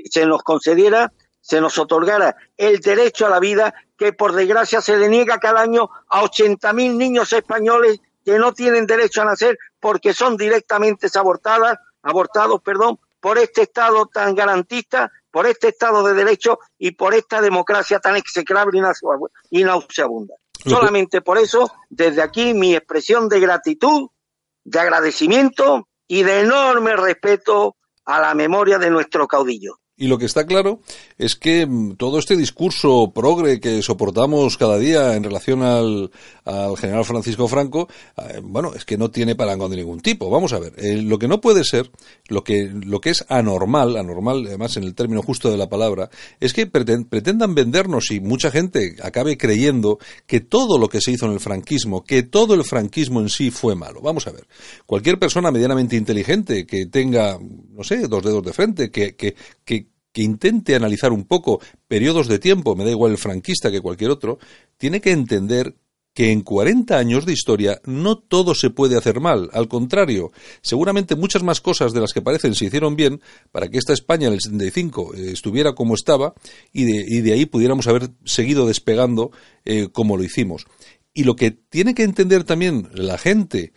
se 0.09 0.25
nos 0.25 0.43
concediera, 0.43 1.13
se 1.43 1.59
nos 1.59 1.77
otorgara 1.77 2.37
el 2.55 2.79
derecho 2.79 3.25
a 3.27 3.29
la 3.29 3.39
vida 3.39 3.75
que 3.97 4.13
por 4.13 4.31
desgracia 4.31 4.81
se 4.81 4.97
le 4.97 5.09
niega 5.09 5.39
cada 5.39 5.61
año 5.61 5.89
a 6.09 6.21
80.000 6.23 6.95
niños 6.95 7.33
españoles 7.33 7.99
que 8.23 8.39
no 8.39 8.53
tienen 8.53 8.87
derecho 8.87 9.21
a 9.21 9.25
nacer 9.25 9.59
porque 9.79 10.13
son 10.13 10.37
directamente 10.37 11.07
abortadas, 11.13 11.77
abortados, 12.01 12.61
perdón, 12.61 12.97
por 13.19 13.37
este 13.37 13.63
Estado 13.63 14.05
tan 14.07 14.33
garantista 14.35 15.11
por 15.33 15.47
este 15.47 15.69
Estado 15.69 16.03
de 16.03 16.13
Derecho 16.13 16.59
y 16.77 16.91
por 16.91 17.15
esta 17.15 17.41
democracia 17.41 17.99
tan 17.99 18.15
execrable 18.15 18.79
y 19.49 19.63
nauseabunda. 19.63 20.35
Solamente 20.63 21.21
por 21.21 21.39
eso, 21.39 21.71
desde 21.89 22.21
aquí, 22.21 22.53
mi 22.53 22.75
expresión 22.75 23.27
de 23.27 23.39
gratitud, 23.39 24.09
de 24.63 24.79
agradecimiento 24.79 25.87
y 26.07 26.21
de 26.21 26.41
enorme 26.41 26.95
respeto 26.95 27.77
a 28.05 28.21
la 28.21 28.35
memoria 28.35 28.77
de 28.77 28.91
nuestro 28.91 29.27
caudillo. 29.27 29.79
Y 29.95 30.07
lo 30.07 30.17
que 30.17 30.25
está 30.25 30.47
claro 30.47 30.79
es 31.19 31.35
que 31.35 31.67
mm, 31.67 31.97
todo 31.97 32.17
este 32.17 32.35
discurso 32.35 33.11
progre 33.13 33.59
que 33.59 33.83
soportamos 33.83 34.57
cada 34.57 34.79
día 34.79 35.15
en 35.15 35.23
relación 35.23 35.61
al, 35.61 36.09
al 36.45 36.75
general 36.77 37.05
Francisco 37.05 37.47
Franco, 37.47 37.87
eh, 38.17 38.41
bueno, 38.41 38.73
es 38.73 38.85
que 38.85 38.97
no 38.97 39.11
tiene 39.11 39.35
parangón 39.35 39.69
de 39.69 39.77
ningún 39.77 40.01
tipo. 40.01 40.31
Vamos 40.31 40.51
a 40.53 40.59
ver, 40.59 40.73
eh, 40.77 40.99
lo 40.99 41.19
que 41.19 41.27
no 41.27 41.39
puede 41.41 41.63
ser, 41.63 41.91
lo 42.27 42.43
que, 42.43 42.71
lo 42.73 43.01
que 43.01 43.11
es 43.11 43.23
anormal, 43.29 43.95
anormal 43.95 44.47
además 44.47 44.77
en 44.77 44.83
el 44.83 44.95
término 44.95 45.21
justo 45.21 45.51
de 45.51 45.57
la 45.57 45.69
palabra, 45.69 46.09
es 46.39 46.53
que 46.53 46.65
pretendan 46.65 47.53
vendernos 47.53 48.09
y 48.09 48.19
mucha 48.19 48.49
gente 48.49 48.95
acabe 49.03 49.37
creyendo 49.37 49.99
que 50.25 50.39
todo 50.39 50.79
lo 50.79 50.89
que 50.89 51.01
se 51.01 51.11
hizo 51.11 51.27
en 51.27 51.33
el 51.33 51.39
franquismo, 51.39 52.03
que 52.03 52.23
todo 52.23 52.55
el 52.55 52.63
franquismo 52.63 53.21
en 53.21 53.29
sí 53.29 53.51
fue 53.51 53.75
malo. 53.75 54.01
Vamos 54.01 54.25
a 54.25 54.31
ver, 54.31 54.47
cualquier 54.87 55.19
persona 55.19 55.51
medianamente 55.51 55.95
inteligente 55.95 56.65
que 56.65 56.87
tenga, 56.87 57.37
no 57.39 57.83
sé, 57.83 58.07
dos 58.07 58.23
dedos 58.23 58.43
de 58.43 58.53
frente, 58.53 58.89
que, 58.89 59.15
que, 59.15 59.35
que 59.63 59.82
que 60.13 60.21
intente 60.21 60.75
analizar 60.75 61.11
un 61.11 61.25
poco 61.25 61.59
periodos 61.87 62.27
de 62.27 62.39
tiempo, 62.39 62.75
me 62.75 62.85
da 62.85 62.91
igual 62.91 63.11
el 63.11 63.17
franquista 63.17 63.71
que 63.71 63.81
cualquier 63.81 64.11
otro, 64.11 64.39
tiene 64.77 65.01
que 65.01 65.11
entender 65.11 65.75
que 66.13 66.31
en 66.31 66.41
40 66.41 66.95
años 66.97 67.25
de 67.25 67.33
historia 67.33 67.81
no 67.85 68.19
todo 68.19 68.53
se 68.53 68.69
puede 68.69 68.97
hacer 68.97 69.19
mal. 69.19 69.49
Al 69.51 69.67
contrario, 69.67 70.31
seguramente 70.61 71.15
muchas 71.15 71.41
más 71.41 71.59
cosas 71.59 71.91
de 71.91 72.01
las 72.01 72.13
que 72.13 72.21
parecen 72.21 72.53
se 72.53 72.65
hicieron 72.65 72.95
bien 72.95 73.19
para 73.51 73.67
que 73.67 73.79
esta 73.79 73.93
España 73.93 74.27
en 74.27 74.33
el 74.33 74.41
75 74.41 75.15
eh, 75.15 75.31
estuviera 75.31 75.73
como 75.73 75.95
estaba 75.95 76.35
y 76.71 76.83
de, 76.83 77.21
de, 77.21 77.33
ahí 77.33 77.45
pudiéramos 77.45 77.87
haber 77.87 78.09
seguido 78.25 78.67
despegando 78.67 79.31
eh, 79.65 79.87
como 79.91 80.15
lo 80.15 80.23
hicimos. 80.23 80.67
Y 81.15 81.23
lo 81.23 81.35
que 81.35 81.51
tiene 81.51 81.95
que 81.95 82.03
entender 82.03 82.43
también 82.43 82.89
la 82.93 83.17
gente 83.17 83.73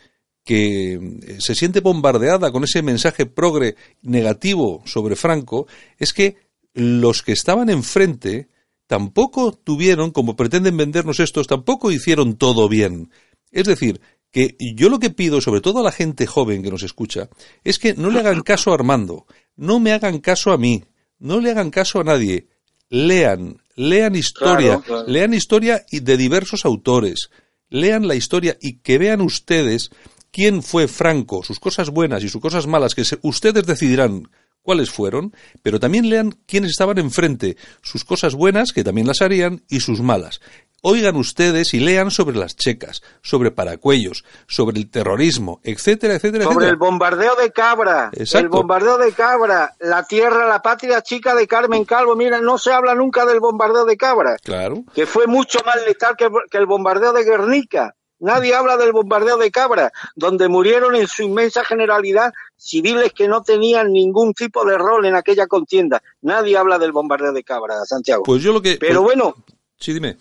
que 0.47 0.95
eh, 0.95 1.01
se 1.41 1.57
siente 1.57 1.81
bombardeada 1.81 2.53
con 2.53 2.63
ese 2.65 2.81
mensaje 2.81 3.27
progre 3.27 3.75
negativo 4.01 4.81
sobre 4.87 5.17
Franco 5.17 5.67
es 5.99 6.13
que 6.13 6.37
los 6.73 7.23
que 7.23 7.33
estaban 7.33 7.69
enfrente 7.69 8.49
tampoco 8.87 9.53
tuvieron, 9.53 10.13
como 10.13 10.37
pretenden 10.37 10.77
vendernos 10.77 11.19
estos, 11.19 11.49
tampoco 11.49 11.91
hicieron 11.91 12.37
todo 12.37 12.69
bien. 12.69 13.11
Es 13.51 13.67
decir, 13.67 14.01
que 14.31 14.57
yo 14.77 14.89
lo 14.89 15.01
que 15.01 15.11
pido, 15.11 15.41
sobre 15.41 15.61
todo 15.61 15.81
a 15.81 15.85
la 15.85 15.91
gente 15.91 16.27
joven 16.27 16.63
que 16.63 16.71
nos 16.71 16.85
escucha, 16.85 17.29
es 17.65 17.81
que 17.81 17.95
no 17.95 18.11
le 18.11 18.21
hagan 18.21 18.43
caso 18.43 18.71
a 18.71 18.75
Armando, 18.75 19.27
no 19.57 19.81
me 19.81 19.93
hagan 19.93 20.21
caso 20.21 20.53
a 20.53 20.59
mí, 20.59 20.85
no 21.19 21.41
le 21.41 21.51
hagan 21.51 21.71
caso 21.71 21.99
a 21.99 22.05
nadie. 22.05 22.47
Lean, 22.89 23.61
lean 23.75 24.15
historia, 24.15 24.81
lean 25.09 25.35
historia 25.35 25.85
de 25.91 26.17
diversos 26.17 26.65
autores, 26.65 27.31
lean 27.69 28.07
la 28.07 28.15
historia 28.15 28.57
y 28.61 28.79
que 28.79 28.99
vean 28.99 29.21
ustedes 29.21 29.91
quién 30.37 30.63
fue 30.63 30.87
Franco, 30.87 31.43
sus 31.43 31.59
cosas 31.59 31.89
buenas 31.89 32.23
y 32.23 32.29
sus 32.29 32.43
cosas 32.43 32.67
malas, 32.67 32.95
que 32.95 33.05
ustedes 33.23 33.65
decidirán 33.65 34.29
cuáles 34.61 34.91
fueron, 34.91 35.33
pero 35.63 35.81
también 35.81 36.11
lean 36.11 36.33
quiénes 36.47 36.73
estaban 36.73 36.99
enfrente, 36.99 37.57
sus 37.81 38.05
cosas 38.05 38.35
buenas, 38.35 38.73
que 38.73 38.85
también 38.85 39.07
las 39.07 39.23
harían, 39.23 39.63
y 39.71 39.81
sus 39.81 40.03
malas. 40.03 40.43
Oigan 40.83 41.17
ustedes 41.17 41.73
y 41.73 41.81
lean 41.81 42.11
sobre 42.11 42.37
las 42.37 42.55
checas, 42.55 43.03
sobre 43.23 43.51
paracuellos, 43.51 44.27
sobre 44.47 44.79
el 44.79 44.91
terrorismo, 44.91 45.59
etcétera, 45.65 46.17
etcétera, 46.17 46.45
sobre 46.45 46.69
el 46.69 46.77
bombardeo 46.77 47.35
de 47.37 47.51
Cabra, 47.51 48.11
el 48.13 48.49
bombardeo 48.51 48.99
de 48.99 49.13
Cabra, 49.13 49.75
la 49.81 50.05
tierra, 50.05 50.47
la 50.47 50.61
patria 50.61 51.01
chica 51.01 51.35
de 51.35 51.49
Carmen 51.49 51.87
Calvo. 51.87 52.15
Mira, 52.15 52.43
no 52.43 52.59
se 52.59 52.73
habla 52.73 52.95
nunca 52.95 53.25
del 53.25 53.41
bombardeo 53.41 53.87
de 53.87 53.97
Cabra, 53.97 54.37
claro, 54.45 54.85
que 54.95 55.07
fue 55.07 55.27
mucho 55.27 55.61
más 55.65 55.77
letal 55.87 56.15
que, 56.15 56.29
que 56.51 56.59
el 56.59 56.67
bombardeo 56.67 57.15
de 57.15 57.25
Guernica. 57.25 57.95
Nadie 58.19 58.55
habla 58.55 58.77
del 58.77 58.93
bombardeo 58.93 59.37
de 59.37 59.51
Cabra, 59.51 59.93
donde 60.15 60.49
murieron 60.49 60.95
en 60.97 61.07
su 61.07 61.23
inmensa 61.23 61.65
generalidad 61.65 62.33
civiles 62.57 63.13
que 63.13 63.29
no 63.29 63.43
tenían 63.43 63.93
ningún 63.93 64.33
tipo 64.33 64.65
de 64.65 64.79
rol 64.79 65.05
en 65.05 65.15
aquella 65.15 65.47
contienda. 65.47 66.03
Nadie 66.23 66.57
habla 66.57 66.79
del 66.79 66.93
bombardeo 66.93 67.33
de 67.33 67.45
Cabra, 67.45 67.85
Santiago. 67.85 68.23
Pues 68.23 68.43
yo 68.43 68.53
lo 68.53 68.63
que. 68.63 68.79
Pero 68.79 69.03
pues, 69.03 69.17
bueno. 69.17 69.35
Sí, 69.79 69.93
dime. 69.93 70.17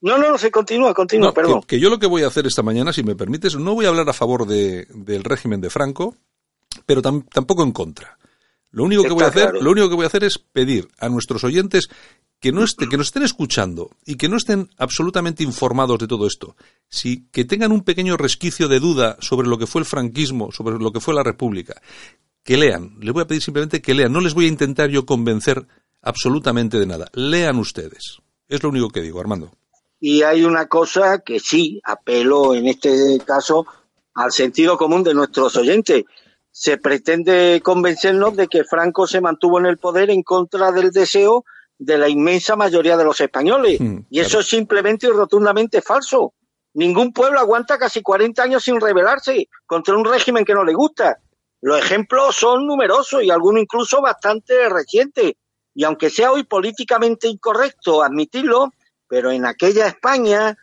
No, 0.00 0.18
no, 0.18 0.30
no, 0.30 0.38
se 0.38 0.50
continúa, 0.50 0.92
continúa, 0.92 1.32
perdón. 1.32 1.62
Que, 1.62 1.80
yo 1.80 1.88
lo 1.88 1.98
que 1.98 2.06
voy 2.06 2.22
a 2.22 2.26
hacer 2.26 2.46
esta 2.46 2.62
mañana, 2.62 2.92
si 2.92 3.02
me 3.02 3.16
permites, 3.16 3.56
no 3.56 3.74
voy 3.74 3.86
a 3.86 3.88
hablar 3.88 4.08
a 4.08 4.12
favor 4.12 4.46
de, 4.46 4.86
del 4.90 5.24
régimen 5.24 5.62
de 5.62 5.70
Franco, 5.70 6.14
pero 6.84 7.00
tampoco 7.00 7.62
en 7.62 7.72
contra. 7.72 8.18
Lo 8.70 8.84
único, 8.84 9.02
que 9.04 9.12
voy 9.12 9.22
a 9.22 9.28
hacer, 9.28 9.54
lo 9.54 9.70
único 9.70 9.88
que 9.88 9.94
voy 9.94 10.04
a 10.04 10.08
hacer 10.08 10.24
es 10.24 10.36
pedir 10.38 10.88
a 10.98 11.08
nuestros 11.08 11.42
oyentes 11.44 11.88
que, 12.44 12.52
no 12.52 12.62
esté, 12.62 12.90
que 12.90 12.98
nos 12.98 13.06
estén 13.06 13.22
escuchando 13.22 13.92
y 14.04 14.16
que 14.16 14.28
no 14.28 14.36
estén 14.36 14.68
absolutamente 14.76 15.42
informados 15.42 15.98
de 15.98 16.06
todo 16.06 16.26
esto, 16.26 16.56
si, 16.90 17.26
que 17.32 17.46
tengan 17.46 17.72
un 17.72 17.80
pequeño 17.80 18.18
resquicio 18.18 18.68
de 18.68 18.80
duda 18.80 19.16
sobre 19.20 19.48
lo 19.48 19.56
que 19.56 19.66
fue 19.66 19.80
el 19.80 19.86
franquismo, 19.86 20.52
sobre 20.52 20.78
lo 20.78 20.92
que 20.92 21.00
fue 21.00 21.14
la 21.14 21.22
República, 21.22 21.80
que 22.42 22.58
lean. 22.58 22.98
Les 23.00 23.14
voy 23.14 23.22
a 23.22 23.26
pedir 23.26 23.40
simplemente 23.40 23.80
que 23.80 23.94
lean. 23.94 24.12
No 24.12 24.20
les 24.20 24.34
voy 24.34 24.44
a 24.44 24.48
intentar 24.48 24.90
yo 24.90 25.06
convencer 25.06 25.66
absolutamente 26.02 26.78
de 26.78 26.84
nada. 26.84 27.08
Lean 27.14 27.56
ustedes. 27.56 28.18
Es 28.46 28.62
lo 28.62 28.68
único 28.68 28.90
que 28.90 29.00
digo, 29.00 29.20
Armando. 29.20 29.50
Y 29.98 30.20
hay 30.20 30.44
una 30.44 30.66
cosa 30.66 31.20
que 31.20 31.40
sí 31.40 31.80
apelo 31.82 32.54
en 32.54 32.66
este 32.66 33.20
caso 33.24 33.66
al 34.12 34.32
sentido 34.32 34.76
común 34.76 35.02
de 35.02 35.14
nuestros 35.14 35.56
oyentes. 35.56 36.04
Se 36.50 36.76
pretende 36.76 37.62
convencernos 37.64 38.36
de 38.36 38.48
que 38.48 38.64
Franco 38.64 39.06
se 39.06 39.22
mantuvo 39.22 39.58
en 39.58 39.64
el 39.64 39.78
poder 39.78 40.10
en 40.10 40.22
contra 40.22 40.72
del 40.72 40.90
deseo 40.90 41.46
de 41.78 41.98
la 41.98 42.08
inmensa 42.08 42.56
mayoría 42.56 42.96
de 42.96 43.04
los 43.04 43.20
españoles. 43.20 43.80
Hmm, 43.80 44.00
y 44.10 44.20
eso 44.20 44.40
es 44.40 44.48
simplemente 44.48 45.06
y 45.06 45.10
rotundamente 45.10 45.82
falso. 45.82 46.34
Ningún 46.74 47.12
pueblo 47.12 47.38
aguanta 47.38 47.78
casi 47.78 48.02
40 48.02 48.42
años 48.42 48.64
sin 48.64 48.80
rebelarse 48.80 49.48
contra 49.66 49.96
un 49.96 50.04
régimen 50.04 50.44
que 50.44 50.54
no 50.54 50.64
le 50.64 50.74
gusta. 50.74 51.18
Los 51.60 51.78
ejemplos 51.78 52.36
son 52.36 52.66
numerosos 52.66 53.22
y 53.22 53.30
algunos 53.30 53.62
incluso 53.62 54.02
bastante 54.02 54.68
recientes. 54.68 55.34
Y 55.74 55.84
aunque 55.84 56.10
sea 56.10 56.32
hoy 56.32 56.44
políticamente 56.44 57.28
incorrecto 57.28 58.02
admitirlo, 58.02 58.72
pero 59.08 59.30
en 59.30 59.46
aquella 59.46 59.86
España 59.86 60.56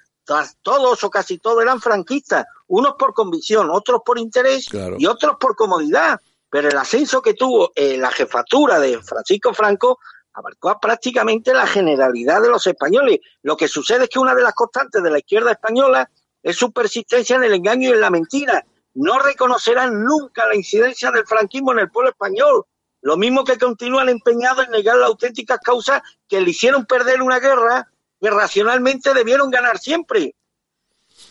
todos 0.61 1.03
o 1.03 1.09
casi 1.09 1.37
todos 1.39 1.61
eran 1.61 1.81
franquistas, 1.81 2.45
unos 2.67 2.93
por 2.97 3.13
convicción, 3.13 3.69
otros 3.69 4.01
por 4.05 4.19
interés 4.19 4.67
y 4.97 5.05
otros 5.05 5.35
por 5.39 5.55
comodidad. 5.55 6.19
Pero 6.49 6.69
el 6.69 6.77
ascenso 6.77 7.21
que 7.21 7.33
tuvo 7.33 7.71
eh, 7.75 7.97
la 7.97 8.11
jefatura 8.11 8.79
de 8.79 9.01
Francisco 9.01 9.53
Franco 9.53 9.99
abarcó 10.33 10.79
prácticamente 10.79 11.53
la 11.53 11.67
generalidad 11.67 12.41
de 12.41 12.49
los 12.49 12.65
españoles. 12.67 13.19
Lo 13.43 13.57
que 13.57 13.67
sucede 13.67 14.05
es 14.05 14.09
que 14.09 14.19
una 14.19 14.35
de 14.35 14.43
las 14.43 14.53
constantes 14.53 15.03
de 15.03 15.11
la 15.11 15.19
izquierda 15.19 15.51
española 15.51 16.09
es 16.41 16.55
su 16.55 16.71
persistencia 16.71 17.35
en 17.35 17.43
el 17.43 17.53
engaño 17.53 17.89
y 17.89 17.93
en 17.93 18.01
la 18.01 18.09
mentira. 18.09 18.65
No 18.93 19.19
reconocerán 19.19 20.03
nunca 20.03 20.47
la 20.47 20.55
incidencia 20.55 21.11
del 21.11 21.25
franquismo 21.25 21.71
en 21.71 21.79
el 21.79 21.91
pueblo 21.91 22.11
español. 22.11 22.65
Lo 23.01 23.17
mismo 23.17 23.43
que 23.43 23.57
continúan 23.57 24.09
empeñados 24.09 24.65
en 24.65 24.71
negar 24.71 24.97
las 24.97 25.07
auténticas 25.07 25.59
causas 25.59 26.01
que 26.27 26.41
le 26.41 26.51
hicieron 26.51 26.85
perder 26.85 27.21
una 27.21 27.39
guerra 27.39 27.89
que 28.19 28.29
racionalmente 28.29 29.13
debieron 29.13 29.49
ganar 29.49 29.79
siempre. 29.79 30.35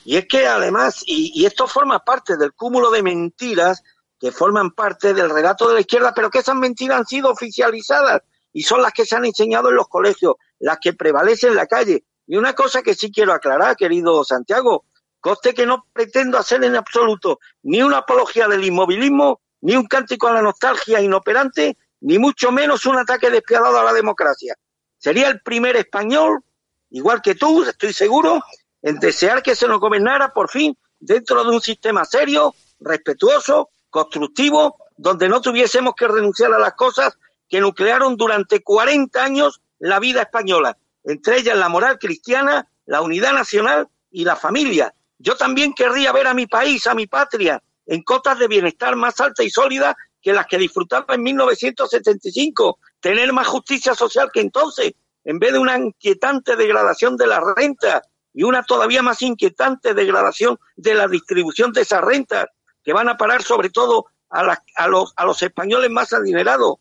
Y 0.05 0.17
es 0.17 0.27
que 0.27 0.47
además, 0.47 1.03
y, 1.07 1.45
esto 1.45 1.67
forma 1.67 2.01
parte 2.01 2.37
del 2.37 2.53
cúmulo 2.55 2.91
de 2.91 3.03
mentiras 3.03 3.83
que 4.19 4.33
forman 4.33 4.73
parte 4.73 5.15
del 5.15 5.31
relato 5.31 5.69
de 5.69 5.75
la 5.75 5.81
izquierda, 5.81 6.13
pero 6.15 6.31
que 6.31 6.41
esas 6.41 6.57
mentiras 6.57 6.99
han 6.99 7.07
sido 7.07 7.31
oficializadas 7.31 8.23
y 8.53 8.63
son 8.63 8.83
las 8.83 8.93
que 8.93 9.05
se 9.05 9.17
han 9.17 9.25
enseñado 9.25 9.69
en 9.69 9.77
los 9.77 9.89
colegios, 9.89 10.35
las 10.59 10.79
que 10.81 10.93
prevalecen 10.93 11.51
en 11.51 11.57
la 11.57 11.67
calle. 11.67 12.05
Y 12.27 12.37
una 12.37 12.55
cosa 12.55 12.83
que 12.83 12.95
sí 12.95 13.11
quiero 13.11 13.33
aclarar, 13.33 13.77
querido 13.77 14.25
Santiago, 14.25 14.85
coste 15.21 15.55
que 15.55 15.67
no 15.67 15.87
pretendo 15.93 16.39
hacer 16.39 16.65
en 16.65 16.77
absoluto 16.77 17.41
ni 17.63 17.83
una 17.83 17.99
apología 17.99 18.49
del 18.49 18.65
inmovilismo, 18.65 19.41
ni 19.63 19.77
un 19.77 19.87
cántico 19.87 20.29
a 20.29 20.33
la 20.33 20.43
nostalgia 20.43 21.01
inoperante, 21.01 21.77
ni 22.01 22.19
mucho 22.19 22.51
menos 22.51 22.87
un 22.87 22.99
ataque 22.99 23.31
despiadado 23.31 23.79
a 23.79 23.85
la 23.85 23.93
democracia. 23.93 24.55
Sería 24.99 25.29
el 25.29 25.41
primer 25.41 25.77
español 25.77 26.43
igual 26.91 27.23
que 27.23 27.35
tú, 27.35 27.63
estoy 27.65 27.93
seguro, 27.93 28.43
en 28.83 28.99
desear 28.99 29.43
que 29.43 29.55
se 29.55 29.69
nos 29.69 29.81
gobernara 29.81 30.33
por 30.33 30.51
fin 30.51 30.77
dentro 30.99 31.45
de 31.45 31.51
un 31.51 31.61
sistema 31.61 32.05
serio, 32.05 32.55
respetuoso, 32.81 33.71
constructivo, 33.89 34.77
donde 34.97 35.29
no 35.29 35.41
tuviésemos 35.41 35.95
que 35.95 36.09
renunciar 36.09 36.53
a 36.53 36.59
las 36.59 36.75
cosas 36.75 37.17
que 37.51 37.61
nuclearon 37.61 38.17
durante 38.17 38.63
40 38.63 39.23
años 39.23 39.61
la 39.81 39.99
vida 39.99 40.23
española, 40.23 40.79
entre 41.05 41.39
ellas 41.39 41.59
la 41.59 41.69
moral 41.69 41.99
cristiana, 41.99 42.69
la 42.87 43.03
unidad 43.03 43.33
nacional 43.33 43.89
y 44.11 44.25
la 44.25 44.37
familia. 44.37 44.95
Yo 45.19 45.37
también 45.37 45.75
querría 45.75 46.13
ver 46.13 46.29
a 46.29 46.35
mi 46.35 46.47
país, 46.47 46.87
a 46.87 46.95
mi 46.95 47.07
patria, 47.07 47.63
en 47.87 48.03
cotas 48.03 48.39
de 48.39 48.47
bienestar 48.47 48.95
más 48.95 49.21
altas 49.21 49.45
y 49.45 49.51
sólidas 49.51 49.97
que 50.23 50.33
las 50.33 50.47
que 50.47 50.59
disfrutaba 50.59 51.15
en 51.15 51.23
1975, 51.23 52.79
tener 53.01 53.33
más 53.33 53.49
justicia 53.49 53.95
social 53.95 54.31
que 54.33 54.41
entonces, 54.41 54.93
en 55.25 55.39
vez 55.39 55.53
de 55.53 55.59
una 55.59 55.77
inquietante 55.77 56.57
degradación 56.57 57.17
de 57.17 57.27
la 57.27 57.43
renta 57.57 58.03
y 58.33 58.45
una 58.45 58.63
todavía 58.63 59.03
más 59.03 59.23
inquietante 59.23 59.93
degradación 59.93 60.59
de 60.77 60.95
la 60.95 61.09
distribución 61.09 61.73
de 61.73 61.81
esas 61.83 62.03
rentas, 62.03 62.47
que 62.85 62.93
van 62.93 63.09
a 63.09 63.17
parar 63.17 63.43
sobre 63.43 63.71
todo 63.71 64.07
a, 64.31 64.57
a, 64.77 64.89
los, 64.89 65.13
a 65.17 65.25
los 65.25 65.43
españoles 65.43 65.91
más 65.91 66.13
adinerados. 66.13 66.77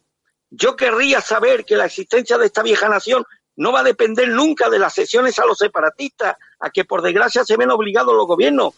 Yo 0.50 0.76
querría 0.76 1.22
saber 1.22 1.66
que 1.66 1.76
la 1.76 1.86
existencia 1.86 2.38
de 2.38 2.48
esta 2.48 2.64
vieja 2.64 2.90
nación 2.90 3.24
no 3.56 3.72
va 3.72 3.82
a 3.82 3.84
depender 3.84 4.30
nunca 4.30 4.70
de 4.70 4.80
las 4.80 4.94
sesiones 4.94 5.38
a 5.38 5.46
los 5.46 5.58
separatistas, 5.58 6.38
a 6.60 6.70
que 6.70 6.86
por 6.86 7.02
desgracia 7.02 7.44
se 7.44 7.58
ven 7.58 7.72
obligados 7.72 8.16
los 8.16 8.26
gobiernos. 8.26 8.74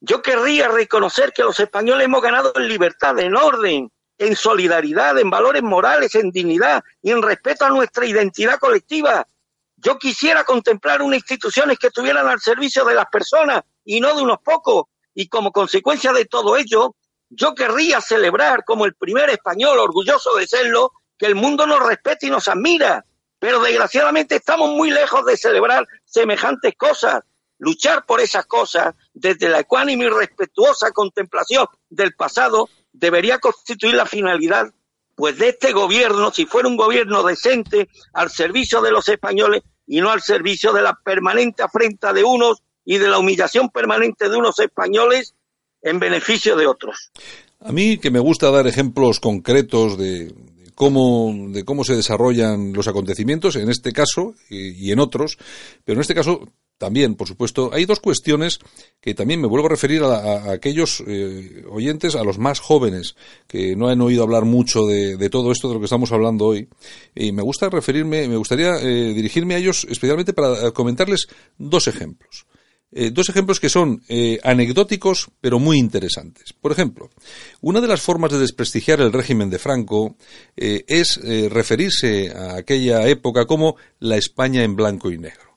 Yo 0.00 0.20
querría 0.20 0.68
reconocer 0.68 1.32
que 1.32 1.44
los 1.44 1.58
españoles 1.60 2.04
hemos 2.04 2.20
ganado 2.20 2.52
en 2.56 2.68
libertad, 2.68 3.18
en 3.20 3.36
orden, 3.36 3.90
en 4.18 4.36
solidaridad, 4.36 5.18
en 5.18 5.30
valores 5.30 5.62
morales, 5.62 6.14
en 6.14 6.30
dignidad 6.30 6.82
y 7.00 7.10
en 7.10 7.22
respeto 7.22 7.64
a 7.64 7.70
nuestra 7.70 8.04
identidad 8.04 8.58
colectiva. 8.58 9.26
Yo 9.76 9.98
quisiera 9.98 10.44
contemplar 10.44 11.02
unas 11.02 11.20
instituciones 11.20 11.78
que 11.78 11.86
estuvieran 11.88 12.26
al 12.28 12.40
servicio 12.40 12.84
de 12.84 12.94
las 12.94 13.06
personas 13.06 13.62
y 13.84 14.00
no 14.00 14.14
de 14.14 14.22
unos 14.22 14.38
pocos. 14.44 14.84
Y 15.14 15.28
como 15.28 15.52
consecuencia 15.52 16.12
de 16.12 16.24
todo 16.24 16.56
ello, 16.56 16.96
yo 17.34 17.54
querría 17.54 18.00
celebrar 18.00 18.64
como 18.64 18.84
el 18.84 18.94
primer 18.94 19.30
español 19.30 19.78
orgulloso 19.78 20.34
de 20.36 20.46
serlo, 20.46 20.92
que 21.18 21.26
el 21.26 21.34
mundo 21.34 21.66
nos 21.66 21.80
respete 21.80 22.26
y 22.26 22.30
nos 22.30 22.48
admira. 22.48 23.04
Pero 23.38 23.60
desgraciadamente 23.60 24.36
estamos 24.36 24.70
muy 24.70 24.90
lejos 24.90 25.24
de 25.26 25.36
celebrar 25.36 25.86
semejantes 26.04 26.74
cosas. 26.76 27.22
Luchar 27.58 28.04
por 28.06 28.20
esas 28.20 28.46
cosas 28.46 28.94
desde 29.12 29.48
la 29.48 29.60
ecuánime 29.60 30.06
y 30.06 30.08
respetuosa 30.08 30.90
contemplación 30.90 31.66
del 31.88 32.14
pasado 32.14 32.68
debería 32.92 33.38
constituir 33.38 33.94
la 33.94 34.06
finalidad 34.06 34.72
pues 35.14 35.38
de 35.38 35.50
este 35.50 35.72
gobierno, 35.72 36.32
si 36.32 36.44
fuera 36.44 36.68
un 36.68 36.76
gobierno 36.76 37.22
decente, 37.22 37.88
al 38.12 38.30
servicio 38.30 38.82
de 38.82 38.90
los 38.90 39.08
españoles 39.08 39.62
y 39.86 40.00
no 40.00 40.10
al 40.10 40.22
servicio 40.22 40.72
de 40.72 40.82
la 40.82 40.98
permanente 41.04 41.62
afrenta 41.62 42.12
de 42.12 42.24
unos 42.24 42.62
y 42.84 42.98
de 42.98 43.08
la 43.08 43.18
humillación 43.18 43.70
permanente 43.70 44.28
de 44.28 44.36
unos 44.36 44.58
españoles 44.58 45.34
en 45.84 46.00
beneficio 46.00 46.56
de 46.56 46.66
otros. 46.66 47.12
A 47.60 47.70
mí 47.70 47.98
que 47.98 48.10
me 48.10 48.18
gusta 48.18 48.50
dar 48.50 48.66
ejemplos 48.66 49.20
concretos 49.20 49.96
de, 49.96 50.34
cómo, 50.74 51.32
de 51.50 51.64
cómo 51.64 51.84
se 51.84 51.94
desarrollan 51.94 52.72
los 52.72 52.88
acontecimientos, 52.88 53.56
en 53.56 53.70
este 53.70 53.92
caso 53.92 54.34
y, 54.50 54.90
en 54.90 54.98
otros, 54.98 55.38
pero 55.84 55.98
en 55.98 56.00
este 56.00 56.14
caso 56.14 56.48
también, 56.78 57.14
por 57.14 57.28
supuesto, 57.28 57.70
hay 57.72 57.84
dos 57.84 58.00
cuestiones 58.00 58.58
que 59.00 59.14
también 59.14 59.40
me 59.40 59.46
vuelvo 59.46 59.66
a 59.66 59.70
referir 59.70 60.02
a, 60.02 60.50
aquellos 60.50 61.04
eh, 61.06 61.64
oyentes, 61.70 62.16
a 62.16 62.24
los 62.24 62.38
más 62.38 62.58
jóvenes, 62.58 63.14
que 63.46 63.76
no 63.76 63.88
han 63.88 64.00
oído 64.00 64.24
hablar 64.24 64.44
mucho 64.44 64.84
de, 64.84 65.30
todo 65.30 65.52
esto 65.52 65.68
de 65.68 65.74
lo 65.74 65.80
que 65.80 65.86
estamos 65.86 66.10
hablando 66.10 66.46
hoy. 66.46 66.68
Y 67.14 67.30
me 67.30 67.42
gusta 67.42 67.70
referirme, 67.70 68.26
me 68.26 68.36
gustaría 68.36 68.74
eh, 68.80 69.14
dirigirme 69.14 69.54
a 69.54 69.58
ellos 69.58 69.86
especialmente 69.88 70.32
para 70.32 70.72
comentarles 70.72 71.28
dos 71.56 71.86
ejemplos. 71.86 72.44
Eh, 72.96 73.10
dos 73.10 73.28
ejemplos 73.28 73.58
que 73.58 73.68
son 73.68 74.02
anecdóticos 74.42 75.30
pero 75.40 75.58
muy 75.58 75.78
interesantes. 75.78 76.52
Por 76.52 76.72
ejemplo, 76.72 77.10
una 77.60 77.80
de 77.80 77.88
las 77.88 78.00
formas 78.00 78.30
de 78.30 78.38
desprestigiar 78.38 79.00
el 79.00 79.12
régimen 79.12 79.50
de 79.50 79.58
Franco 79.58 80.16
es 80.56 81.20
referirse 81.50 82.30
a 82.30 82.56
aquella 82.56 83.06
época 83.08 83.46
como 83.46 83.76
la 83.98 84.16
España 84.16 84.62
en 84.62 84.76
blanco 84.76 85.10
y 85.10 85.18
negro. 85.18 85.54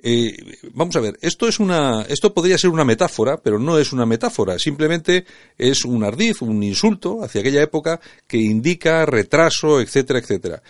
eh, 0.00 0.36
vamos 0.74 0.94
a 0.94 1.00
ver, 1.00 1.18
esto 1.22 1.48
es 1.48 1.58
una, 1.58 2.02
esto 2.02 2.32
podría 2.32 2.56
ser 2.56 2.70
una 2.70 2.84
metáfora, 2.84 3.38
pero 3.38 3.58
no 3.58 3.78
es 3.78 3.92
una 3.92 4.06
metáfora, 4.06 4.58
simplemente 4.58 5.24
es 5.56 5.84
un 5.84 6.04
ardiz, 6.04 6.40
un 6.40 6.62
insulto 6.62 7.24
hacia 7.24 7.40
aquella 7.40 7.62
época 7.62 8.00
que 8.26 8.36
indica 8.38 9.04
retraso, 9.06 9.80
etcétera, 9.80 10.20
etcétera 10.20 10.62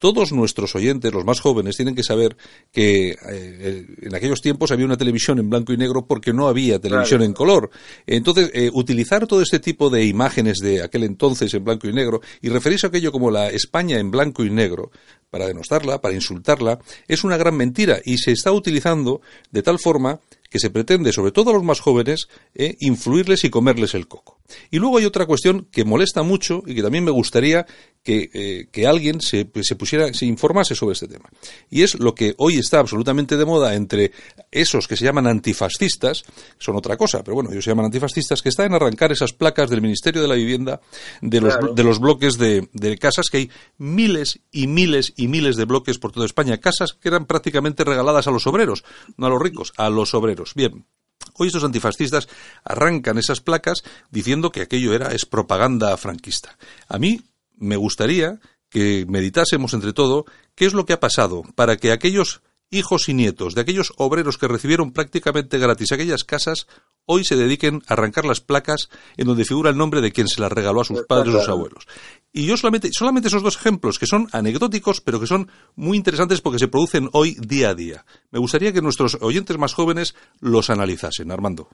todos 0.00 0.32
nuestros 0.32 0.74
oyentes, 0.74 1.12
los 1.12 1.26
más 1.26 1.40
jóvenes, 1.40 1.76
tienen 1.76 1.94
que 1.94 2.02
saber 2.02 2.36
que 2.72 3.10
eh, 3.10 3.86
en 4.00 4.14
aquellos 4.14 4.40
tiempos 4.40 4.72
había 4.72 4.86
una 4.86 4.96
televisión 4.96 5.38
en 5.38 5.50
blanco 5.50 5.74
y 5.74 5.76
negro 5.76 6.06
porque 6.06 6.32
no 6.32 6.48
había 6.48 6.80
televisión 6.80 7.22
en 7.22 7.34
color. 7.34 7.70
Entonces, 8.06 8.50
eh, 8.54 8.70
utilizar 8.72 9.26
todo 9.26 9.42
este 9.42 9.60
tipo 9.60 9.90
de 9.90 10.06
imágenes 10.06 10.58
de 10.58 10.82
aquel 10.82 11.04
entonces 11.04 11.52
en 11.52 11.64
blanco 11.64 11.86
y 11.86 11.92
negro 11.92 12.22
y 12.40 12.48
referirse 12.48 12.86
a 12.86 12.88
aquello 12.88 13.12
como 13.12 13.30
la 13.30 13.50
España 13.50 13.98
en 13.98 14.10
blanco 14.10 14.42
y 14.42 14.50
negro 14.50 14.90
para 15.28 15.46
denostarla, 15.46 16.00
para 16.00 16.14
insultarla, 16.14 16.78
es 17.06 17.22
una 17.22 17.36
gran 17.36 17.56
mentira 17.56 18.00
y 18.02 18.16
se 18.16 18.32
está 18.32 18.52
utilizando 18.52 19.20
de 19.50 19.62
tal 19.62 19.78
forma 19.78 20.18
que 20.48 20.58
se 20.58 20.70
pretende, 20.70 21.12
sobre 21.12 21.30
todo 21.30 21.50
a 21.50 21.52
los 21.52 21.62
más 21.62 21.80
jóvenes, 21.80 22.28
eh, 22.54 22.74
influirles 22.80 23.44
y 23.44 23.50
comerles 23.50 23.94
el 23.94 24.08
coco. 24.08 24.39
Y 24.70 24.78
luego 24.78 24.98
hay 24.98 25.04
otra 25.04 25.26
cuestión 25.26 25.66
que 25.70 25.84
molesta 25.84 26.22
mucho 26.22 26.62
y 26.66 26.74
que 26.74 26.82
también 26.82 27.04
me 27.04 27.10
gustaría 27.10 27.66
que, 28.02 28.30
eh, 28.32 28.68
que 28.72 28.86
alguien 28.86 29.20
se, 29.20 29.50
se, 29.62 29.76
pusiera, 29.76 30.12
se 30.14 30.26
informase 30.26 30.74
sobre 30.74 30.94
este 30.94 31.08
tema. 31.08 31.28
Y 31.68 31.82
es 31.82 31.98
lo 31.98 32.14
que 32.14 32.34
hoy 32.38 32.56
está 32.56 32.78
absolutamente 32.78 33.36
de 33.36 33.44
moda 33.44 33.74
entre 33.74 34.12
esos 34.50 34.88
que 34.88 34.96
se 34.96 35.04
llaman 35.04 35.26
antifascistas, 35.26 36.24
son 36.58 36.76
otra 36.76 36.96
cosa, 36.96 37.22
pero 37.22 37.34
bueno, 37.34 37.50
ellos 37.50 37.64
se 37.64 37.70
llaman 37.70 37.86
antifascistas, 37.86 38.42
que 38.42 38.48
están 38.48 38.66
en 38.66 38.74
arrancar 38.74 39.12
esas 39.12 39.32
placas 39.32 39.68
del 39.68 39.82
Ministerio 39.82 40.22
de 40.22 40.28
la 40.28 40.34
Vivienda 40.34 40.80
de 41.20 41.40
los, 41.40 41.54
de 41.74 41.84
los 41.84 41.98
bloques 41.98 42.38
de, 42.38 42.68
de 42.72 42.98
casas, 42.98 43.26
que 43.30 43.36
hay 43.38 43.50
miles 43.76 44.40
y 44.50 44.66
miles 44.66 45.12
y 45.16 45.28
miles 45.28 45.56
de 45.56 45.64
bloques 45.64 45.98
por 45.98 46.12
toda 46.12 46.26
España, 46.26 46.58
casas 46.58 46.94
que 46.94 47.08
eran 47.08 47.26
prácticamente 47.26 47.84
regaladas 47.84 48.26
a 48.26 48.30
los 48.30 48.46
obreros, 48.46 48.84
no 49.16 49.26
a 49.26 49.30
los 49.30 49.42
ricos, 49.42 49.72
a 49.76 49.90
los 49.90 50.14
obreros. 50.14 50.54
Bien, 50.54 50.86
Hoy 51.34 51.48
estos 51.48 51.64
antifascistas 51.64 52.28
arrancan 52.64 53.18
esas 53.18 53.40
placas 53.40 53.82
diciendo 54.10 54.52
que 54.52 54.62
aquello 54.62 54.94
era 54.94 55.12
es 55.14 55.26
propaganda 55.26 55.96
franquista. 55.96 56.58
A 56.88 56.98
mí 56.98 57.22
me 57.56 57.76
gustaría 57.76 58.40
que 58.68 59.04
meditásemos 59.08 59.74
entre 59.74 59.92
todo 59.92 60.24
qué 60.54 60.66
es 60.66 60.74
lo 60.74 60.86
que 60.86 60.92
ha 60.92 61.00
pasado 61.00 61.42
para 61.54 61.76
que 61.76 61.92
aquellos 61.92 62.42
hijos 62.70 63.08
y 63.08 63.14
nietos 63.14 63.54
de 63.54 63.62
aquellos 63.62 63.92
obreros 63.96 64.38
que 64.38 64.48
recibieron 64.48 64.92
prácticamente 64.92 65.58
gratis 65.58 65.92
aquellas 65.92 66.24
casas 66.24 66.66
hoy 67.06 67.24
se 67.24 67.36
dediquen 67.36 67.82
a 67.88 67.94
arrancar 67.94 68.24
las 68.24 68.40
placas 68.40 68.88
en 69.16 69.26
donde 69.26 69.44
figura 69.44 69.70
el 69.70 69.76
nombre 69.76 70.00
de 70.00 70.12
quien 70.12 70.28
se 70.28 70.40
las 70.40 70.52
regaló 70.52 70.80
a 70.80 70.84
sus 70.84 71.02
padres 71.06 71.34
o 71.34 71.40
sus 71.40 71.48
abuelos. 71.48 71.86
Y 72.32 72.46
yo 72.46 72.56
solamente, 72.56 72.90
solamente 72.92 73.28
esos 73.28 73.42
dos 73.42 73.56
ejemplos, 73.56 73.98
que 73.98 74.06
son 74.06 74.28
anecdóticos, 74.32 75.00
pero 75.00 75.18
que 75.18 75.26
son 75.26 75.50
muy 75.74 75.96
interesantes 75.96 76.40
porque 76.40 76.60
se 76.60 76.68
producen 76.68 77.08
hoy 77.12 77.36
día 77.40 77.70
a 77.70 77.74
día. 77.74 78.04
Me 78.30 78.38
gustaría 78.38 78.72
que 78.72 78.80
nuestros 78.80 79.18
oyentes 79.20 79.58
más 79.58 79.74
jóvenes 79.74 80.14
los 80.40 80.70
analizasen. 80.70 81.32
Armando. 81.32 81.68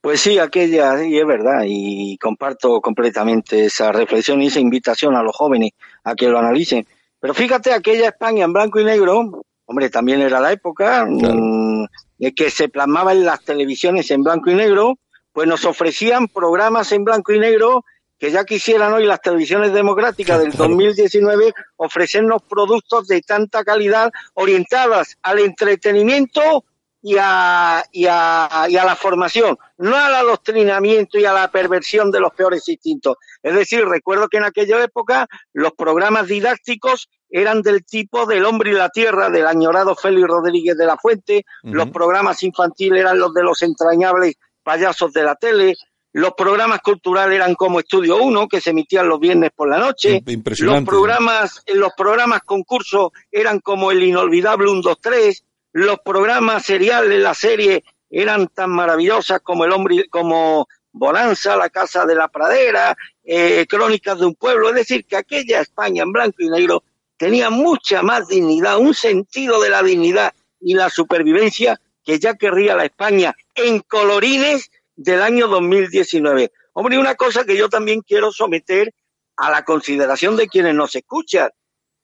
Pues 0.00 0.20
sí, 0.20 0.38
aquella, 0.38 1.04
y 1.04 1.18
es 1.18 1.26
verdad, 1.26 1.64
y 1.66 2.16
comparto 2.18 2.80
completamente 2.80 3.66
esa 3.66 3.92
reflexión 3.92 4.42
y 4.42 4.46
esa 4.46 4.60
invitación 4.60 5.14
a 5.14 5.22
los 5.22 5.34
jóvenes 5.36 5.72
a 6.04 6.14
que 6.14 6.28
lo 6.28 6.38
analicen. 6.38 6.86
Pero 7.20 7.34
fíjate, 7.34 7.72
aquella 7.72 8.08
España 8.08 8.44
en 8.44 8.52
blanco 8.52 8.80
y 8.80 8.84
negro, 8.84 9.42
hombre, 9.68 9.90
también 9.90 10.22
era 10.22 10.40
la 10.40 10.50
época 10.50 11.04
mm, 11.06 11.86
de 12.18 12.34
que 12.34 12.50
se 12.50 12.70
plasmaba 12.70 13.12
en 13.12 13.26
las 13.26 13.44
televisiones 13.44 14.10
en 14.10 14.22
blanco 14.22 14.50
y 14.50 14.54
negro, 14.54 14.98
pues 15.32 15.46
nos 15.46 15.66
ofrecían 15.66 16.26
programas 16.26 16.90
en 16.92 17.04
blanco 17.04 17.34
y 17.34 17.38
negro 17.38 17.84
que 18.18 18.30
ya 18.30 18.44
quisieran 18.44 18.94
hoy 18.94 19.04
las 19.04 19.20
televisiones 19.20 19.74
democráticas 19.74 20.40
del 20.40 20.52
2019 20.52 21.52
ofrecernos 21.76 22.42
productos 22.42 23.06
de 23.08 23.20
tanta 23.20 23.62
calidad 23.62 24.10
orientadas 24.32 25.18
al 25.22 25.38
entretenimiento 25.38 26.64
y 27.02 27.16
a, 27.20 27.84
y, 27.92 28.06
a, 28.08 28.66
y 28.70 28.76
a 28.76 28.84
la 28.84 28.96
formación, 28.96 29.58
no 29.76 29.94
al 29.94 30.14
adoctrinamiento 30.14 31.18
y 31.18 31.26
a 31.26 31.32
la 31.34 31.50
perversión 31.50 32.10
de 32.10 32.20
los 32.20 32.32
peores 32.32 32.66
instintos. 32.68 33.18
Es 33.42 33.54
decir, 33.54 33.84
recuerdo 33.84 34.28
que 34.28 34.38
en 34.38 34.44
aquella 34.44 34.82
época 34.82 35.28
los 35.52 35.72
programas 35.74 36.26
didácticos 36.26 37.08
eran 37.30 37.62
del 37.62 37.84
tipo 37.84 38.26
del 38.26 38.44
hombre 38.44 38.70
y 38.70 38.74
la 38.74 38.88
tierra, 38.88 39.30
del 39.30 39.46
añorado 39.46 39.94
Félix 39.94 40.26
Rodríguez 40.26 40.76
de 40.76 40.86
la 40.86 40.96
Fuente, 40.96 41.44
los 41.62 41.90
programas 41.90 42.42
infantiles 42.42 43.00
eran 43.00 43.18
los 43.18 43.34
de 43.34 43.42
los 43.42 43.62
entrañables 43.62 44.36
payasos 44.62 45.12
de 45.12 45.22
la 45.22 45.34
tele, 45.34 45.74
los 46.12 46.32
programas 46.32 46.80
culturales 46.80 47.36
eran 47.36 47.54
como 47.54 47.80
Estudio 47.80 48.16
1, 48.16 48.48
que 48.48 48.60
se 48.60 48.70
emitían 48.70 49.08
los 49.08 49.20
viernes 49.20 49.50
por 49.54 49.68
la 49.68 49.78
noche. 49.78 50.22
Los 50.58 50.84
programas, 50.84 51.62
los 51.66 51.92
programas 51.96 52.40
concursos 52.42 53.10
eran 53.30 53.60
como 53.60 53.90
el 53.90 54.02
inolvidable 54.02 54.70
1, 54.70 54.80
2, 54.82 54.96
3. 55.00 55.44
Los 55.72 55.98
programas 56.00 56.64
seriales, 56.64 57.20
la 57.20 57.34
serie, 57.34 57.84
eran 58.10 58.48
tan 58.48 58.70
maravillosas 58.70 59.40
como 59.42 59.64
El 59.64 59.72
hombre, 59.72 60.08
como 60.08 60.66
Bonanza, 60.90 61.56
La 61.56 61.68
Casa 61.68 62.06
de 62.06 62.14
la 62.14 62.28
Pradera, 62.28 62.96
eh, 63.22 63.66
Crónicas 63.68 64.18
de 64.18 64.26
un 64.26 64.34
Pueblo. 64.34 64.70
Es 64.70 64.76
decir, 64.76 65.04
que 65.04 65.16
aquella 65.16 65.60
España 65.60 66.02
en 66.04 66.12
blanco 66.12 66.36
y 66.38 66.48
negro 66.48 66.82
tenía 67.18 67.50
mucha 67.50 68.02
más 68.02 68.28
dignidad, 68.28 68.78
un 68.78 68.94
sentido 68.94 69.60
de 69.60 69.68
la 69.68 69.82
dignidad 69.82 70.32
y 70.60 70.74
la 70.74 70.88
supervivencia 70.88 71.78
que 72.04 72.18
ya 72.18 72.34
querría 72.34 72.74
la 72.74 72.86
España 72.86 73.34
en 73.54 73.80
colorines 73.80 74.70
del 74.96 75.20
año 75.20 75.48
2019. 75.48 76.52
Hombre, 76.72 76.98
una 76.98 77.16
cosa 77.16 77.44
que 77.44 77.56
yo 77.56 77.68
también 77.68 78.00
quiero 78.00 78.32
someter 78.32 78.94
a 79.36 79.50
la 79.50 79.64
consideración 79.64 80.36
de 80.36 80.48
quienes 80.48 80.74
nos 80.74 80.94
escuchan, 80.94 81.50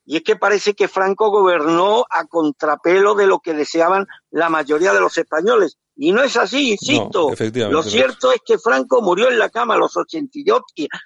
y 0.04 0.16
es 0.16 0.22
que 0.22 0.36
parece 0.36 0.74
que 0.74 0.88
Franco 0.88 1.30
gobernó 1.30 2.04
a 2.10 2.26
contrapelo 2.26 3.14
de 3.14 3.26
lo 3.26 3.38
que 3.38 3.54
deseaban 3.54 4.06
la 4.30 4.50
mayoría 4.50 4.92
de 4.92 5.00
los 5.00 5.16
españoles. 5.16 5.78
Y 5.96 6.12
no 6.12 6.22
es 6.22 6.36
así, 6.36 6.72
insisto. 6.72 7.30
lo 7.70 7.82
cierto 7.82 8.32
es 8.32 8.40
que 8.44 8.58
Franco 8.58 9.00
murió 9.00 9.30
en 9.30 9.38
la 9.38 9.48
cama 9.48 9.74
a 9.74 9.78
los 9.78 9.96
82, 9.96 10.62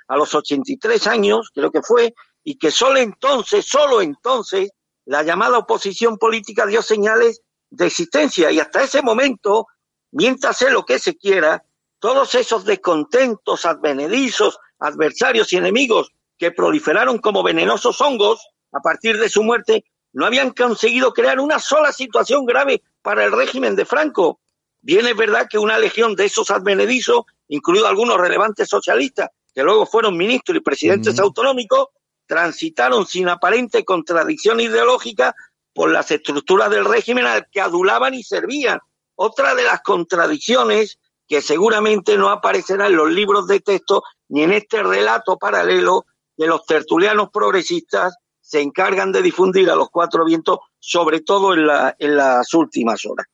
a 0.08 0.16
los 0.16 0.34
83 0.34 1.06
años, 1.06 1.50
creo 1.54 1.70
que 1.70 1.82
fue, 1.82 2.14
y 2.48 2.56
que 2.56 2.70
solo 2.70 2.98
entonces, 2.98 3.66
solo 3.66 4.00
entonces, 4.00 4.70
la 5.04 5.22
llamada 5.22 5.58
oposición 5.58 6.16
política 6.16 6.64
dio 6.64 6.80
señales 6.80 7.42
de 7.68 7.88
existencia. 7.88 8.50
Y 8.50 8.58
hasta 8.58 8.82
ese 8.82 9.02
momento, 9.02 9.66
mientras 10.12 10.62
lo 10.62 10.86
que 10.86 10.98
se 10.98 11.18
quiera, 11.18 11.62
todos 11.98 12.34
esos 12.34 12.64
descontentos, 12.64 13.66
advenedizos, 13.66 14.58
adversarios 14.78 15.52
y 15.52 15.58
enemigos 15.58 16.10
que 16.38 16.50
proliferaron 16.50 17.18
como 17.18 17.42
venenosos 17.42 18.00
hongos 18.00 18.40
a 18.72 18.80
partir 18.80 19.18
de 19.18 19.28
su 19.28 19.42
muerte, 19.42 19.84
no 20.14 20.24
habían 20.24 20.52
conseguido 20.52 21.12
crear 21.12 21.40
una 21.40 21.58
sola 21.58 21.92
situación 21.92 22.46
grave 22.46 22.82
para 23.02 23.26
el 23.26 23.32
régimen 23.32 23.76
de 23.76 23.84
Franco. 23.84 24.40
Bien 24.80 25.06
es 25.06 25.14
verdad 25.18 25.48
que 25.50 25.58
una 25.58 25.78
legión 25.78 26.16
de 26.16 26.24
esos 26.24 26.50
advenedizos, 26.50 27.26
incluidos 27.48 27.90
algunos 27.90 28.16
relevantes 28.16 28.70
socialistas, 28.70 29.28
que 29.54 29.62
luego 29.62 29.84
fueron 29.84 30.16
ministros 30.16 30.56
y 30.56 30.60
presidentes 30.60 31.18
autonómicos, 31.18 31.88
transitaron 32.28 33.06
sin 33.06 33.28
aparente 33.28 33.84
contradicción 33.84 34.60
ideológica 34.60 35.34
por 35.72 35.90
las 35.90 36.10
estructuras 36.10 36.70
del 36.70 36.84
régimen 36.84 37.26
al 37.26 37.48
que 37.50 37.60
adulaban 37.60 38.14
y 38.14 38.22
servían. 38.22 38.78
Otra 39.16 39.54
de 39.54 39.64
las 39.64 39.80
contradicciones 39.80 40.98
que 41.26 41.42
seguramente 41.42 42.16
no 42.16 42.28
aparecerá 42.28 42.86
en 42.86 42.96
los 42.96 43.10
libros 43.10 43.48
de 43.48 43.60
texto 43.60 44.04
ni 44.28 44.42
en 44.42 44.52
este 44.52 44.82
relato 44.82 45.36
paralelo 45.38 46.06
que 46.36 46.46
los 46.46 46.64
tertulianos 46.66 47.30
progresistas 47.32 48.16
se 48.40 48.60
encargan 48.60 49.10
de 49.12 49.22
difundir 49.22 49.70
a 49.70 49.74
los 49.74 49.90
cuatro 49.90 50.24
vientos, 50.24 50.58
sobre 50.78 51.20
todo 51.20 51.52
en, 51.54 51.66
la, 51.66 51.96
en 51.98 52.16
las 52.16 52.54
últimas 52.54 53.04
horas. 53.04 53.26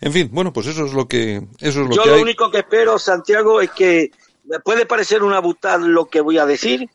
En 0.00 0.12
fin, 0.12 0.28
bueno, 0.32 0.52
pues 0.52 0.66
eso 0.66 0.84
es 0.84 0.92
lo 0.92 1.08
que 1.08 1.36
eso 1.60 1.82
es 1.82 1.88
lo 1.88 1.94
Yo 1.94 2.02
que 2.02 2.10
lo 2.10 2.20
único 2.20 2.50
que 2.50 2.58
espero, 2.58 2.98
Santiago, 2.98 3.60
es 3.60 3.70
que 3.70 4.10
me 4.44 4.60
puede 4.60 4.86
parecer 4.86 5.22
una 5.22 5.40
butad 5.40 5.80
lo 5.80 6.06
que 6.06 6.20
voy 6.20 6.38
a 6.38 6.46
decir, 6.46 6.88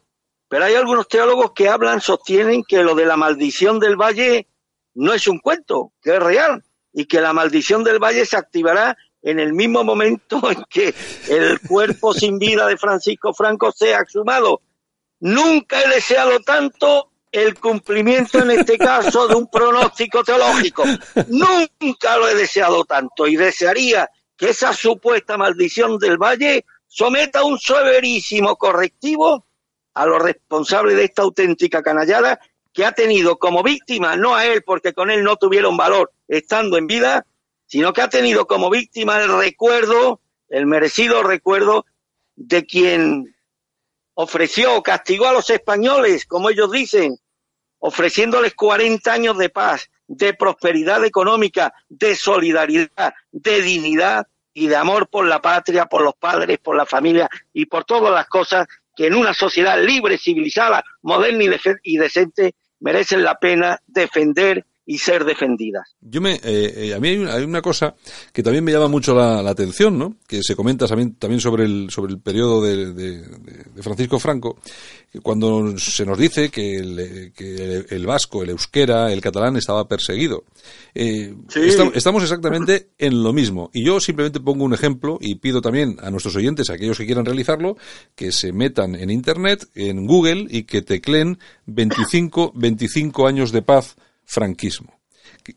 pero 0.49 0.65
hay 0.65 0.73
algunos 0.73 1.07
teólogos 1.07 1.51
que 1.53 1.69
hablan, 1.69 2.01
sostienen 2.01 2.63
que 2.63 2.83
lo 2.83 2.95
de 2.95 3.05
la 3.05 3.15
maldición 3.15 3.79
del 3.79 3.95
valle 3.95 4.47
no 4.95 5.13
es 5.13 5.27
un 5.27 5.39
cuento, 5.39 5.93
que 6.01 6.15
es 6.15 6.19
real, 6.19 6.63
y 6.91 7.05
que 7.05 7.21
la 7.21 7.33
maldición 7.33 7.83
del 7.83 7.99
valle 7.99 8.25
se 8.25 8.35
activará 8.35 8.97
en 9.21 9.39
el 9.39 9.53
mismo 9.53 9.83
momento 9.83 10.41
en 10.51 10.63
que 10.67 10.93
el 11.29 11.61
cuerpo 11.61 12.13
sin 12.13 12.39
vida 12.39 12.65
de 12.65 12.77
Francisco 12.77 13.33
Franco 13.33 13.71
sea 13.71 13.99
exhumado. 13.99 14.61
Nunca 15.19 15.81
he 15.81 15.89
deseado 15.89 16.39
tanto 16.39 17.11
el 17.31 17.59
cumplimiento 17.59 18.39
en 18.39 18.51
este 18.51 18.77
caso 18.79 19.27
de 19.27 19.35
un 19.35 19.47
pronóstico 19.51 20.23
teológico. 20.23 20.83
Nunca 21.27 22.17
lo 22.17 22.27
he 22.27 22.33
deseado 22.33 22.85
tanto 22.85 23.27
y 23.27 23.35
desearía 23.35 24.09
que 24.35 24.49
esa 24.49 24.73
supuesta 24.73 25.37
maldición 25.37 25.99
del 25.99 26.17
valle 26.17 26.65
someta 26.87 27.43
un 27.43 27.59
severísimo 27.59 28.55
correctivo 28.55 29.45
a 29.93 30.05
los 30.05 30.21
responsables 30.21 30.95
de 30.95 31.05
esta 31.05 31.23
auténtica 31.23 31.81
canallada 31.81 32.39
que 32.73 32.85
ha 32.85 32.91
tenido 32.91 33.37
como 33.37 33.63
víctima, 33.63 34.15
no 34.15 34.35
a 34.35 34.45
él 34.45 34.63
porque 34.63 34.93
con 34.93 35.09
él 35.09 35.23
no 35.23 35.35
tuvieron 35.35 35.75
valor 35.77 36.11
estando 36.27 36.77
en 36.77 36.87
vida, 36.87 37.25
sino 37.65 37.93
que 37.93 38.01
ha 38.01 38.09
tenido 38.09 38.47
como 38.47 38.69
víctima 38.69 39.21
el 39.21 39.37
recuerdo, 39.37 40.21
el 40.49 40.65
merecido 40.65 41.23
recuerdo 41.23 41.85
de 42.35 42.65
quien 42.65 43.35
ofreció, 44.13 44.81
castigó 44.81 45.27
a 45.27 45.33
los 45.33 45.49
españoles, 45.49 46.25
como 46.25 46.49
ellos 46.49 46.71
dicen, 46.71 47.17
ofreciéndoles 47.79 48.53
40 48.55 49.11
años 49.11 49.37
de 49.37 49.49
paz, 49.49 49.89
de 50.07 50.33
prosperidad 50.33 51.05
económica, 51.05 51.73
de 51.87 52.15
solidaridad, 52.15 53.13
de 53.31 53.61
dignidad 53.61 54.27
y 54.53 54.67
de 54.67 54.75
amor 54.75 55.07
por 55.07 55.25
la 55.25 55.41
patria, 55.41 55.85
por 55.85 56.01
los 56.01 56.15
padres, 56.15 56.57
por 56.59 56.75
la 56.75 56.85
familia 56.85 57.29
y 57.53 57.65
por 57.65 57.85
todas 57.85 58.11
las 58.13 58.27
cosas 58.27 58.67
que 58.99 59.07
en 59.07 59.15
una 59.15 59.33
sociedad 59.33 59.81
libre, 59.81 60.17
civilizada, 60.17 60.83
moderna 61.03 61.57
y, 61.83 61.95
decente 61.95 62.55
merecen 62.81 63.23
la 63.23 63.39
pena 63.39 63.79
defender 63.87 64.65
y 64.89 64.97
ser 64.97 65.23
defendidas. 65.23 65.95
Yo 66.01 66.19
me, 66.19 66.33
eh, 66.33 66.39
eh, 66.43 66.93
a 66.95 66.99
mí 66.99 67.09
hay 67.09 67.43
una, 67.43 67.61
cosa 67.61 67.93
que 68.33 68.41
también 68.41 68.63
me 68.63 68.71
llama 68.71 68.87
mucho 68.87 69.13
la, 69.13 69.47
atención, 69.47 69.99
¿no? 69.99 70.15
Que 70.27 70.41
se 70.41 70.55
comenta 70.55 70.87
también, 70.87 71.13
también 71.13 71.39
sobre 71.39 71.65
el 71.65 71.91
sobre 71.91 72.13
el 72.13 72.19
periodo 72.19 72.63
de, 72.63 73.23
Francisco 73.81 74.17
Franco, 74.17 74.57
cuando 75.21 75.77
se 75.77 76.07
nos 76.07 76.17
dice 76.17 76.49
que 76.49 76.77
el, 76.79 78.05
vasco, 78.07 78.41
el 78.41 78.49
euskera, 78.49 79.13
el 79.13 79.21
catalán 79.21 79.57
estaba 79.57 79.87
perseguido. 79.87 80.43
Eh, 80.95 81.35
estamos 81.93 82.23
exactamente 82.23 82.87
en 82.97 83.21
lo 83.21 83.31
mismo. 83.31 83.69
Y 83.71 83.85
yo 83.85 83.99
simplemente 83.99 84.39
pongo 84.39 84.65
un 84.65 84.73
ejemplo 84.73 85.19
y 85.21 85.35
pido 85.35 85.61
también 85.61 85.97
a 86.01 86.09
nuestros 86.09 86.35
oyentes, 86.35 86.71
a 86.71 86.73
aquellos 86.73 86.97
que 86.97 87.05
quieran 87.05 87.25
realizarlo, 87.25 87.77
que 88.15 88.31
se 88.31 88.51
metan 88.53 88.95
en 88.95 89.11
Internet, 89.11 89.67
en 89.75 90.07
Google 90.07 90.47
y 90.49 90.63
que 90.63 90.81
tecleen 90.81 91.37
25, 91.67 92.53
25 92.55 93.27
años 93.27 93.51
de 93.51 93.61
paz 93.61 93.95
franquismo. 94.29 94.99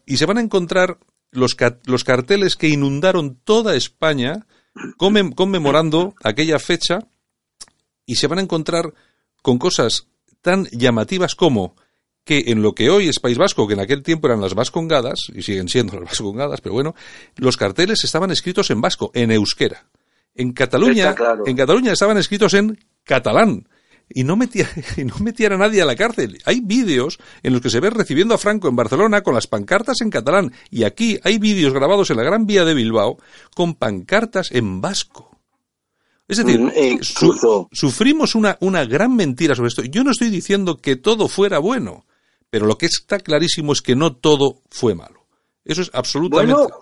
Y 0.07 0.17
se 0.17 0.27
van 0.27 0.39
a 0.39 0.41
encontrar 0.41 0.99
los, 1.31 1.57
los 1.85 2.05
carteles 2.05 2.57
que 2.57 2.69
inundaron 2.69 3.37
toda 3.37 3.77
España 3.77 4.47
conmemorando 4.97 6.15
aquella 6.25 6.59
fecha 6.59 7.01
y 8.07 8.17
se 8.17 8.27
van 8.27 8.39
a 8.39 8.43
encontrar 8.43 8.95
con 9.43 9.59
cosas 9.59 10.09
tan 10.41 10.65
llamativas 10.73 11.35
como 11.35 11.77
que 12.25 12.45
en 12.47 12.63
lo 12.63 12.75
que 12.75 12.89
hoy 12.89 13.09
es 13.09 13.19
País 13.19 13.37
Vasco, 13.37 13.67
que 13.67 13.75
en 13.75 13.81
aquel 13.81 14.03
tiempo 14.03 14.29
eran 14.29 14.41
las 14.41 14.55
vascongadas, 14.55 15.21
y 15.35 15.43
siguen 15.43 15.69
siendo 15.69 15.99
las 15.99 16.11
vascongadas, 16.11 16.61
pero 16.61 16.73
bueno, 16.73 16.95
los 17.37 17.57
carteles 17.57 18.05
estaban 18.05 18.31
escritos 18.31 18.71
en 18.71 18.81
vasco, 18.81 19.11
en 19.13 19.33
euskera. 19.33 19.89
En 20.35 20.53
Cataluña, 20.53 21.15
en 21.45 21.57
Cataluña 21.57 21.93
estaban 21.93 22.17
escritos 22.17 22.55
en 22.55 22.79
catalán 23.05 23.69
y 24.15 24.25
no, 24.25 24.37
metía, 24.37 24.69
y 24.97 25.05
no 25.05 25.17
metían 25.21 25.53
a 25.53 25.59
nadie 25.59 25.83
a 25.83 25.87
la 25.87 25.97
cárcel. 25.97 26.39
Hay 26.45 26.61
vídeos 26.61 27.19
en 27.43 27.53
los 27.53 27.63
que 27.63 27.71
se 27.71 27.81
ve 27.81 27.91
recibiendo 27.91 28.35
a 28.35 28.39
Franco 28.39 28.69
en 28.69 28.77
Barcelona 28.77 29.23
con 29.23 29.35
las 29.35 29.47
pancartas 29.47 30.01
en 30.01 30.11
catalán 30.11 30.53
y 30.71 30.85
aquí 30.85 31.19
hay 31.25 31.39
vídeos 31.39 31.73
grabados 31.73 32.11
en 32.11 32.17
la 32.17 32.23
Gran 32.23 32.47
Vía 32.47 32.65
de 32.65 32.75
Bilbao 32.75 33.19
con 33.55 33.75
pancartas 33.75 34.51
en 34.53 34.81
vasco. 34.81 35.31
Es 36.29 36.39
decir, 36.39 36.61
mm, 36.61 37.01
sufrimos 37.73 38.35
una, 38.35 38.57
una 38.61 38.85
gran 38.85 39.15
mentira 39.15 39.55
sobre 39.55 39.69
esto. 39.69 39.83
Yo 39.83 40.03
no 40.03 40.13
estoy 40.13 40.31
diciendo 40.31 40.79
que 40.79 40.97
todo 40.97 41.29
fuera 41.29 41.59
bueno, 41.59 42.07
pero 42.49 42.67
lo 42.67 42.79
que 42.79 42.87
está 42.87 43.19
clarísimo 43.19 43.73
es 43.73 43.83
que 43.83 43.97
no 43.97 44.17
todo 44.17 44.63
fue 44.71 44.95
malo. 44.95 45.27
Eso 45.65 45.83
es 45.83 45.91
absolutamente 45.93 46.73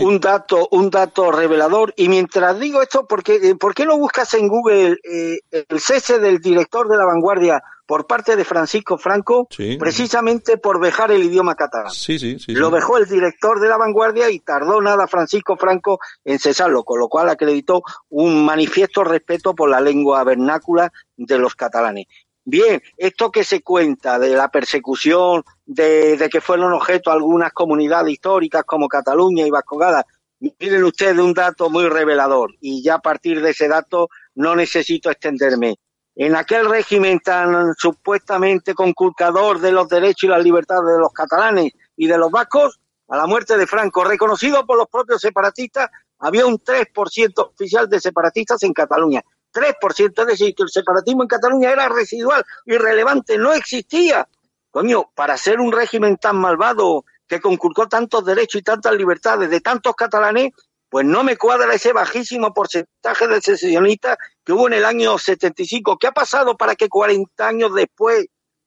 un 0.00 0.20
dato, 0.20 0.68
un 0.72 0.90
dato 0.90 1.30
revelador. 1.30 1.92
Y 1.96 2.08
mientras 2.08 2.58
digo 2.58 2.82
esto, 2.82 3.06
¿por 3.06 3.22
qué, 3.22 3.36
eh, 3.36 3.54
¿por 3.54 3.74
qué 3.74 3.86
no 3.86 3.98
buscas 3.98 4.34
en 4.34 4.48
Google 4.48 4.98
eh, 5.04 5.40
el 5.50 5.80
cese 5.80 6.18
del 6.18 6.40
director 6.40 6.88
de 6.88 6.96
la 6.96 7.04
vanguardia 7.04 7.62
por 7.86 8.06
parte 8.06 8.36
de 8.36 8.44
Francisco 8.44 8.98
Franco, 8.98 9.48
precisamente 9.78 10.58
por 10.58 10.80
dejar 10.80 11.10
el 11.10 11.24
idioma 11.24 11.56
catalán? 11.56 11.90
Sí, 11.90 12.18
sí, 12.20 12.38
sí, 12.38 12.52
Lo 12.52 12.70
dejó 12.70 12.98
el 12.98 13.06
director 13.06 13.58
de 13.58 13.68
la 13.68 13.76
vanguardia 13.76 14.30
y 14.30 14.38
tardó 14.38 14.80
nada 14.80 15.08
Francisco 15.08 15.56
Franco 15.56 15.98
en 16.24 16.38
cesarlo, 16.38 16.84
con 16.84 17.00
lo 17.00 17.08
cual 17.08 17.28
acreditó 17.28 17.82
un 18.08 18.44
manifiesto 18.44 19.02
respeto 19.02 19.54
por 19.54 19.68
la 19.68 19.80
lengua 19.80 20.22
vernácula 20.22 20.92
de 21.16 21.38
los 21.38 21.56
catalanes. 21.56 22.06
Bien, 22.44 22.82
esto 22.96 23.30
que 23.30 23.44
se 23.44 23.62
cuenta 23.62 24.18
de 24.18 24.30
la 24.30 24.50
persecución, 24.50 25.44
de, 25.66 26.28
que 26.32 26.40
fueron 26.40 26.72
objeto 26.72 27.10
algunas 27.10 27.52
comunidades 27.52 28.12
históricas 28.12 28.64
como 28.64 28.88
Cataluña 28.88 29.46
y 29.46 29.50
Vascongada, 29.50 30.06
miren 30.40 30.84
ustedes 30.84 31.18
un 31.18 31.34
dato 31.34 31.68
muy 31.68 31.86
revelador 31.88 32.54
y 32.60 32.82
ya 32.82 32.94
a 32.94 33.00
partir 33.00 33.42
de 33.42 33.50
ese 33.50 33.68
dato 33.68 34.08
no 34.34 34.56
necesito 34.56 35.10
extenderme. 35.10 35.76
En 36.16 36.34
aquel 36.34 36.68
régimen 36.68 37.20
tan 37.20 37.74
supuestamente 37.76 38.74
conculcador 38.74 39.60
de 39.60 39.72
los 39.72 39.88
derechos 39.88 40.24
y 40.24 40.28
las 40.28 40.42
libertades 40.42 40.94
de 40.94 40.98
los 40.98 41.12
catalanes 41.12 41.72
y 41.96 42.06
de 42.06 42.18
los 42.18 42.30
vascos, 42.30 42.80
a 43.08 43.16
la 43.16 43.26
muerte 43.26 43.58
de 43.58 43.66
Franco, 43.66 44.02
reconocido 44.02 44.64
por 44.64 44.78
los 44.78 44.88
propios 44.88 45.20
separatistas, 45.20 45.90
había 46.18 46.46
un 46.46 46.58
3% 46.58 47.50
oficial 47.52 47.88
de 47.88 48.00
separatistas 48.00 48.62
en 48.62 48.72
Cataluña. 48.72 49.22
3%, 49.52 50.20
es 50.20 50.26
decir, 50.26 50.54
que 50.54 50.62
el 50.62 50.70
separatismo 50.70 51.22
en 51.22 51.28
Cataluña 51.28 51.70
era 51.70 51.88
residual, 51.88 52.44
irrelevante, 52.66 53.38
no 53.38 53.52
existía. 53.52 54.28
Coño, 54.70 55.10
para 55.14 55.36
ser 55.36 55.60
un 55.60 55.72
régimen 55.72 56.16
tan 56.16 56.36
malvado 56.36 57.04
que 57.26 57.40
conculcó 57.40 57.88
tantos 57.88 58.24
derechos 58.24 58.60
y 58.60 58.64
tantas 58.64 58.94
libertades 58.94 59.50
de 59.50 59.60
tantos 59.60 59.94
catalanes, 59.94 60.52
pues 60.88 61.06
no 61.06 61.22
me 61.22 61.36
cuadra 61.36 61.72
ese 61.72 61.92
bajísimo 61.92 62.52
porcentaje 62.52 63.28
de 63.28 63.40
secesionistas 63.40 64.18
que 64.44 64.52
hubo 64.52 64.66
en 64.66 64.74
el 64.74 64.84
año 64.84 65.16
75. 65.16 65.96
¿Qué 65.98 66.08
ha 66.08 66.12
pasado 66.12 66.56
para 66.56 66.74
que 66.74 66.88
40 66.88 67.46
años 67.46 67.72
después, 67.74 68.26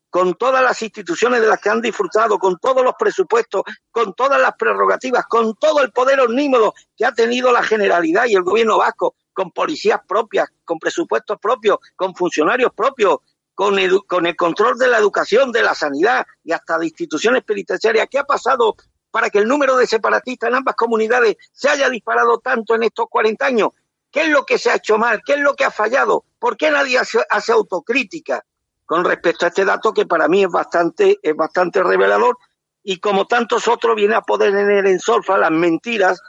con 0.10 0.36
todas 0.36 0.64
las 0.64 0.82
instituciones 0.82 1.42
de 1.42 1.48
las 1.48 1.60
que 1.60 1.70
han 1.70 1.82
disfrutado, 1.82 2.40
con 2.40 2.58
todos 2.60 2.84
los 2.84 2.94
presupuestos, 2.98 3.64
con 3.92 4.14
todas 4.14 4.40
las 4.40 4.54
prerrogativas, 4.56 5.26
con 5.26 5.56
todo 5.56 5.82
el 5.82 5.92
poder 5.92 6.22
omnímodo 6.22 6.74
que 6.96 7.06
ha 7.06 7.12
tenido 7.12 7.52
la 7.52 7.64
Generalidad 7.64 8.26
y 8.28 8.36
el 8.36 8.44
gobierno 8.44 8.78
vasco, 8.78 9.16
con 9.34 9.52
policías 9.52 10.00
propias, 10.08 10.48
con 10.64 10.80
presupuestos 10.80 11.40
propios, 11.40 11.78
con 11.96 12.16
funcionarios 12.16 12.72
propios, 12.74 13.18
con, 13.54 13.78
el 13.78 14.36
control 14.36 14.78
de 14.78 14.88
la 14.88 14.98
educación, 14.98 15.52
de 15.52 15.64
la 15.64 15.76
sanidad 15.76 16.26
y 16.44 16.52
hasta 16.52 16.78
de 16.78 16.88
instituciones 16.88 17.44
penitenciarias. 17.44 18.08
¿Qué 18.10 18.20
ha 18.20 18.24
pasado 18.24 18.76
para 19.12 19.30
que 19.30 19.40
el 19.40 19.48
número 19.48 19.78
de 19.78 19.86
separatistas 19.86 20.50
en 20.50 20.56
ambas 20.56 20.76
comunidades 20.76 21.38
se 21.52 21.70
haya 21.70 21.90
disparado 21.90 22.40
tanto 22.40 22.76
en 22.76 22.84
estos 22.84 23.06
40 23.10 23.46
años? 23.46 23.70
¿Qué 24.12 24.24
es 24.24 24.30
lo 24.30 24.46
que 24.46 24.58
se 24.58 24.70
ha 24.70 24.76
hecho 24.76 24.98
mal? 24.98 25.22
¿Qué 25.26 25.34
es 25.34 25.40
lo 25.40 25.56
que 25.56 25.66
ha 25.66 25.72
fallado? 25.72 26.26
¿Por 26.40 26.58
qué 26.58 26.72
nadie 26.72 27.00
hace, 27.00 27.52
autocrítica 27.52 28.44
con 28.86 29.06
respecto 29.06 29.46
a 29.46 29.50
este 29.50 29.66
dato 29.66 29.94
que 29.94 30.06
para 30.06 30.28
mí 30.28 30.44
es 30.44 30.50
bastante, 30.50 31.20
es 31.22 31.36
bastante 31.36 31.82
revelador? 31.82 32.38
Y 32.84 33.00
como 33.00 33.26
tantos 33.26 33.68
otros, 33.68 33.96
viene 33.96 34.16
a 34.16 34.22
poner 34.22 34.86
en 34.86 35.00
solfa 35.00 35.38
las 35.38 35.52
mentiras 35.52 36.22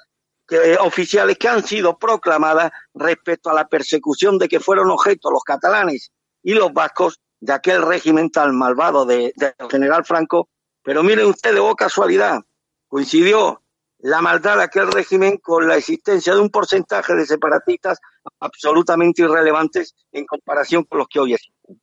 que, 0.47 0.77
oficiales 0.77 1.39
que 1.39 1.49
han 1.49 1.65
sido 1.65 1.99
proclamadas 1.99 2.73
respecto 2.95 3.51
a 3.51 3.55
la 3.55 3.69
persecución 3.69 4.39
de 4.39 4.49
que 4.49 4.61
fueron 4.61 4.91
objeto 4.91 5.31
los 5.31 5.43
catalanes 5.43 6.13
y 6.43 6.55
los 6.55 6.73
vascos 6.73 7.21
de 7.41 7.53
aquel 7.53 7.83
régimen 7.83 8.31
tan 8.31 8.57
malvado 8.57 9.05
de, 9.05 9.33
general 9.71 10.05
Franco. 10.05 10.49
Pero 10.83 11.03
miren 11.03 11.27
ustedes, 11.27 11.61
oh 11.61 11.75
casualidad, 11.75 12.41
coincidió 12.89 13.63
la 13.99 14.21
maldad 14.21 14.59
de 14.59 14.65
aquel 14.65 14.93
régimen 14.93 15.39
con 15.39 15.67
la 15.67 15.77
existencia 15.77 16.35
de 16.35 16.41
un 16.41 16.51
porcentaje 16.51 17.15
de 17.15 17.27
separatistas 17.27 17.99
absolutamente 18.41 19.23
irrelevantes 19.23 19.95
en 20.13 20.27
comparación 20.27 20.85
con 20.85 20.99
los 20.99 21.09
que 21.09 21.21
hoy 21.21 21.35
existen. 21.35 21.81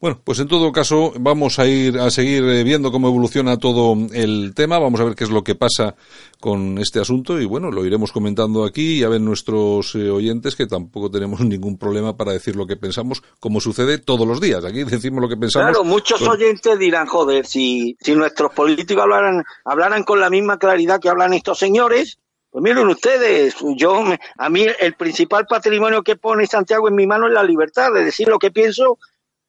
Bueno, 0.00 0.18
pues 0.24 0.38
en 0.38 0.48
todo 0.48 0.72
caso 0.72 1.12
vamos 1.20 1.58
a 1.58 1.66
ir 1.66 1.98
a 1.98 2.10
seguir 2.10 2.42
eh, 2.44 2.64
viendo 2.64 2.90
cómo 2.90 3.08
evoluciona 3.08 3.58
todo 3.58 3.94
el 4.14 4.54
tema, 4.54 4.78
vamos 4.78 4.98
a 4.98 5.04
ver 5.04 5.14
qué 5.14 5.24
es 5.24 5.30
lo 5.30 5.44
que 5.44 5.54
pasa 5.54 5.94
con 6.40 6.78
este 6.78 7.00
asunto 7.00 7.38
y 7.38 7.44
bueno, 7.44 7.70
lo 7.70 7.84
iremos 7.84 8.10
comentando 8.10 8.64
aquí 8.64 9.00
y 9.00 9.02
a 9.02 9.10
ver 9.10 9.20
nuestros 9.20 9.94
eh, 9.94 10.08
oyentes 10.08 10.56
que 10.56 10.66
tampoco 10.66 11.10
tenemos 11.10 11.40
ningún 11.44 11.76
problema 11.76 12.16
para 12.16 12.32
decir 12.32 12.56
lo 12.56 12.66
que 12.66 12.76
pensamos, 12.76 13.22
como 13.40 13.60
sucede 13.60 13.98
todos 13.98 14.26
los 14.26 14.40
días. 14.40 14.64
Aquí 14.64 14.84
decimos 14.84 15.20
lo 15.20 15.28
que 15.28 15.36
pensamos. 15.36 15.68
Claro, 15.68 15.84
muchos 15.84 16.22
oyentes 16.22 16.78
dirán, 16.78 17.06
joder, 17.06 17.44
si, 17.44 17.98
si 18.00 18.14
nuestros 18.14 18.54
políticos 18.54 19.02
hablaran, 19.02 19.44
hablaran 19.66 20.04
con 20.04 20.18
la 20.18 20.30
misma 20.30 20.58
claridad 20.58 20.98
que 20.98 21.10
hablan 21.10 21.34
estos 21.34 21.58
señores, 21.58 22.18
pues 22.50 22.62
miren 22.62 22.88
ustedes, 22.88 23.54
yo 23.76 24.02
a 24.38 24.48
mí 24.48 24.66
el 24.80 24.94
principal 24.94 25.44
patrimonio 25.46 26.02
que 26.02 26.16
pone 26.16 26.46
Santiago 26.46 26.88
en 26.88 26.94
mi 26.94 27.06
mano 27.06 27.26
es 27.26 27.34
la 27.34 27.44
libertad 27.44 27.92
de 27.92 28.02
decir 28.02 28.28
lo 28.28 28.38
que 28.38 28.50
pienso 28.50 28.98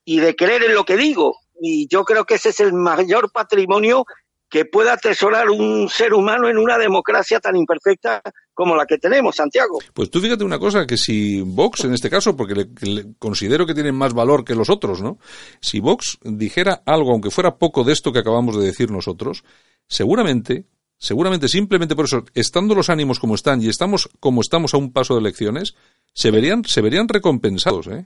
y 0.05 0.19
de 0.19 0.35
creer 0.35 0.63
en 0.63 0.75
lo 0.75 0.85
que 0.85 0.97
digo. 0.97 1.37
Y 1.59 1.87
yo 1.87 2.03
creo 2.03 2.25
que 2.25 2.35
ese 2.35 2.49
es 2.49 2.59
el 2.59 2.73
mayor 2.73 3.31
patrimonio 3.31 4.05
que 4.51 4.65
pueda 4.65 4.93
atesorar 4.93 5.49
un 5.49 5.87
ser 5.87 6.13
humano 6.13 6.49
en 6.49 6.57
una 6.57 6.77
democracia 6.77 7.39
tan 7.39 7.55
imperfecta 7.55 8.21
como 8.53 8.75
la 8.75 8.85
que 8.85 8.97
tenemos, 8.97 9.37
Santiago. 9.37 9.79
Pues 9.93 10.11
tú 10.11 10.19
fíjate 10.19 10.43
una 10.43 10.59
cosa, 10.59 10.85
que 10.85 10.97
si 10.97 11.39
Vox, 11.41 11.85
en 11.85 11.93
este 11.93 12.09
caso, 12.09 12.35
porque 12.35 12.67
le, 12.81 13.13
considero 13.17 13.65
que 13.65 13.73
tienen 13.73 13.95
más 13.95 14.13
valor 14.13 14.43
que 14.43 14.53
los 14.53 14.69
otros, 14.69 15.01
¿no? 15.01 15.19
Si 15.61 15.79
Vox 15.79 16.17
dijera 16.21 16.83
algo, 16.85 17.11
aunque 17.11 17.31
fuera 17.31 17.57
poco 17.57 17.85
de 17.85 17.93
esto 17.93 18.11
que 18.11 18.19
acabamos 18.19 18.57
de 18.57 18.65
decir 18.65 18.91
nosotros, 18.91 19.45
seguramente, 19.87 20.65
seguramente 20.97 21.47
simplemente 21.47 21.95
por 21.95 22.05
eso, 22.05 22.25
estando 22.33 22.75
los 22.75 22.89
ánimos 22.89 23.19
como 23.19 23.35
están 23.35 23.61
y 23.61 23.69
estamos 23.69 24.09
como 24.19 24.41
estamos 24.41 24.73
a 24.73 24.77
un 24.77 24.91
paso 24.91 25.13
de 25.13 25.21
elecciones, 25.21 25.75
se 26.13 26.29
verían, 26.29 26.65
se 26.65 26.81
verían 26.81 27.07
recompensados, 27.07 27.87
¿eh? 27.87 28.05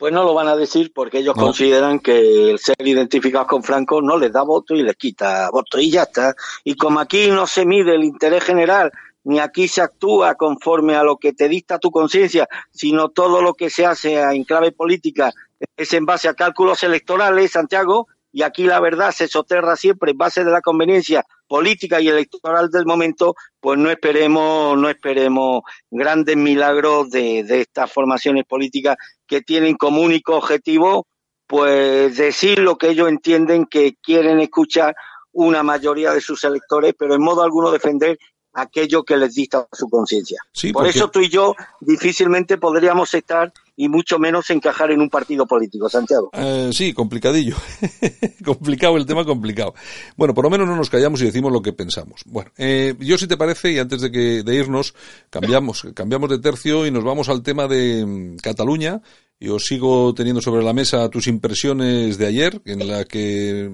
Pues 0.00 0.14
no 0.14 0.24
lo 0.24 0.32
van 0.32 0.48
a 0.48 0.56
decir 0.56 0.92
porque 0.94 1.18
ellos 1.18 1.34
consideran 1.34 1.98
que 1.98 2.52
el 2.52 2.58
ser 2.58 2.76
identificados 2.78 3.46
con 3.46 3.62
Franco 3.62 4.00
no 4.00 4.16
les 4.16 4.32
da 4.32 4.40
voto 4.40 4.74
y 4.74 4.82
les 4.82 4.96
quita 4.96 5.50
voto 5.50 5.78
y 5.78 5.90
ya 5.90 6.04
está. 6.04 6.34
Y 6.64 6.74
como 6.74 7.00
aquí 7.00 7.28
no 7.28 7.46
se 7.46 7.66
mide 7.66 7.96
el 7.96 8.04
interés 8.04 8.42
general, 8.42 8.90
ni 9.24 9.40
aquí 9.40 9.68
se 9.68 9.82
actúa 9.82 10.36
conforme 10.36 10.96
a 10.96 11.02
lo 11.02 11.18
que 11.18 11.34
te 11.34 11.50
dicta 11.50 11.78
tu 11.78 11.90
conciencia, 11.90 12.48
sino 12.70 13.10
todo 13.10 13.42
lo 13.42 13.52
que 13.52 13.68
se 13.68 13.84
hace 13.84 14.18
en 14.18 14.44
clave 14.44 14.72
política 14.72 15.34
es 15.76 15.92
en 15.92 16.06
base 16.06 16.28
a 16.28 16.34
cálculos 16.34 16.82
electorales, 16.82 17.52
Santiago, 17.52 18.08
y 18.32 18.42
aquí 18.42 18.64
la 18.64 18.80
verdad 18.80 19.12
se 19.12 19.28
soterra 19.28 19.76
siempre 19.76 20.12
en 20.12 20.18
base 20.18 20.44
de 20.44 20.50
la 20.50 20.60
conveniencia 20.60 21.24
política 21.46 22.00
y 22.00 22.08
electoral 22.08 22.70
del 22.70 22.86
momento, 22.86 23.34
pues 23.58 23.78
no 23.78 23.90
esperemos, 23.90 24.78
no 24.78 24.88
esperemos 24.88 25.62
grandes 25.90 26.36
milagros 26.36 27.10
de, 27.10 27.42
de 27.44 27.62
estas 27.62 27.92
formaciones 27.92 28.44
políticas 28.44 28.96
que 29.26 29.40
tienen 29.40 29.76
como 29.76 30.02
único 30.02 30.36
objetivo 30.36 31.06
pues 31.50 32.16
decir 32.16 32.60
lo 32.60 32.78
que 32.78 32.90
ellos 32.90 33.08
entienden 33.08 33.66
que 33.66 33.96
quieren 34.00 34.38
escuchar 34.38 34.94
una 35.32 35.64
mayoría 35.64 36.12
de 36.12 36.20
sus 36.20 36.44
electores, 36.44 36.94
pero 36.96 37.16
en 37.16 37.22
modo 37.22 37.42
alguno 37.42 37.72
defender 37.72 38.16
aquello 38.52 39.02
que 39.02 39.16
les 39.16 39.34
dicta 39.34 39.66
su 39.72 39.88
conciencia. 39.88 40.40
Por 40.72 40.86
eso 40.86 41.10
tú 41.10 41.20
y 41.20 41.28
yo 41.28 41.54
difícilmente 41.80 42.58
podríamos 42.58 43.14
estar 43.14 43.52
y 43.76 43.88
mucho 43.88 44.18
menos 44.18 44.50
encajar 44.50 44.90
en 44.90 45.00
un 45.00 45.08
partido 45.08 45.46
político, 45.46 45.88
Santiago. 45.88 46.30
Eh, 46.34 46.70
sí, 46.72 46.92
complicadillo. 46.92 47.56
complicado 48.44 48.98
el 48.98 49.06
tema, 49.06 49.24
complicado. 49.24 49.74
Bueno, 50.16 50.34
por 50.34 50.44
lo 50.44 50.50
menos 50.50 50.68
no 50.68 50.76
nos 50.76 50.90
callamos 50.90 51.22
y 51.22 51.24
decimos 51.24 51.50
lo 51.50 51.62
que 51.62 51.72
pensamos. 51.72 52.20
Bueno, 52.26 52.50
eh, 52.58 52.94
yo 52.98 53.16
si 53.16 53.26
te 53.26 53.38
parece, 53.38 53.72
y 53.72 53.78
antes 53.78 54.02
de, 54.02 54.10
que, 54.10 54.42
de 54.42 54.54
irnos, 54.54 54.94
cambiamos, 55.30 55.86
cambiamos 55.94 56.28
de 56.28 56.40
tercio 56.40 56.86
y 56.86 56.90
nos 56.90 57.04
vamos 57.04 57.30
al 57.30 57.42
tema 57.42 57.68
de 57.68 58.04
mm, 58.04 58.36
Cataluña. 58.42 59.00
Yo 59.38 59.58
sigo 59.58 60.12
teniendo 60.12 60.42
sobre 60.42 60.62
la 60.62 60.74
mesa 60.74 61.08
tus 61.08 61.26
impresiones 61.26 62.18
de 62.18 62.26
ayer, 62.26 62.60
en 62.66 62.86
la 62.86 63.06
que 63.06 63.70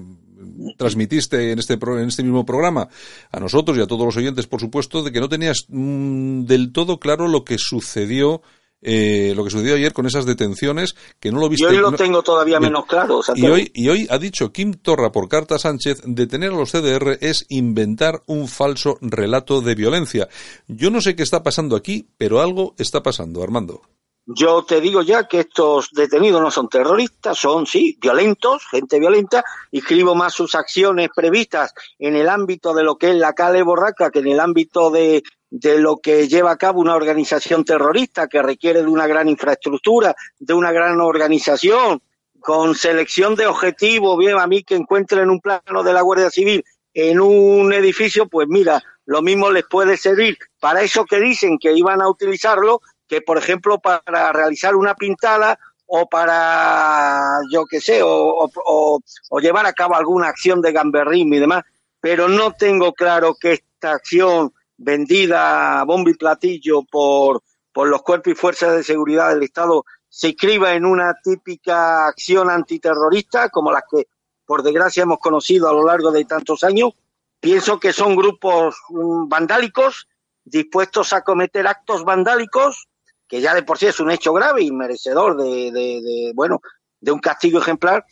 transmitiste 0.77 1.51
en 1.51 1.59
este, 1.59 1.73
en 1.73 2.07
este 2.07 2.23
mismo 2.23 2.45
programa 2.45 2.87
a 3.31 3.39
nosotros 3.39 3.77
y 3.77 3.81
a 3.81 3.87
todos 3.87 4.05
los 4.05 4.17
oyentes, 4.17 4.47
por 4.47 4.59
supuesto, 4.59 5.03
de 5.03 5.11
que 5.11 5.19
no 5.19 5.29
tenías 5.29 5.65
mm, 5.69 6.45
del 6.45 6.71
todo 6.71 6.99
claro 6.99 7.27
lo 7.27 7.43
que 7.43 7.57
sucedió 7.57 8.41
eh, 8.81 9.33
lo 9.35 9.43
que 9.43 9.49
sucedió 9.49 9.75
ayer 9.75 9.91
con 9.91 10.05
esas 10.05 10.25
detenciones, 10.25 10.95
que 11.19 11.31
no 11.31 11.39
lo 11.39 11.49
viste. 11.49 11.65
Y 11.65 11.69
hoy 11.69 11.77
lo 11.77 11.91
tengo 11.93 12.21
todavía 12.21 12.59
menos 12.59 12.85
claro. 12.85 13.21
Y 13.35 13.47
hoy, 13.47 13.71
y 13.73 13.89
hoy 13.89 14.07
ha 14.09 14.19
dicho 14.19 14.51
Kim 14.51 14.73
Torra 14.75 15.11
por 15.11 15.27
carta 15.27 15.57
Sánchez, 15.57 16.01
detener 16.05 16.51
a 16.51 16.55
los 16.55 16.71
CDR 16.71 17.17
es 17.21 17.45
inventar 17.49 18.21
un 18.27 18.47
falso 18.47 18.97
relato 19.01 19.61
de 19.61 19.73
violencia. 19.73 20.29
Yo 20.67 20.91
no 20.91 21.01
sé 21.01 21.15
qué 21.15 21.23
está 21.23 21.41
pasando 21.41 21.75
aquí, 21.75 22.07
pero 22.17 22.39
algo 22.39 22.75
está 22.77 23.01
pasando, 23.01 23.41
Armando. 23.41 23.81
Yo 24.29 24.63
te 24.63 24.81
digo 24.81 25.03
ya 25.03 25.25
que 25.25 25.39
estos 25.39 25.89
detenidos 25.93 26.41
no 26.41 26.51
son 26.51 26.67
terroristas, 26.67 27.37
son, 27.37 27.65
sí, 27.65 27.97
violentos, 28.01 28.67
gente 28.69 28.99
violenta, 28.99 29.41
y 29.71 29.79
escribo 29.79 30.15
más 30.15 30.33
sus 30.33 30.53
acciones 30.53 31.07
previstas 31.15 31.73
en 31.97 32.17
el 32.17 32.27
ámbito 32.27 32.73
de 32.73 32.83
lo 32.83 32.97
que 32.97 33.11
es 33.11 33.15
la 33.15 33.31
Cale 33.31 33.63
Borraca 33.63 34.11
que 34.11 34.19
en 34.19 34.27
el 34.27 34.41
ámbito 34.41 34.91
de, 34.91 35.23
de 35.49 35.79
lo 35.79 35.99
que 35.99 36.27
lleva 36.27 36.51
a 36.51 36.57
cabo 36.57 36.81
una 36.81 36.95
organización 36.95 37.63
terrorista 37.63 38.27
que 38.27 38.41
requiere 38.41 38.81
de 38.81 38.89
una 38.89 39.07
gran 39.07 39.29
infraestructura, 39.29 40.13
de 40.37 40.53
una 40.53 40.73
gran 40.73 40.99
organización, 40.99 42.01
con 42.41 42.75
selección 42.75 43.33
de 43.35 43.47
objetivos, 43.47 44.17
bien 44.17 44.37
a 44.37 44.45
mí 44.45 44.61
que 44.61 44.75
encuentren 44.75 45.29
un 45.29 45.39
plano 45.39 45.83
de 45.83 45.93
la 45.93 46.01
Guardia 46.01 46.29
Civil 46.29 46.65
en 46.93 47.21
un 47.21 47.71
edificio, 47.71 48.27
pues 48.27 48.49
mira, 48.49 48.83
lo 49.05 49.21
mismo 49.21 49.51
les 49.51 49.63
puede 49.65 49.95
servir. 49.95 50.37
Para 50.59 50.81
eso 50.81 51.05
que 51.05 51.19
dicen 51.21 51.57
que 51.57 51.71
iban 51.71 52.01
a 52.01 52.09
utilizarlo 52.09 52.81
que, 53.07 53.21
por 53.21 53.37
ejemplo, 53.37 53.79
para 53.79 54.31
realizar 54.33 54.75
una 54.75 54.95
pintada 54.95 55.57
o 55.85 56.07
para, 56.07 57.39
yo 57.51 57.65
qué 57.65 57.79
sé, 57.79 58.01
o, 58.03 59.01
llevar 59.41 59.65
a 59.65 59.73
cabo 59.73 59.95
alguna 59.95 60.27
acción 60.27 60.61
de 60.61 60.73
gamberrismo 60.73 61.35
y 61.35 61.39
demás, 61.39 61.63
pero 61.99 62.27
no 62.27 62.51
tengo 62.51 62.93
claro 62.93 63.35
que 63.39 63.53
esta 63.53 63.91
acción 63.93 64.53
vendida 64.77 65.79
a 65.79 65.83
bombo 65.85 66.09
y 66.09 66.15
platillo 66.15 66.83
por, 66.83 67.41
por 67.71 67.87
los 67.87 68.01
cuerpos 68.01 68.33
y 68.33 68.35
fuerzas 68.35 68.75
de 68.75 68.83
seguridad 68.83 69.29
del 69.29 69.43
Estado 69.43 69.85
se 70.09 70.29
inscriba 70.29 70.73
en 70.73 70.85
una 70.85 71.15
típica 71.23 72.07
acción 72.07 72.49
antiterrorista 72.49 73.49
como 73.49 73.71
las 73.71 73.83
que, 73.89 74.07
por 74.45 74.63
desgracia, 74.63 75.03
hemos 75.03 75.19
conocido 75.19 75.69
a 75.69 75.73
lo 75.73 75.85
largo 75.85 76.11
de 76.11 76.25
tantos 76.25 76.63
años. 76.63 76.91
Pienso 77.39 77.79
que 77.79 77.93
son 77.93 78.15
grupos 78.15 78.75
mm, 78.89 79.27
vandálicos 79.27 80.07
dispuestos 80.43 81.13
a 81.13 81.21
cometer 81.21 81.67
actos 81.67 82.03
vandálicos 82.03 82.87
que 83.27 83.41
ya 83.41 83.53
de 83.53 83.63
por 83.63 83.77
sí 83.77 83.87
es 83.87 83.99
un 83.99 84.11
hecho 84.11 84.33
grave 84.33 84.63
y 84.63 84.71
merecedor 84.71 85.37
de, 85.37 85.71
de, 85.71 86.31
bueno, 86.33 86.61
de 86.99 87.11
un 87.11 87.19
castigo 87.19 87.59
ejemplar, 87.59 88.05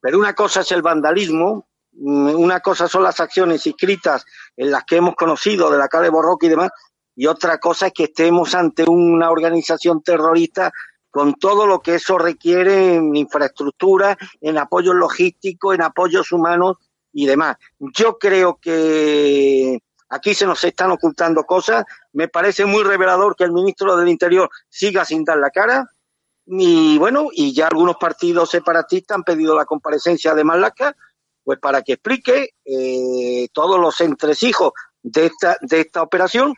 pero 0.00 0.18
una 0.18 0.34
cosa 0.34 0.60
es 0.60 0.72
el 0.72 0.82
vandalismo, 0.82 1.68
mm, 1.92 2.34
una 2.36 2.60
cosa 2.60 2.88
son 2.88 3.02
las 3.02 3.20
acciones 3.20 3.66
inscritas 3.66 4.24
en 4.56 4.70
las 4.70 4.84
que 4.84 4.96
hemos 4.96 5.14
conocido 5.14 5.70
de 5.70 5.78
la 5.78 5.88
calle 5.88 6.08
Borroque 6.08 6.46
y 6.46 6.50
demás, 6.50 6.70
y 7.16 7.26
otra 7.26 7.58
cosa 7.58 7.88
es 7.88 7.92
que 7.92 8.04
estemos 8.04 8.54
ante 8.54 8.88
una 8.88 9.30
organización 9.30 10.02
terrorista 10.02 10.72
con 11.10 11.34
todo 11.34 11.66
lo 11.66 11.80
que 11.80 11.96
eso 11.96 12.16
requiere 12.18 12.94
en 12.94 13.16
infraestructura, 13.16 14.16
en 14.40 14.58
apoyos 14.58 14.94
logísticos, 14.94 15.74
en 15.74 15.82
apoyos 15.82 16.30
humanos 16.30 16.76
y 17.12 17.26
demás. 17.26 17.56
Yo 17.78 18.16
creo 18.16 18.58
que 18.62 19.80
Aquí 20.10 20.34
se 20.34 20.46
nos 20.46 20.62
están 20.64 20.90
ocultando 20.90 21.44
cosas. 21.44 21.84
Me 22.12 22.28
parece 22.28 22.64
muy 22.64 22.82
revelador 22.82 23.36
que 23.36 23.44
el 23.44 23.52
ministro 23.52 23.96
del 23.96 24.08
Interior 24.08 24.50
siga 24.68 25.04
sin 25.04 25.24
dar 25.24 25.38
la 25.38 25.50
cara. 25.50 25.88
Y 26.46 26.98
bueno, 26.98 27.28
y 27.32 27.54
ya 27.54 27.68
algunos 27.68 27.96
partidos 27.96 28.50
separatistas 28.50 29.16
han 29.16 29.22
pedido 29.22 29.54
la 29.54 29.64
comparecencia 29.64 30.34
de 30.34 30.42
Malaca, 30.42 30.96
pues 31.44 31.58
para 31.60 31.82
que 31.82 31.92
explique 31.94 32.50
eh, 32.64 33.48
todos 33.52 33.78
los 33.78 34.00
entresijos 34.00 34.72
de 35.02 35.26
esta, 35.26 35.56
de 35.60 35.80
esta 35.80 36.02
operación 36.02 36.54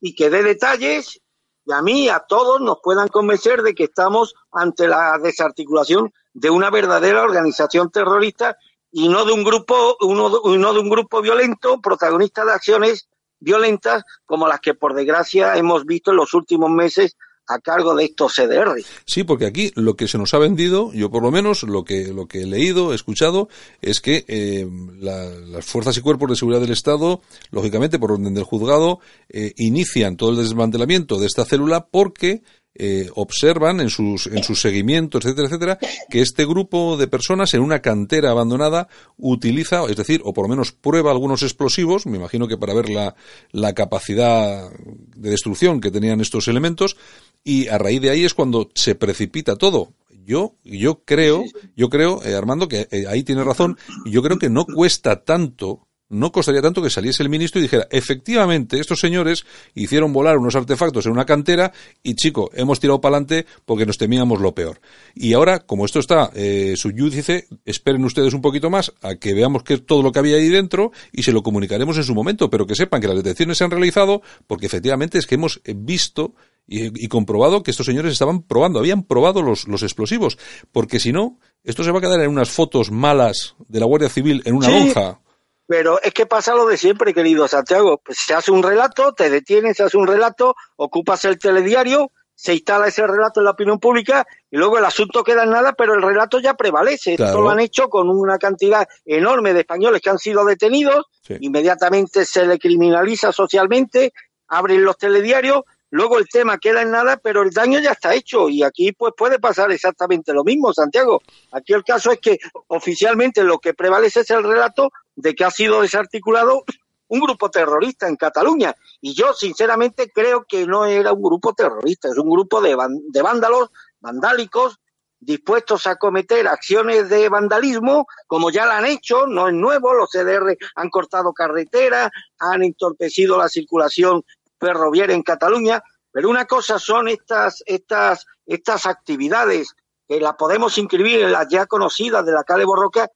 y 0.00 0.14
que 0.14 0.30
dé 0.30 0.42
detalles 0.42 1.20
y 1.66 1.72
a 1.72 1.82
mí, 1.82 2.08
a 2.08 2.20
todos, 2.20 2.60
nos 2.60 2.78
puedan 2.80 3.08
convencer 3.08 3.62
de 3.62 3.74
que 3.74 3.84
estamos 3.84 4.34
ante 4.52 4.86
la 4.86 5.18
desarticulación 5.18 6.12
de 6.32 6.48
una 6.48 6.70
verdadera 6.70 7.22
organización 7.22 7.90
terrorista 7.90 8.56
y 8.96 9.08
no 9.10 9.26
de 9.26 9.32
un 9.34 9.44
grupo, 9.44 9.98
uno, 10.00 10.30
no 10.56 10.72
de 10.72 10.80
un 10.80 10.88
grupo 10.88 11.20
violento, 11.20 11.82
protagonista 11.82 12.46
de 12.46 12.52
acciones 12.52 13.08
violentas 13.38 14.02
como 14.24 14.48
las 14.48 14.58
que 14.58 14.72
por 14.72 14.94
desgracia 14.94 15.54
hemos 15.54 15.84
visto 15.84 16.12
en 16.12 16.16
los 16.16 16.32
últimos 16.32 16.70
meses 16.70 17.14
a 17.46 17.58
cargo 17.58 17.94
de 17.94 18.06
estos 18.06 18.32
CDR. 18.34 18.82
Sí, 19.04 19.22
porque 19.22 19.44
aquí 19.44 19.70
lo 19.74 19.96
que 19.96 20.08
se 20.08 20.16
nos 20.16 20.32
ha 20.32 20.38
vendido, 20.38 20.94
yo 20.94 21.10
por 21.10 21.22
lo 21.22 21.30
menos 21.30 21.62
lo 21.62 21.84
que 21.84 22.06
lo 22.06 22.26
que 22.26 22.42
he 22.42 22.46
leído, 22.46 22.92
he 22.92 22.94
escuchado, 22.94 23.50
es 23.82 24.00
que 24.00 24.24
eh, 24.28 24.66
las 24.98 25.66
fuerzas 25.66 25.98
y 25.98 26.00
cuerpos 26.00 26.30
de 26.30 26.36
seguridad 26.36 26.62
del 26.62 26.72
Estado, 26.72 27.20
lógicamente 27.50 27.98
por 27.98 28.12
orden 28.12 28.32
del 28.32 28.44
juzgado, 28.44 29.00
eh, 29.28 29.52
inician 29.58 30.16
todo 30.16 30.30
el 30.30 30.36
desmantelamiento 30.38 31.18
de 31.18 31.26
esta 31.26 31.44
célula 31.44 31.86
porque 31.86 32.42
eh, 32.78 33.10
observan 33.14 33.80
en 33.80 33.90
sus, 33.90 34.26
en 34.26 34.42
sus 34.42 34.60
seguimientos, 34.60 35.24
etcétera, 35.24 35.48
etcétera, 35.48 35.78
que 36.10 36.20
este 36.20 36.44
grupo 36.44 36.96
de 36.96 37.08
personas 37.08 37.54
en 37.54 37.60
una 37.60 37.80
cantera 37.80 38.30
abandonada 38.30 38.88
utiliza, 39.16 39.84
es 39.88 39.96
decir, 39.96 40.20
o 40.24 40.32
por 40.32 40.44
lo 40.44 40.48
menos 40.48 40.72
prueba 40.72 41.10
algunos 41.10 41.42
explosivos, 41.42 42.06
me 42.06 42.16
imagino 42.16 42.48
que 42.48 42.58
para 42.58 42.74
ver 42.74 42.88
la, 42.88 43.14
la 43.52 43.72
capacidad 43.72 44.70
de 44.70 45.30
destrucción 45.30 45.80
que 45.80 45.90
tenían 45.90 46.20
estos 46.20 46.48
elementos, 46.48 46.96
y 47.44 47.68
a 47.68 47.78
raíz 47.78 48.00
de 48.00 48.10
ahí 48.10 48.24
es 48.24 48.34
cuando 48.34 48.70
se 48.74 48.94
precipita 48.94 49.56
todo. 49.56 49.92
Yo, 50.26 50.56
yo 50.64 51.04
creo, 51.04 51.44
yo 51.76 51.88
creo, 51.88 52.20
eh, 52.24 52.34
Armando, 52.34 52.66
que 52.66 52.88
eh, 52.90 53.04
ahí 53.08 53.22
tiene 53.22 53.44
razón, 53.44 53.78
y 54.04 54.10
yo 54.10 54.22
creo 54.24 54.38
que 54.38 54.50
no 54.50 54.64
cuesta 54.64 55.22
tanto 55.22 55.85
no 56.08 56.32
costaría 56.32 56.62
tanto 56.62 56.82
que 56.82 56.90
saliese 56.90 57.22
el 57.22 57.28
ministro 57.28 57.58
y 57.58 57.62
dijera, 57.62 57.86
efectivamente, 57.90 58.78
estos 58.78 59.00
señores 59.00 59.44
hicieron 59.74 60.12
volar 60.12 60.38
unos 60.38 60.54
artefactos 60.54 61.06
en 61.06 61.12
una 61.12 61.24
cantera 61.24 61.72
y, 62.02 62.14
chico, 62.14 62.50
hemos 62.54 62.80
tirado 62.80 63.00
para 63.00 63.16
adelante 63.16 63.46
porque 63.64 63.86
nos 63.86 63.98
temíamos 63.98 64.40
lo 64.40 64.54
peor. 64.54 64.80
Y 65.14 65.32
ahora, 65.32 65.60
como 65.60 65.84
esto 65.84 65.98
está 65.98 66.30
eh, 66.34 66.74
dice, 66.94 67.46
esperen 67.64 68.04
ustedes 68.04 68.34
un 68.34 68.40
poquito 68.40 68.70
más 68.70 68.92
a 69.02 69.16
que 69.16 69.34
veamos 69.34 69.62
qué 69.62 69.78
todo 69.78 70.02
lo 70.02 70.12
que 70.12 70.18
había 70.18 70.36
ahí 70.36 70.48
dentro 70.48 70.92
y 71.12 71.22
se 71.22 71.32
lo 71.32 71.42
comunicaremos 71.42 71.96
en 71.96 72.04
su 72.04 72.14
momento, 72.14 72.50
pero 72.50 72.66
que 72.66 72.74
sepan 72.74 73.00
que 73.00 73.08
las 73.08 73.16
detenciones 73.16 73.58
se 73.58 73.64
han 73.64 73.70
realizado 73.70 74.22
porque 74.46 74.66
efectivamente 74.66 75.18
es 75.18 75.26
que 75.26 75.36
hemos 75.36 75.60
visto 75.74 76.34
y, 76.68 77.06
comprobado 77.08 77.62
que 77.62 77.70
estos 77.70 77.86
señores 77.86 78.12
estaban 78.12 78.42
probando, 78.42 78.80
habían 78.80 79.04
probado 79.04 79.40
los, 79.40 79.68
los 79.68 79.82
explosivos, 79.84 80.36
porque 80.72 80.98
si 80.98 81.12
no, 81.12 81.38
esto 81.62 81.84
se 81.84 81.92
va 81.92 81.98
a 81.98 82.00
quedar 82.00 82.20
en 82.20 82.30
unas 82.30 82.50
fotos 82.50 82.90
malas 82.90 83.54
de 83.68 83.80
la 83.80 83.86
Guardia 83.86 84.08
Civil 84.08 84.42
en 84.44 84.56
una 84.56 84.68
lonja 84.68 85.20
pero 85.66 86.00
es 86.02 86.12
que 86.14 86.26
pasa 86.26 86.54
lo 86.54 86.66
de 86.66 86.76
siempre, 86.76 87.12
querido 87.12 87.48
Santiago. 87.48 88.00
Pues 88.04 88.18
se 88.18 88.34
hace 88.34 88.50
un 88.50 88.62
relato, 88.62 89.12
te 89.12 89.30
detienes, 89.30 89.76
se 89.76 89.82
hace 89.82 89.96
un 89.96 90.06
relato, 90.06 90.54
ocupas 90.76 91.24
el 91.24 91.38
telediario, 91.38 92.10
se 92.36 92.52
instala 92.52 92.86
ese 92.86 93.06
relato 93.06 93.40
en 93.40 93.44
la 93.44 93.52
opinión 93.52 93.80
pública 93.80 94.26
y 94.50 94.58
luego 94.58 94.78
el 94.78 94.84
asunto 94.84 95.24
queda 95.24 95.44
en 95.44 95.50
nada, 95.50 95.72
pero 95.72 95.94
el 95.94 96.02
relato 96.02 96.38
ya 96.38 96.54
prevalece. 96.54 97.14
Esto 97.14 97.40
lo 97.40 97.50
han 97.50 97.60
hecho 97.60 97.88
con 97.88 98.10
una 98.10 98.38
cantidad 98.38 98.86
enorme 99.04 99.54
de 99.54 99.60
españoles 99.60 100.02
que 100.02 100.10
han 100.10 100.18
sido 100.18 100.44
detenidos, 100.44 101.06
inmediatamente 101.40 102.24
se 102.26 102.46
le 102.46 102.58
criminaliza 102.58 103.32
socialmente, 103.32 104.12
abren 104.48 104.84
los 104.84 104.98
telediarios, 104.98 105.62
luego 105.88 106.18
el 106.18 106.28
tema 106.28 106.58
queda 106.58 106.82
en 106.82 106.90
nada, 106.90 107.16
pero 107.16 107.42
el 107.42 107.50
daño 107.50 107.80
ya 107.80 107.92
está 107.92 108.14
hecho 108.14 108.50
y 108.50 108.62
aquí 108.62 108.92
pues 108.92 109.14
puede 109.16 109.38
pasar 109.38 109.72
exactamente 109.72 110.34
lo 110.34 110.44
mismo, 110.44 110.74
Santiago. 110.74 111.22
Aquí 111.52 111.72
el 111.72 111.84
caso 111.84 112.12
es 112.12 112.18
que 112.20 112.38
oficialmente 112.68 113.44
lo 113.44 113.58
que 113.58 113.72
prevalece 113.72 114.20
es 114.20 114.30
el 114.30 114.44
relato 114.44 114.90
de 115.16 115.34
que 115.34 115.44
ha 115.44 115.50
sido 115.50 115.82
desarticulado 115.82 116.64
un 117.08 117.20
grupo 117.20 117.50
terrorista 117.50 118.08
en 118.08 118.16
Cataluña. 118.16 118.74
Y 119.00 119.14
yo, 119.14 119.32
sinceramente, 119.32 120.10
creo 120.12 120.44
que 120.44 120.66
no 120.66 120.84
era 120.84 121.12
un 121.12 121.22
grupo 121.22 121.54
terrorista, 121.54 122.08
es 122.08 122.18
un 122.18 122.30
grupo 122.30 122.60
de, 122.60 122.76
de 123.08 123.22
vándalos, 123.22 123.70
vandálicos, 124.00 124.78
dispuestos 125.18 125.86
a 125.86 125.96
cometer 125.96 126.46
acciones 126.46 127.08
de 127.08 127.28
vandalismo, 127.28 128.06
como 128.26 128.50
ya 128.50 128.66
lo 128.66 128.72
han 128.72 128.86
hecho, 128.86 129.26
no 129.26 129.48
es 129.48 129.54
nuevo, 129.54 129.94
los 129.94 130.10
CDR 130.10 130.56
han 130.74 130.90
cortado 130.90 131.32
carreteras, 131.32 132.10
han 132.38 132.62
entorpecido 132.62 133.38
la 133.38 133.48
circulación 133.48 134.22
ferroviaria 134.60 135.14
en 135.14 135.22
Cataluña, 135.22 135.82
pero 136.12 136.28
una 136.28 136.44
cosa 136.44 136.78
son 136.78 137.08
estas, 137.08 137.62
estas, 137.66 138.26
estas 138.46 138.86
actividades 138.86 139.74
que 140.06 140.20
las 140.20 140.34
podemos 140.34 140.78
inscribir 140.78 141.20
en 141.20 141.32
las 141.32 141.48
ya 141.48 141.66
conocidas 141.66 142.24
de 142.24 142.32
la 142.32 142.44
calle 142.44 142.64
Borroca 142.64 143.10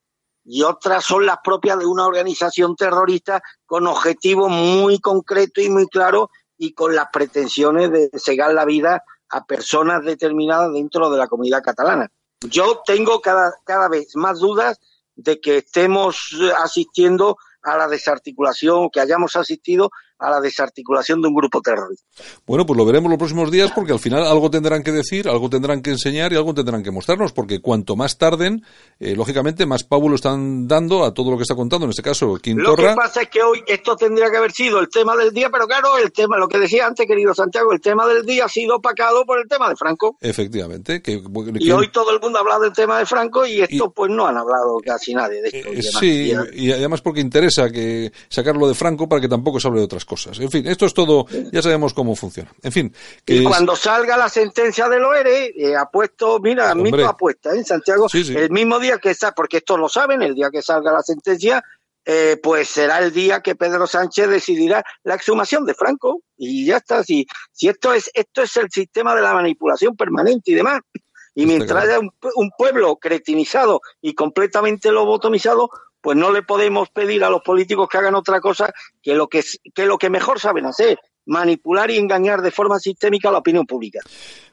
y 0.53 0.65
otras 0.65 1.05
son 1.05 1.27
las 1.27 1.39
propias 1.45 1.79
de 1.79 1.87
una 1.87 2.07
organización 2.07 2.75
terrorista 2.75 3.41
con 3.67 3.87
objetivos 3.87 4.51
muy 4.51 4.99
concretos 4.99 5.63
y 5.63 5.71
muy 5.71 5.87
claros 5.87 6.27
y 6.59 6.73
con 6.73 6.97
las 6.97 7.07
pretensiones 7.13 7.93
de 7.93 8.11
cegar 8.19 8.53
la 8.53 8.65
vida 8.65 9.05
a 9.29 9.45
personas 9.45 10.05
determinadas 10.05 10.73
dentro 10.73 11.09
de 11.09 11.19
la 11.19 11.29
comunidad 11.29 11.63
catalana. 11.63 12.11
Yo 12.41 12.83
tengo 12.85 13.21
cada, 13.21 13.55
cada 13.65 13.89
vez 13.89 14.17
más 14.17 14.41
dudas 14.41 14.81
de 15.15 15.41
que 15.41 15.59
estemos 15.59 16.37
asistiendo 16.61 17.37
a 17.63 17.77
la 17.77 17.87
desarticulación, 17.87 18.91
que 18.91 18.99
hayamos 18.99 19.37
asistido 19.37 19.93
a 20.21 20.31
la 20.31 20.41
desarticulación 20.41 21.23
de 21.23 21.29
un 21.29 21.35
grupo 21.35 21.61
terrorista. 21.61 22.05
Bueno, 22.47 22.67
pues 22.67 22.77
lo 22.77 22.85
veremos 22.85 23.11
los 23.11 23.19
próximos 23.19 23.51
días 23.51 23.73
porque 23.75 23.93
al 23.93 23.99
final 23.99 24.25
algo 24.25 24.51
tendrán 24.51 24.83
que 24.83 24.93
decir, 24.93 25.29
algo 25.29 25.49
tendrán 25.49 25.83
que 25.83 25.91
enseñar 25.91 26.33
y 26.33 26.37
algo 26.37 26.55
tendrán 26.55 26.83
que 26.83 26.91
mostrarnos, 26.91 27.33
porque 27.33 27.61
cuanto 27.61 27.97
más 27.97 28.19
tarden, 28.19 28.65
eh, 28.99 29.17
lógicamente 29.17 29.67
más 29.67 29.85
pábulo 29.85 30.17
están 30.17 30.69
dando 30.69 31.05
a 31.05 31.15
todo 31.15 31.31
lo 31.31 31.37
que 31.37 31.43
está 31.43 31.55
contando, 31.55 31.87
en 31.87 31.91
este 31.91 32.03
caso 32.03 32.37
Quintorra. 32.37 32.71
Lo 32.71 32.77
que 32.91 32.95
pasa 32.95 33.23
es 33.23 33.29
que 33.29 33.43
hoy 33.43 33.63
esto 33.67 33.97
tendría 33.97 34.31
que 34.31 34.37
haber 34.37 34.53
sido 34.53 34.79
el 34.79 34.89
tema 34.89 35.17
del 35.17 35.33
día, 35.33 35.49
pero 35.51 35.67
claro, 35.67 35.97
el 35.99 36.13
tema, 36.13 36.37
lo 36.39 36.49
que 36.49 36.59
decía 36.59 36.87
antes, 36.87 37.07
querido 37.07 37.35
Santiago, 37.35 37.73
el 37.73 37.81
tema 37.81 38.07
del 38.07 38.25
día 38.27 38.45
ha 38.45 38.49
sido 38.49 38.77
opacado 38.77 39.25
por 39.25 39.41
el 39.41 39.49
tema 39.49 39.69
de 39.69 39.77
Franco. 39.77 40.17
Efectivamente. 40.21 41.01
Que, 41.01 41.23
y 41.59 41.71
hoy 41.71 41.89
todo 41.91 42.11
el 42.13 42.21
mundo 42.21 42.39
ha 42.39 42.41
hablado 42.43 42.63
del 42.63 42.73
tema 42.73 42.99
de 42.99 43.07
Franco 43.07 43.47
y 43.47 43.63
esto 43.63 43.91
pues 43.91 44.11
no 44.11 44.27
han 44.27 44.37
hablado 44.37 44.79
casi 44.85 45.15
nadie 45.15 45.41
de 45.43 45.49
esto. 45.49 45.71
Eh, 45.71 45.83
sí, 45.83 46.33
y 46.55 46.73
además 46.73 47.01
porque 47.01 47.21
interesa 47.21 47.71
que 47.71 48.13
sacarlo 48.29 48.69
de 48.69 48.75
Franco 48.75 49.09
para 49.09 49.21
que 49.21 49.29
tampoco 49.29 49.59
se 49.59 49.69
hable 49.69 49.81
de 49.81 49.87
otras 49.87 50.05
cosas. 50.05 50.10
En 50.41 50.51
fin, 50.51 50.67
esto 50.67 50.87
es 50.87 50.95
todo, 50.95 51.27
ya 51.53 51.63
sabemos 51.63 51.95
cómo 51.95 52.17
funciona. 52.17 52.53
En 52.63 52.73
fin. 52.73 52.95
Que 53.25 53.37
y 53.37 53.45
cuando 53.45 53.77
salga 53.77 54.17
la 54.17 54.29
sentencia 54.29 54.89
del 54.89 55.05
OERE, 55.05 55.53
eh, 55.57 55.77
ha 55.77 55.87
puesto, 55.87 56.39
mira, 56.41 56.75
mismo 56.75 57.07
apuesta 57.07 57.53
en 57.53 57.61
¿eh? 57.61 57.65
Santiago, 57.65 58.07
el 58.13 58.51
mismo 58.51 58.79
día 58.79 58.99
que 58.99 59.11
está, 59.11 59.33
porque 59.33 59.59
esto 59.59 59.77
lo 59.77 59.89
saben, 59.89 60.23
el 60.23 60.35
día 60.35 60.51
que 60.51 60.63
salga 60.63 60.93
la 60.93 61.03
sentencia, 61.03 61.63
eh, 62.05 62.39
pues 62.43 62.69
será 62.69 62.99
el 62.99 63.13
día 63.13 63.41
que 63.41 63.55
Pedro 63.55 63.87
Sánchez 63.87 64.29
decidirá 64.29 64.83
la 65.05 65.15
exhumación 65.15 65.67
de 65.67 65.75
Franco 65.75 66.23
y 66.37 66.67
ya 66.67 66.79
está. 66.79 67.05
Si, 67.05 67.27
si 67.53 67.69
esto 67.69 67.93
es 67.93 68.11
esto 68.15 68.43
es 68.43 68.57
el 68.57 68.71
sistema 68.71 69.15
de 69.15 69.23
la 69.23 69.35
manipulación 69.35 69.95
permanente 69.97 70.51
y 70.51 70.55
demás. 70.55 70.81
Y 71.35 71.47
mientras 71.47 71.85
haya 71.85 72.01
un, 72.01 72.11
un, 72.35 72.51
pueblo 72.59 72.97
cretinizado 72.97 73.81
y 74.01 74.15
completamente 74.15 74.91
lobotomizado, 74.91 75.71
pues 76.01 76.17
no 76.17 76.33
le 76.33 76.43
podemos 76.43 76.89
pedir 76.91 77.25
a 77.25 77.31
los 77.31 77.43
políticos 77.43 77.89
que 77.91 77.99
hagan 77.99 78.15
otra 78.15 78.41
cosa 78.41 78.73
que 79.03 79.15
lo 79.15 79.29
que, 79.29 79.43
que 79.75 79.87
lo 79.87 79.99
que 79.99 80.11
mejor 80.11 80.41
saben 80.41 80.67
hacer, 80.67 80.99
manipular 81.27 81.91
y 81.91 81.99
engañar 81.99 82.43
de 82.43 82.51
forma 82.51 82.79
sistémica 82.79 83.29
a 83.29 83.33
la 83.33 83.39
opinión 83.39 83.67
pública. 83.67 84.01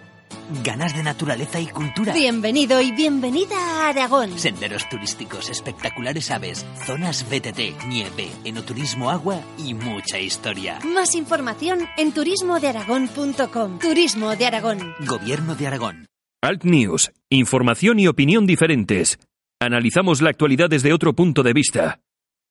Ganas 0.64 0.96
de 0.96 1.04
naturaleza 1.04 1.60
y 1.60 1.68
cultura. 1.68 2.14
Bienvenido 2.14 2.82
y 2.82 2.92
bienvenida 2.94 3.56
a 3.56 3.90
Aragón. 3.90 4.40
Senderos 4.40 4.90
turísticos, 4.90 5.52
espectaculares 5.52 6.32
aves, 6.32 6.66
zonas 6.84 7.30
BTT, 7.30 7.86
nieve, 7.88 8.32
enoturismo 8.44 9.12
agua 9.12 9.40
y 9.60 9.76
mucha 9.76 10.18
historia. 10.18 10.80
Más 10.84 11.14
información 11.14 11.88
en 11.96 12.12
turismodearagón.com. 12.12 13.78
Turismo 13.78 14.36
de 14.36 14.48
Aragón. 14.48 14.96
Gobierno 15.06 15.54
de 15.54 15.68
Aragón. 15.68 16.08
Alt 16.42 16.64
News. 16.64 17.12
Información 17.30 18.00
y 18.00 18.08
opinión 18.08 18.48
diferentes. 18.48 19.20
Analizamos 19.60 20.24
la 20.24 20.32
actualidad 20.32 20.72
desde 20.72 20.92
otro 20.92 21.14
punto 21.14 21.44
de 21.44 21.54
vista. 21.54 22.00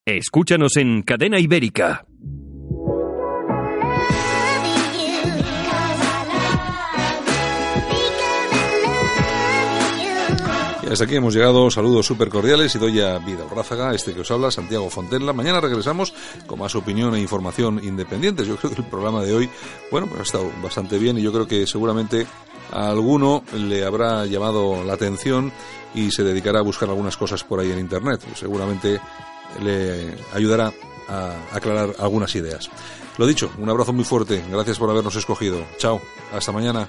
Escúchanos 0.09 0.76
en 0.76 1.02
Cadena 1.02 1.40
Ibérica. 1.40 2.07
Hasta 10.88 11.04
aquí 11.04 11.16
hemos 11.16 11.34
llegado. 11.34 11.68
Saludos 11.72 12.07
súper 12.07 12.28
cordiales 12.28 12.72
y 12.76 12.78
doy 12.78 13.00
a 13.00 13.18
Vida 13.18 13.46
Rázaga, 13.52 13.92
este 13.96 14.14
que 14.14 14.20
os 14.20 14.30
habla, 14.30 14.52
Santiago 14.52 14.88
Fontenla. 14.90 15.32
Mañana 15.32 15.61
regresamos 15.61 16.14
con 16.46 16.61
más 16.61 16.76
opinión 16.76 17.16
e 17.16 17.20
información 17.20 17.80
independientes. 17.82 18.46
Yo 18.46 18.54
creo 18.59 18.72
que 18.72 18.82
el 18.82 18.88
programa 18.88 19.24
de 19.24 19.34
hoy, 19.34 19.50
bueno, 19.90 20.07
pues 20.07 20.20
ha 20.20 20.22
estado 20.22 20.52
bastante 20.62 21.00
bien 21.00 21.18
y 21.18 21.22
yo 21.22 21.32
creo 21.32 21.48
que 21.48 21.66
seguramente 21.66 22.28
a 22.70 22.90
alguno 22.90 23.42
le 23.57 23.84
habrá 23.84 24.24
llamado 24.24 24.84
la 24.84 24.92
atención 24.92 25.50
y 25.96 26.12
se 26.12 26.22
dedicará 26.22 26.61
a 26.61 26.62
buscar 26.62 26.88
algunas 26.88 27.16
cosas 27.16 27.42
por 27.42 27.59
ahí 27.59 27.72
en 27.72 27.80
Internet. 27.80 28.20
Seguramente 28.36 29.00
le 29.62 30.14
ayudará 30.32 30.72
a 31.09 31.34
aclarar 31.53 31.94
algunas 31.99 32.34
ideas. 32.34 32.70
Lo 33.18 33.26
dicho, 33.26 33.51
un 33.59 33.68
abrazo 33.70 33.92
muy 33.92 34.05
fuerte, 34.05 34.44
gracias 34.51 34.78
por 34.78 34.90
habernos 34.90 35.16
escogido. 35.16 35.64
Chao, 35.78 36.01
hasta 36.32 36.53
mañana. 36.53 36.88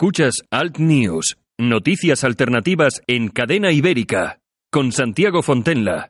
Escuchas 0.00 0.36
Alt 0.50 0.78
News, 0.78 1.36
noticias 1.58 2.24
alternativas 2.24 3.02
en 3.06 3.28
cadena 3.28 3.70
ibérica, 3.70 4.40
con 4.70 4.92
Santiago 4.92 5.42
Fontenla. 5.42 6.08